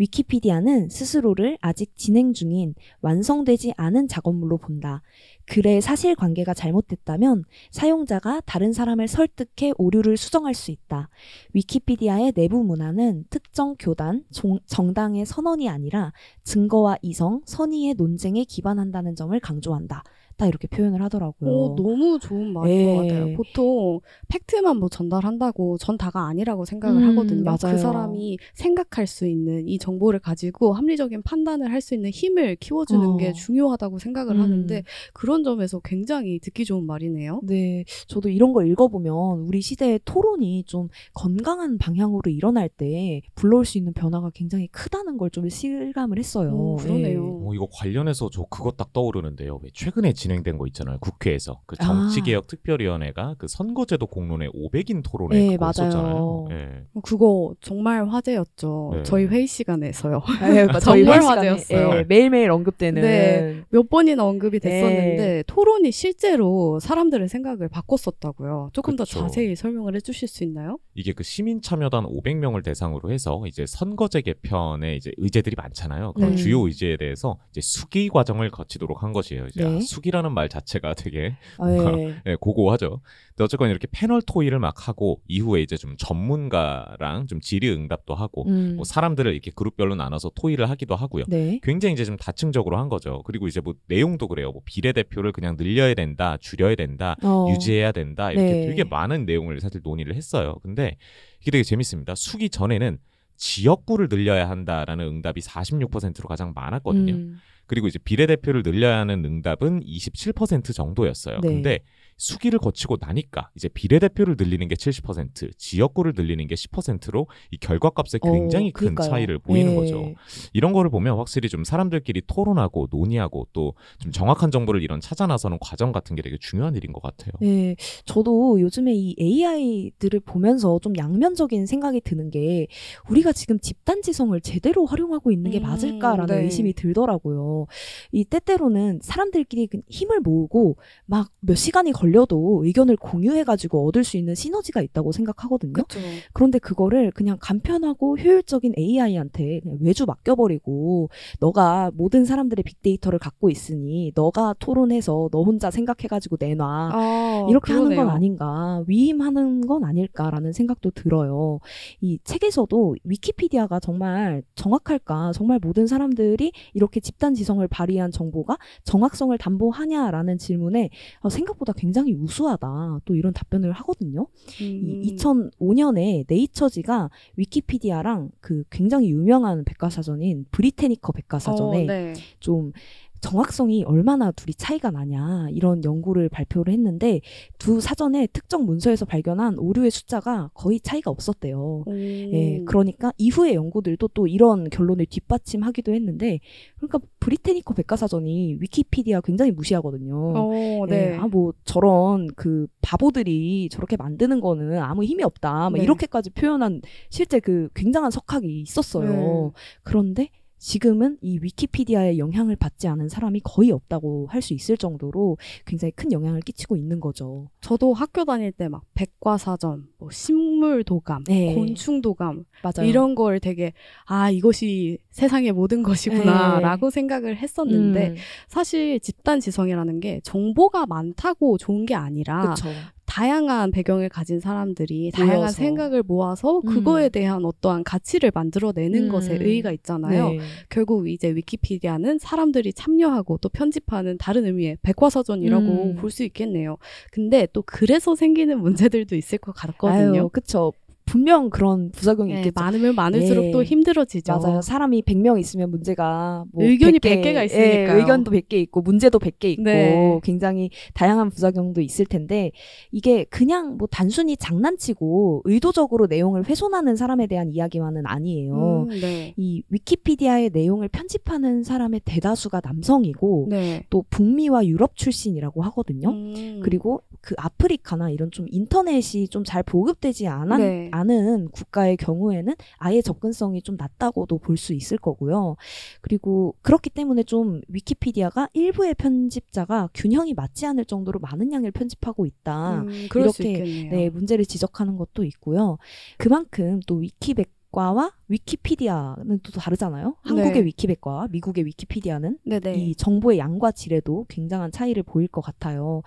위키피디아는 0.00 0.88
스스로를 0.88 1.58
아직 1.60 1.94
진행 1.94 2.32
중인 2.32 2.74
완성되지 3.02 3.74
않은 3.76 4.08
작업물로 4.08 4.56
본다. 4.56 5.02
글의 5.46 5.80
사실관계가 5.80 6.54
잘못됐다면 6.54 7.44
사용자가 7.70 8.40
다른 8.46 8.72
사람을 8.72 9.08
설득해 9.08 9.72
오류를 9.76 10.16
수정할 10.16 10.54
수 10.54 10.70
있다. 10.70 11.08
위키피디아의 11.54 12.32
내부 12.32 12.62
문화는 12.62 13.24
특정 13.30 13.74
교단, 13.78 14.24
종- 14.30 14.60
정당의 14.66 15.26
선언이 15.26 15.68
아니라 15.68 16.12
증거와 16.44 16.98
이성, 17.02 17.42
선의의 17.46 17.94
논쟁에 17.94 18.44
기반한다는 18.44 19.16
점을 19.16 19.38
강조한다. 19.40 20.04
딱 20.40 20.46
이렇게 20.46 20.66
표현을 20.68 21.02
하더라고요. 21.02 21.50
오, 21.50 21.74
너무 21.76 22.18
좋은 22.18 22.52
말인 22.52 22.70
예. 22.70 22.84
것 22.84 22.94
같아요. 22.96 23.36
보통 23.36 24.00
팩트만 24.28 24.78
뭐 24.78 24.88
전달한다고 24.88 25.76
전 25.78 25.98
다가 25.98 26.26
아니라고 26.26 26.64
생각을 26.64 27.02
음, 27.02 27.08
하거든요. 27.10 27.44
맞아요. 27.44 27.58
그 27.74 27.78
사람이 27.78 28.38
생각할 28.54 29.06
수 29.06 29.26
있는 29.26 29.68
이 29.68 29.78
정보를 29.78 30.20
가지고 30.20 30.72
합리적인 30.72 31.22
판단을 31.22 31.70
할 31.72 31.80
수 31.80 31.94
있는 31.94 32.10
힘을 32.10 32.56
키워주는 32.56 33.08
어. 33.08 33.16
게 33.16 33.32
중요하다고 33.32 33.98
생각을 33.98 34.36
음. 34.36 34.42
하는데 34.42 34.82
그런 35.14 35.42
점에서 35.44 35.80
굉장히 35.80 36.38
듣기 36.38 36.66
좋은 36.66 36.84
말이네요. 36.84 37.40
네, 37.42 37.84
저도 38.06 38.28
이런 38.28 38.52
걸 38.52 38.66
읽어보면 38.68 39.40
우리 39.46 39.62
시대의 39.62 40.00
토론이 40.04 40.64
좀 40.66 40.88
건강한 41.14 41.78
방향으로 41.78 42.30
일어날 42.30 42.68
때 42.68 43.22
불러올 43.34 43.64
수 43.64 43.78
있는 43.78 43.92
변화가 43.94 44.30
굉장히 44.34 44.66
크다는 44.68 45.16
걸 45.16 45.30
좀 45.30 45.48
실감을 45.48 46.18
했어요. 46.18 46.50
오, 46.52 46.76
그러네요. 46.76 47.40
어, 47.44 47.54
이거 47.54 47.68
관련해서 47.72 48.28
저 48.32 48.44
그거 48.50 48.72
딱 48.72 48.92
떠오르는데요. 48.92 49.60
왜 49.62 49.70
최근에 49.72 50.12
진 50.12 50.29
행된 50.32 50.58
거 50.58 50.66
있잖아요. 50.68 50.98
국회에서 51.00 51.60
그 51.66 51.76
아. 51.80 51.84
정치개혁 51.84 52.46
특별위원회가 52.46 53.36
그 53.38 53.46
선거제도 53.48 54.06
공론회 54.06 54.48
500인 54.48 55.02
토론회 55.04 55.38
네, 55.38 55.48
그거 55.52 55.58
맞아요. 55.58 55.88
있었잖아요. 55.88 56.48
예. 56.50 56.84
그거 57.02 57.54
정말 57.60 58.08
화제였죠. 58.08 58.90
네. 58.94 59.02
저희 59.02 59.26
회의 59.26 59.46
시간에서요. 59.46 60.22
네, 60.42 60.66
저희 60.80 61.04
정말 61.04 61.22
화제였어요. 61.22 61.98
예, 61.98 62.04
매일매일 62.04 62.50
언급되는. 62.50 63.02
네. 63.02 63.62
몇 63.70 63.88
번이나 63.88 64.24
언급이 64.24 64.60
됐었는데 64.60 65.16
네. 65.16 65.42
토론이 65.46 65.90
실제로 65.92 66.78
사람들의 66.80 67.28
생각을 67.28 67.68
바꿨었다고요. 67.68 68.70
조금 68.72 68.96
더 68.96 69.04
그쵸. 69.04 69.20
자세히 69.20 69.54
설명을 69.56 69.94
해주실 69.96 70.28
수 70.28 70.44
있나요? 70.44 70.78
이게 70.94 71.12
그 71.12 71.22
시민 71.22 71.60
참여단 71.62 72.04
500명을 72.04 72.64
대상으로 72.64 73.10
해서 73.12 73.42
이제 73.46 73.64
선거제 73.66 74.20
개편에 74.22 74.96
이제 74.96 75.12
의제들이 75.16 75.56
많잖아요. 75.56 76.12
그런 76.12 76.30
네. 76.30 76.36
주요 76.36 76.66
의제에 76.66 76.96
대해서 76.96 77.38
이제 77.50 77.60
수기 77.60 78.08
과정을 78.08 78.50
거치도록 78.50 79.02
한 79.02 79.12
것이에요. 79.12 79.46
이제 79.46 79.64
네. 79.64 79.76
아, 79.76 79.80
수기라 79.80 80.19
는 80.22 80.32
말 80.32 80.48
자체가 80.48 80.94
되게 80.94 81.36
아, 81.58 81.70
예. 81.70 82.22
예, 82.26 82.36
고고하죠. 82.40 83.00
근데 83.30 83.44
어쨌건 83.44 83.70
이렇게 83.70 83.86
패널 83.90 84.22
토의를 84.22 84.58
막 84.58 84.88
하고 84.88 85.20
이후에 85.28 85.60
이제 85.62 85.76
좀 85.76 85.96
전문가랑 85.96 87.26
좀 87.26 87.40
질의응답도 87.40 88.14
하고 88.14 88.46
음. 88.48 88.76
뭐 88.76 88.84
사람들을 88.84 89.32
이렇게 89.32 89.50
그룹별로 89.54 89.94
나눠서 89.94 90.32
토의를 90.34 90.68
하기도 90.70 90.94
하고요. 90.96 91.24
네. 91.28 91.60
굉장히 91.62 91.94
이제 91.94 92.04
좀 92.04 92.16
다층적으로 92.16 92.78
한 92.78 92.88
거죠. 92.88 93.22
그리고 93.24 93.46
이제 93.48 93.60
뭐 93.60 93.74
내용도 93.88 94.28
그래요. 94.28 94.52
뭐 94.52 94.62
비례대표를 94.64 95.32
그냥 95.32 95.56
늘려야 95.56 95.94
된다, 95.94 96.36
줄여야 96.40 96.74
된다, 96.74 97.16
어. 97.22 97.46
유지해야 97.50 97.92
된다 97.92 98.30
이렇게 98.32 98.52
네. 98.52 98.66
되게 98.66 98.84
많은 98.84 99.24
내용을 99.26 99.60
사실 99.60 99.80
논의를 99.82 100.14
했어요. 100.14 100.56
근데 100.62 100.96
이게 101.40 101.50
되게 101.50 101.62
재밌습니다. 101.64 102.14
수기 102.14 102.50
전에는 102.50 102.98
지역구를 103.36 104.08
늘려야 104.10 104.50
한다라는 104.50 105.06
응답이 105.06 105.40
46%로 105.40 106.28
가장 106.28 106.52
많았거든요. 106.54 107.14
음. 107.14 107.36
그리고 107.70 107.86
이제 107.86 108.00
비례대표를 108.00 108.64
늘려야 108.64 108.98
하는 108.98 109.24
응답은 109.24 109.84
27% 109.84 110.74
정도였어요. 110.74 111.38
네. 111.40 111.48
근데 111.48 111.78
수기를 112.20 112.58
거치고 112.58 112.98
나니까 113.00 113.48
이제 113.56 113.68
비례대표를 113.68 114.36
늘리는 114.38 114.68
게 114.68 114.74
70%, 114.74 115.56
지역구를 115.56 116.12
늘리는 116.14 116.46
게 116.46 116.54
10%로 116.54 117.26
이 117.50 117.56
결과값에 117.56 118.18
굉장히 118.22 118.68
어, 118.68 118.72
큰. 118.74 118.94
차이를 118.94 119.38
보이는 119.38 119.72
예. 119.72 119.74
거죠. 119.74 120.12
이런 120.52 120.74
거를 120.74 120.90
보면 120.90 121.16
확실히 121.16 121.48
좀 121.48 121.64
사람들끼리 121.64 122.22
토론하고 122.26 122.88
논의하고 122.90 123.48
또 123.52 123.72
좀 123.98 124.12
정확한 124.12 124.50
정보를 124.50 124.82
이런 124.82 125.00
찾아 125.00 125.26
나서는 125.26 125.58
과정 125.60 125.92
같은 125.92 126.16
게 126.16 126.22
되게 126.22 126.36
중요한 126.38 126.74
일인 126.74 126.92
것 126.92 127.02
같아요. 127.02 127.32
네, 127.40 127.76
저도 128.04 128.60
요즘에 128.60 128.92
이 128.94 129.16
AI들을 129.18 130.20
보면서 130.20 130.78
좀 130.80 130.96
양면적인 130.96 131.66
생각이 131.66 132.00
드는 132.02 132.30
게 132.30 132.66
우리가 133.08 133.32
지금 133.32 133.58
집단지성을 133.58 134.38
제대로 134.42 134.84
활용하고 134.86 135.30
있는 135.32 135.50
게 135.50 135.58
음, 135.58 135.62
맞을까라는 135.62 136.36
네. 136.36 136.44
의심이 136.44 136.72
들더라고요. 136.74 137.66
이 138.12 138.24
때때로는 138.24 139.00
사람들끼리 139.02 139.66
그 139.68 139.80
힘을 139.88 140.20
모으고 140.20 140.76
막 141.06 141.30
몇 141.40 141.54
시간이 141.54 141.92
걸려 141.92 142.09
도 142.26 142.62
의견을 142.64 142.96
공유해가지고 142.96 143.88
얻을 143.88 144.04
수 144.04 144.16
있는 144.16 144.34
시너지가 144.34 144.82
있다고 144.82 145.12
생각하거든요. 145.12 145.72
그렇죠. 145.72 145.98
그런데 146.32 146.58
그거를 146.58 147.10
그냥 147.12 147.38
간편하고 147.40 148.18
효율적인 148.18 148.74
AI한테 148.78 149.60
그냥 149.60 149.78
외주 149.80 150.06
맡겨버리고 150.06 151.08
너가 151.40 151.90
모든 151.94 152.24
사람들의 152.24 152.62
빅데이터를 152.62 153.18
갖고 153.18 153.50
있으니 153.50 154.12
너가 154.14 154.54
토론해서 154.58 155.28
너 155.32 155.42
혼자 155.42 155.70
생각해가지고 155.70 156.36
내놔. 156.38 156.90
아, 156.92 157.46
이렇게 157.48 157.72
하는 157.72 157.88
건 157.88 157.94
그러네요. 157.96 158.14
아닌가, 158.14 158.84
위임하는 158.86 159.66
건 159.66 159.84
아닐까라는 159.84 160.52
생각도 160.52 160.90
들어요. 160.90 161.60
이 162.00 162.18
책에서도 162.24 162.96
위키피디아가 163.04 163.80
정말 163.80 164.42
정확할까, 164.54 165.32
정말 165.32 165.58
모든 165.62 165.86
사람들이 165.86 166.52
이렇게 166.74 167.00
집단 167.00 167.34
지성을 167.34 167.66
발휘한 167.68 168.10
정보가 168.10 168.58
정확성을 168.84 169.36
담보하냐라는 169.38 170.38
질문에 170.38 170.90
어, 171.20 171.28
생각보다 171.28 171.72
굉장히 171.72 171.99
우수하다. 172.08 173.00
또 173.04 173.14
이런 173.14 173.32
답변을 173.32 173.72
하거든요. 173.72 174.26
음. 174.60 175.02
이 175.02 175.16
2005년에 175.16 176.24
네이처지가 176.28 177.10
위키피디아랑 177.36 178.30
그 178.40 178.64
굉장히 178.70 179.10
유명한 179.10 179.64
백과사전인 179.64 180.46
브리테니커 180.50 181.12
백과사전에 181.12 181.84
어, 181.84 181.86
네. 181.86 182.14
좀 182.38 182.72
정확성이 183.20 183.84
얼마나 183.84 184.32
둘이 184.32 184.54
차이가 184.54 184.90
나냐 184.90 185.48
이런 185.50 185.84
연구를 185.84 186.28
발표를 186.28 186.72
했는데 186.72 187.20
두 187.58 187.80
사전에 187.80 188.26
특정 188.32 188.64
문서에서 188.64 189.04
발견한 189.04 189.58
오류의 189.58 189.90
숫자가 189.90 190.50
거의 190.54 190.80
차이가 190.80 191.10
없었대요. 191.10 191.84
오. 191.86 191.90
예, 191.90 192.62
그러니까 192.64 193.12
이후의 193.18 193.54
연구들도 193.54 194.08
또 194.08 194.26
이런 194.26 194.68
결론을 194.70 195.06
뒷받침하기도 195.06 195.92
했는데, 195.92 196.40
그러니까 196.76 197.00
브리테니커 197.20 197.74
백과사전이 197.74 198.58
위키피디아 198.60 199.20
굉장히 199.22 199.50
무시하거든요. 199.50 200.32
어, 200.36 200.52
예, 200.54 200.86
네. 200.90 201.16
아, 201.16 201.26
뭐, 201.26 201.52
저런 201.64 202.28
그 202.34 202.66
바보들이 202.80 203.68
저렇게 203.70 203.96
만드는 203.96 204.40
거는 204.40 204.78
아무 204.78 205.04
힘이 205.04 205.22
없다. 205.24 205.70
막 205.70 205.72
네. 205.74 205.82
이렇게까지 205.82 206.30
표현한 206.30 206.82
실제 207.10 207.40
그 207.40 207.68
굉장한 207.74 208.10
석학이 208.10 208.60
있었어요. 208.62 209.52
네. 209.54 209.60
그런데 209.82 210.30
지금은 210.64 211.16
이 211.22 211.38
위키피디아의 211.40 212.18
영향을 212.18 212.54
받지 212.56 212.86
않은 212.86 213.08
사람이 213.08 213.40
거의 213.42 213.70
없다고 213.70 214.26
할 214.30 214.40
수 214.42 214.52
있을 214.54 214.76
정도로 214.76 215.36
굉장히 215.66 215.92
큰 215.92 216.12
영향을 216.12 216.40
끼치고 216.40 216.76
있는 216.76 217.00
거죠. 217.00 217.48
저도 217.60 217.92
학교 217.94 218.24
다닐 218.24 218.52
때 218.52 218.68
막 218.68 218.82
백과사전, 218.94 219.88
뭐 219.98 220.10
식물 220.10 220.84
도감, 220.84 221.24
네. 221.24 221.54
곤충 221.54 222.00
도감 222.02 222.44
맞아요. 222.62 222.88
이런 222.88 223.14
걸 223.14 223.40
되게 223.40 223.72
아 224.06 224.30
이것이 224.30 224.98
세상의 225.10 225.52
모든 225.52 225.82
것이구나라고 225.82 226.90
생각을 226.90 227.36
했었는데 227.38 228.08
음, 228.10 228.14
사실 228.48 229.00
집단 229.00 229.40
지성이라는 229.40 230.00
게 230.00 230.20
정보가 230.24 230.86
많다고 230.86 231.56
좋은 231.58 231.84
게 231.86 231.94
아니라 231.94 232.54
그쵸. 232.54 232.70
다양한 233.10 233.72
배경을 233.72 234.08
가진 234.08 234.38
사람들이 234.38 235.10
다양한 235.10 235.36
모여서. 235.38 235.52
생각을 235.52 236.04
모아서 236.04 236.58
음. 236.60 236.62
그거에 236.64 237.08
대한 237.08 237.44
어떠한 237.44 237.82
가치를 237.82 238.30
만들어내는 238.32 239.06
음. 239.06 239.08
것에 239.08 239.34
의의가 239.34 239.72
있잖아요. 239.72 240.30
네. 240.30 240.38
결국 240.68 241.08
이제 241.08 241.28
위키피디아는 241.34 242.20
사람들이 242.20 242.72
참여하고 242.72 243.38
또 243.38 243.48
편집하는 243.48 244.16
다른 244.16 244.46
의미의 244.46 244.78
백과사전이라고 244.82 245.64
음. 245.64 245.96
볼수 245.96 246.22
있겠네요. 246.22 246.76
근데 247.10 247.48
또 247.52 247.62
그래서 247.66 248.14
생기는 248.14 248.60
문제들도 248.60 249.16
있을 249.16 249.38
것 249.38 249.56
같거든요. 249.56 250.20
아유, 250.20 250.28
그쵸. 250.32 250.72
분명 251.10 251.50
그런 251.50 251.90
부작용이 251.90 252.32
네, 252.32 252.38
있겠죠. 252.38 252.54
많으면 252.60 252.94
많을수록 252.94 253.46
예. 253.46 253.50
또 253.50 253.64
힘들어지죠. 253.64 254.38
맞아요. 254.38 254.60
사람이 254.62 255.02
100명 255.02 255.38
있으면 255.40 255.68
문제가 255.70 256.44
뭐 256.52 256.64
의견이 256.64 257.00
100개, 257.00 257.20
100개가 257.22 257.44
있으니까요. 257.44 257.96
예, 257.96 258.00
의견도 258.00 258.30
100개 258.30 258.54
있고 258.54 258.80
문제도 258.80 259.18
100개 259.18 259.46
있고 259.46 259.62
네. 259.64 260.20
굉장히 260.22 260.70
다양한 260.94 261.30
부작용도 261.30 261.80
있을 261.80 262.06
텐데 262.06 262.52
이게 262.92 263.24
그냥 263.24 263.76
뭐 263.76 263.88
단순히 263.90 264.36
장난치고 264.36 265.42
의도적으로 265.44 266.06
내용을 266.06 266.48
훼손하는 266.48 266.94
사람에 266.94 267.26
대한 267.26 267.50
이야기만은 267.50 268.06
아니에요. 268.06 268.86
음, 268.88 269.00
네. 269.00 269.34
이 269.36 269.62
위키피디아의 269.68 270.50
내용을 270.52 270.88
편집하는 270.88 271.64
사람의 271.64 272.02
대다수가 272.04 272.60
남성이고 272.64 273.48
네. 273.50 273.84
또 273.90 274.04
북미와 274.10 274.64
유럽 274.66 274.96
출신이라고 274.96 275.62
하거든요. 275.64 276.10
음. 276.10 276.60
그리고 276.62 277.02
그 277.20 277.34
아프리카나 277.36 278.10
이런 278.10 278.30
좀 278.30 278.46
인터넷이 278.48 279.28
좀 279.28 279.40
잘 279.50 279.64
보급되지 279.64 280.28
않은, 280.28 280.58
네. 280.58 280.88
않은 281.00 281.48
국가의 281.50 281.96
경우에는 281.96 282.54
아예 282.78 283.02
접근성이 283.02 283.62
좀 283.62 283.76
낮다고도 283.76 284.38
볼 284.38 284.56
수 284.60 284.74
있을 284.74 284.98
거고요. 284.98 285.56
그리고 286.02 286.54
그렇기 286.62 286.90
때문에 286.90 287.22
좀 287.22 287.62
위키피디아가 287.68 288.48
일부의 288.52 288.94
편집자가 288.94 289.88
균형이 289.94 290.34
맞지 290.34 290.66
않을 290.66 290.84
정도로 290.84 291.18
많은 291.20 291.52
양을 291.52 291.70
편집하고 291.70 292.26
있다. 292.26 292.82
음, 292.82 293.08
이렇게. 293.48 293.88
네, 293.90 294.10
문제를 294.10 294.44
지적하는 294.44 294.96
것도 294.96 295.24
있고요. 295.24 295.78
그만큼 296.18 296.80
또 296.86 296.96
위키백 296.96 297.50
과와 297.72 298.12
위키피디아는 298.30 299.40
또 299.42 299.52
다르잖아요. 299.52 300.16
한국의 300.22 300.52
네. 300.52 300.64
위키백과와 300.64 301.28
미국의 301.30 301.66
위키피디아는 301.66 302.38
네네. 302.44 302.74
이 302.76 302.94
정보의 302.94 303.38
양과 303.38 303.72
질에도 303.72 304.24
굉장한 304.28 304.70
차이를 304.72 305.02
보일 305.02 305.28
것 305.28 305.40
같아요. 305.40 306.02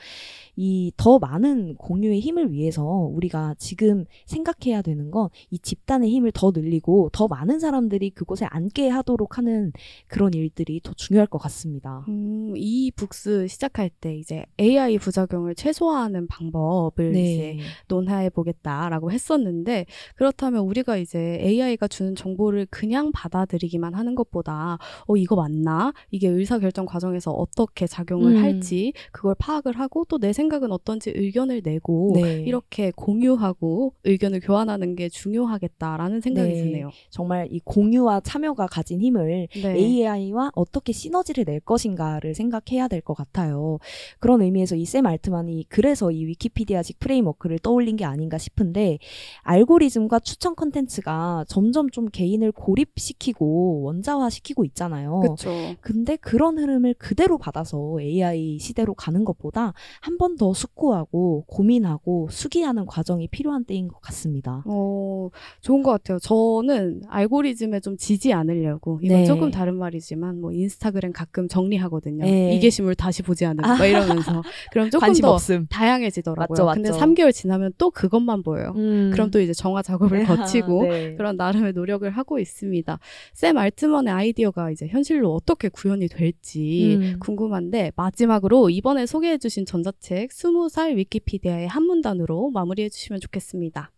이 0.56 0.92
더 0.98 1.20
많은 1.20 1.76
공유의 1.76 2.20
힘을 2.20 2.52
위해서 2.52 2.84
우리가 2.86 3.56
지금 3.58 4.06
생각해야 4.26 4.82
되는 4.82 5.12
건 5.12 5.30
이 5.52 5.58
집단의 5.60 6.10
힘을 6.10 6.32
더 6.34 6.52
늘리고 6.54 7.10
더 7.12 7.28
많은 7.28 7.60
사람들이 7.60 8.12
그곳에 8.12 8.46
앉게 8.46 8.88
하도록 8.90 9.38
하는 9.38 9.72
그런 10.08 10.34
일들이 10.34 10.80
더 10.84 10.94
중요할 10.94 11.28
것 11.28 11.38
같습니다. 11.40 12.06
음, 12.08 12.54
이 12.56 12.92
북스 12.96 13.48
시작할 13.48 13.90
때 13.90 14.16
이제 14.16 14.46
AI 14.60 14.98
부작용을 15.00 15.56
최소화하는 15.56 16.28
방법을 16.28 17.12
네. 17.14 17.34
이제 17.34 17.58
논해 17.88 18.30
보겠다라고 18.30 19.12
했었는데 19.12 19.86
그렇다면 20.16 20.64
우리가 20.64 20.98
이제 20.98 21.38
AI가 21.42 21.88
주는 21.88 22.13
정보를 22.16 22.66
그냥 22.70 23.12
받아들이기만 23.12 23.94
하는 23.94 24.16
것보다 24.16 24.78
어 25.08 25.16
이거 25.18 25.36
맞나? 25.36 25.94
이게 26.12 26.28
의사 26.28 26.60
결정 26.60 26.86
과정에서 26.86 27.32
어떻게 27.32 27.86
작용을 27.88 28.38
음. 28.38 28.44
할지 28.44 28.94
그걸 29.12 29.36
파악을 29.38 29.78
하고 29.80 30.06
또 30.06 30.18
내 30.24 30.32
생각은 30.32 30.72
어떤지 30.72 31.12
의견을 31.14 31.62
내고 31.66 32.14
네. 32.16 32.44
이렇게 32.46 32.92
공유하고 32.96 33.94
의견을 34.06 34.40
교환하는 34.40 34.96
게 34.96 35.10
중요하겠다라는 35.10 36.22
생각이 36.22 36.50
네. 36.54 36.64
드네요. 36.64 36.92
정말 37.10 37.48
이 37.52 37.60
공유와 37.66 38.22
참여가 38.22 38.68
가진 38.68 39.02
힘을 39.02 39.48
네. 39.54 39.76
AI와 39.76 40.52
어떻게 40.56 40.94
시너지를 40.94 41.44
낼 41.46 41.60
것인가를 41.60 42.36
생각해야 42.36 42.88
될 42.88 43.02
것 43.02 43.16
같아요. 43.16 43.80
그런 44.20 44.42
의미에서 44.42 44.76
이 44.78 44.86
샘 44.86 45.06
알트만이 45.08 45.66
그래서 45.70 46.12
이 46.12 46.26
위키피디아식 46.26 47.00
framework를 47.00 47.58
떠올린 47.60 47.96
게 47.98 48.06
아닌가 48.06 48.38
싶은데 48.38 49.00
알고리즘과 49.42 50.20
추천 50.20 50.56
컨텐츠가 50.56 51.46
점점 51.48 51.90
좀 51.90 52.03
개인을 52.10 52.52
고립시키고 52.52 53.82
원자화시키고 53.84 54.66
있잖아요. 54.66 55.20
그렇죠. 55.22 55.50
근데 55.82 56.16
그런 56.16 56.58
흐름을 56.58 56.96
그대로 56.96 57.38
받아서 57.38 57.98
AI 58.00 58.58
시대로 58.60 58.94
가는 58.94 59.24
것보다 59.24 59.74
한 60.02 60.18
번 60.18 60.34
더 60.38 60.52
숙고하고 60.54 61.44
고민하고 61.48 62.28
수기하는 62.32 62.88
과정이 62.88 63.28
필요한 63.28 63.66
때인 63.66 63.88
것 63.88 64.02
같습니다. 64.02 64.64
어, 64.66 65.30
좋은 65.62 65.84
것 65.84 65.92
같아요. 65.92 66.18
저는 66.18 67.02
알고리즘에 67.08 67.80
좀 67.82 67.98
지지 67.98 68.34
않으려고, 68.34 69.00
이건 69.04 69.18
네. 69.20 69.26
조금 69.26 69.52
다른 69.52 69.76
말이지만, 69.78 70.42
뭐, 70.42 70.52
인스타그램 70.52 71.14
가끔 71.14 71.48
정리하거든요. 71.48 72.26
네. 72.26 72.56
이 72.56 72.60
게시물 72.60 72.96
다시 72.96 73.22
보지 73.22 73.46
않음, 73.46 73.62
막 73.62 73.86
이러면서. 73.86 74.42
그럼 74.72 74.90
조금 74.90 75.14
더 75.14 75.34
없음. 75.34 75.68
다양해지더라고요. 75.70 76.66
맞죠, 76.66 76.74
근데 76.74 76.90
맞죠. 76.90 77.00
3개월 77.06 77.32
지나면 77.32 77.74
또 77.78 77.92
그것만 77.92 78.42
보여요. 78.42 78.74
음. 78.76 79.12
그럼 79.14 79.30
또 79.30 79.40
이제 79.40 79.54
정화 79.54 79.84
작업을 79.84 80.24
거치고, 80.26 80.84
네. 80.88 81.16
그런 81.16 81.38
나름의 81.38 81.74
노력 81.74 81.93
을 82.02 82.12
하고 82.12 82.40
있습니다. 82.40 83.00
샘 83.34 83.58
알트먼의 83.58 84.14
아이디어가 84.14 84.72
이제 84.72 84.88
현실로 84.88 85.34
어떻게 85.34 85.70
구현이 85.70 86.08
될지 86.08 86.98
음. 87.00 87.20
궁금한데 87.20 87.92
마지막으로 87.96 88.70
이번에 88.70 89.06
소개해 89.06 89.38
주신 89.38 89.66
전자책 89.66 90.30
20살 90.30 90.96
위키피디아의 90.96 91.68
한 91.68 91.84
문단으로 91.84 92.50
마무리해 92.50 92.90
주시면 92.90 93.20
좋겠습니다. 93.20 93.92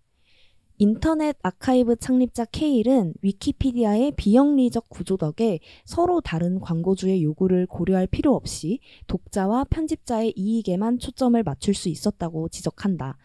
인터넷 0.77 1.37
아카이브 1.41 1.95
창립자 1.95 2.45
케일은 2.51 3.13
위키피디아의 3.21 4.11
비영리적 4.17 4.89
구조 4.89 5.15
덕에 5.15 5.59
서로 5.85 6.19
다른 6.19 6.59
광고주의 6.59 7.23
요구를 7.23 7.65
고려할 7.65 8.07
필요 8.07 8.35
없이 8.35 8.79
독자와 9.07 9.65
편집자의 9.69 10.33
이익에만 10.35 10.99
초점을 10.99 11.41
맞출 11.43 11.73
수 11.73 11.87
있었다고 11.87 12.49
지적한다. 12.49 13.17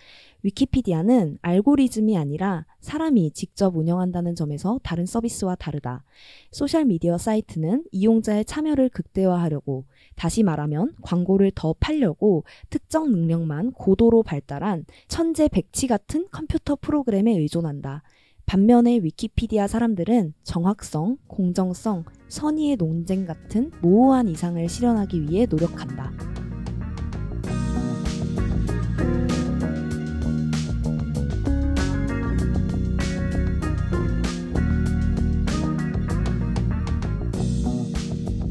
위키피디아는 0.43 1.39
알고리즘이 1.43 2.17
아니라 2.17 2.67
사람이 2.81 3.33
직접 3.33 3.77
운영한다는 3.77 4.35
점에서 4.35 4.81
다른 4.83 5.07
서비스와 5.07 5.57
다르다. 5.57 6.05
소셜미디어 6.51 7.19
사이트는 7.19 7.85
이용자의 7.93 8.45
참여를 8.45 8.89
극대화하려고, 8.89 9.85
다시 10.17 10.43
말하면 10.43 10.95
광고를 11.03 11.53
더 11.55 11.75
팔려고 11.79 12.45
특정 12.71 13.11
능력만 13.11 13.73
고도로 13.73 14.23
발달한 14.23 14.85
천재 15.09 15.49
백치 15.49 15.87
같은 15.87 16.27
컴퓨터 16.31 16.77
프로그램에 16.77 17.33
의존한다. 17.39 18.03
반면에 18.47 18.99
위키피디아 18.99 19.69
사람들은 19.69 20.35
정확성, 20.43 21.19
공정성, 21.29 22.05
선의의 22.29 22.77
논쟁 22.77 23.25
같은 23.25 23.71
모호한 23.81 24.29
이상을 24.29 24.69
실현하기 24.69 25.23
위해 25.23 25.47
노력한다. 25.49 26.50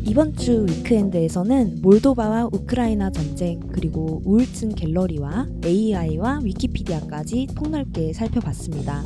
이번 0.10 0.36
주 0.36 0.66
위크엔드에서는 0.68 1.84
몰도바와 1.84 2.50
우크라이나 2.52 3.12
전쟁, 3.12 3.60
그리고 3.72 4.24
우울증 4.26 4.70
갤러리와 4.70 5.46
AI와 5.64 6.40
위키피디아까지 6.44 7.50
폭넓게 7.56 8.14
살펴봤습니다. 8.14 9.04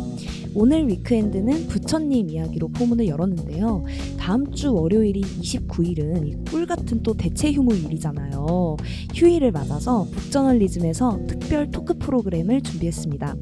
오늘 0.55 0.87
위크엔드는 0.87 1.67
부처님 1.67 2.29
이야기로 2.29 2.69
포문을 2.69 3.07
열었는데요. 3.07 3.83
다음 4.17 4.51
주 4.51 4.73
월요일인 4.73 5.23
29일은 5.23 6.49
꿀 6.49 6.65
같은 6.65 7.01
또 7.01 7.13
대체 7.13 7.51
휴무일이잖아요. 7.51 8.77
휴일을 9.13 9.51
맞아서 9.51 10.05
북저널리즘에서 10.11 11.21
특별 11.27 11.71
토크 11.71 11.95
프로그램을 11.95 12.61
준비했습니다. 12.61 13.35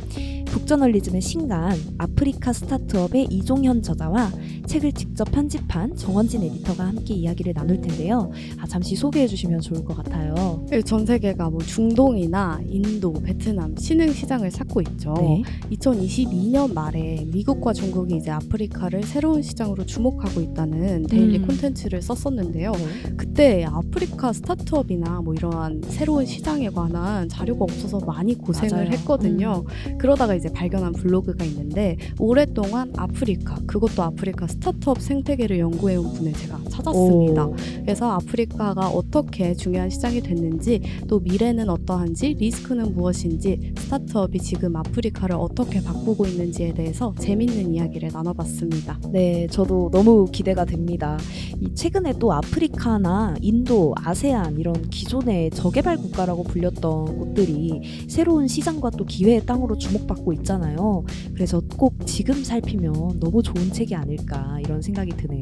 북저널리즘의 0.45 1.21
신간 1.21 1.77
아프리카 1.97 2.51
스타트업의 2.51 3.27
이종현 3.29 3.81
저자와 3.81 4.31
책을 4.65 4.91
직접 4.91 5.25
편집한 5.31 5.95
정원진 5.95 6.43
에디터가 6.43 6.87
함께 6.87 7.13
이야기를 7.13 7.53
나눌 7.53 7.79
텐데요. 7.79 8.31
아, 8.59 8.67
잠시 8.67 8.95
소개해 8.95 9.27
주시면 9.27 9.61
좋을 9.61 9.83
것 9.85 9.95
같아요. 9.95 10.65
전 10.85 11.05
세계가 11.05 11.49
뭐 11.49 11.61
중동이나 11.61 12.61
인도, 12.67 13.13
베트남, 13.13 13.75
신흥 13.77 14.11
시장을 14.11 14.49
찾고 14.49 14.81
있죠. 14.81 15.13
네. 15.19 15.43
2022년 15.71 16.73
말에 16.73 17.00
미국과 17.27 17.73
중국이 17.73 18.17
이제 18.17 18.31
아프리카를 18.31 19.03
새로운 19.03 19.41
시장으로 19.41 19.85
주목하고 19.85 20.41
있다는 20.41 21.03
daily 21.03 21.39
음. 21.39 21.47
콘텐츠를 21.47 22.01
썼었는데요. 22.01 22.71
그때 23.17 23.63
아프리카 23.65 24.33
스타트업이나 24.33 25.21
뭐 25.21 25.33
이러한 25.33 25.81
새로운 25.87 26.25
시장에 26.25 26.69
관한 26.69 27.27
자료가 27.29 27.63
없어서 27.63 27.99
많이 27.99 28.35
고생을 28.35 28.71
맞아요. 28.71 28.87
음. 28.87 28.93
했거든요. 28.93 29.63
그러다가 29.97 30.35
이제 30.35 30.49
발견한 30.51 30.93
블로그가 30.93 31.43
있는데 31.45 31.97
오랫동안 32.19 32.91
아프리카 32.97 33.55
그것도 33.65 34.03
아프리카 34.03 34.47
스타트업 34.47 35.01
생태계를 35.01 35.59
연구해온 35.59 36.13
분을 36.13 36.33
제가 36.33 36.59
찾았습니다. 36.69 37.47
오. 37.47 37.55
그래서 37.81 38.11
아프리카가 38.11 38.89
어떻게 38.89 39.53
중요한 39.53 39.89
시장이 39.89 40.21
됐는지 40.21 40.81
또 41.07 41.19
미래는 41.19 41.69
어떠한지 41.69 42.35
리스크는 42.39 42.93
무엇인지 42.93 43.73
스타트업이 43.77 44.39
지금 44.39 44.75
아프리카를 44.75 45.35
어떻게 45.35 45.81
바꾸고 45.81 46.25
있는지에 46.25 46.73
대해 46.73 46.90
서 46.93 47.13
재밌는 47.19 47.73
이야기를 47.73 48.09
나눠봤습니다. 48.13 48.99
네, 49.11 49.47
저도 49.47 49.89
너무 49.91 50.25
기대가 50.31 50.65
됩니다. 50.65 51.17
이 51.59 51.73
최근에 51.73 52.13
또 52.19 52.33
아프리카나 52.33 53.35
인도, 53.41 53.93
아세안 53.97 54.59
이런 54.59 54.89
기존의 54.89 55.51
저개발 55.51 55.97
국가라고 55.97 56.43
불렸던 56.43 57.17
곳들이 57.17 57.81
새로운 58.07 58.47
시장과 58.47 58.91
또 58.91 59.05
기회의 59.05 59.45
땅으로 59.45 59.77
주목받고 59.77 60.33
있잖아요. 60.33 61.03
그래서 61.33 61.61
꼭 61.77 61.93
지금 62.05 62.43
살피면 62.43 63.19
너무 63.19 63.41
좋은 63.41 63.71
책이 63.71 63.95
아닐까 63.95 64.59
이런 64.59 64.81
생각이 64.81 65.11
드네요. 65.11 65.41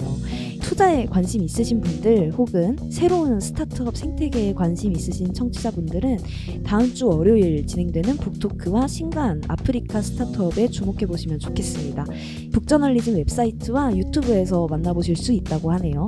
투자에 0.62 1.06
관심 1.06 1.41
있으신 1.43 1.82
분들 1.82 2.34
혹은 2.34 2.78
새로운 2.91 3.39
스타트업 3.39 3.97
생태계에 3.97 4.54
관심 4.54 4.91
있으신 4.91 5.34
청취자분들은 5.34 6.20
다음 6.64 6.93
주 6.93 7.08
월요일 7.08 7.66
진행되는 7.66 8.18
북토크와 8.18 8.88
신간 8.88 9.41
아프리카 9.47 10.02
스타트업에 10.02 10.68
주목해 10.68 11.06
보시면 11.08 11.39
좋겠습니다. 11.40 12.06
북저널리즘 12.52 13.16
웹사이트와 13.16 13.96
유튜브에서 13.98 14.68
만나보실 14.68 15.16
수 15.16 15.34
있다고 15.34 15.72
하네요. 15.74 16.08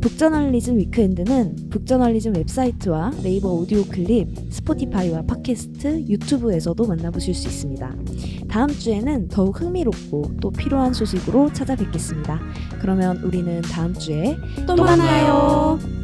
북저널리즘 0.00 0.78
위크엔드는 0.78 1.68
북저널리즘 1.70 2.34
웹사이트와 2.34 3.12
네이버 3.22 3.50
오디오 3.50 3.84
클립, 3.84 4.28
스포티파이와 4.50 5.22
팟캐스트, 5.22 6.06
유튜브에서도 6.08 6.84
만나보실 6.84 7.32
수 7.34 7.46
있습니다. 7.46 7.94
다음 8.48 8.68
주에는 8.68 9.28
더욱 9.28 9.60
흥미롭고 9.60 10.38
또 10.40 10.50
필요한 10.50 10.92
소식으로 10.92 11.52
찾아뵙겠습니다. 11.52 12.40
그러면 12.80 13.18
우리는 13.18 13.62
다음 13.62 13.94
주에 13.94 14.36
또, 14.66 14.74
또 14.74 14.82
만나요. 14.82 15.78
만나요. 15.78 16.01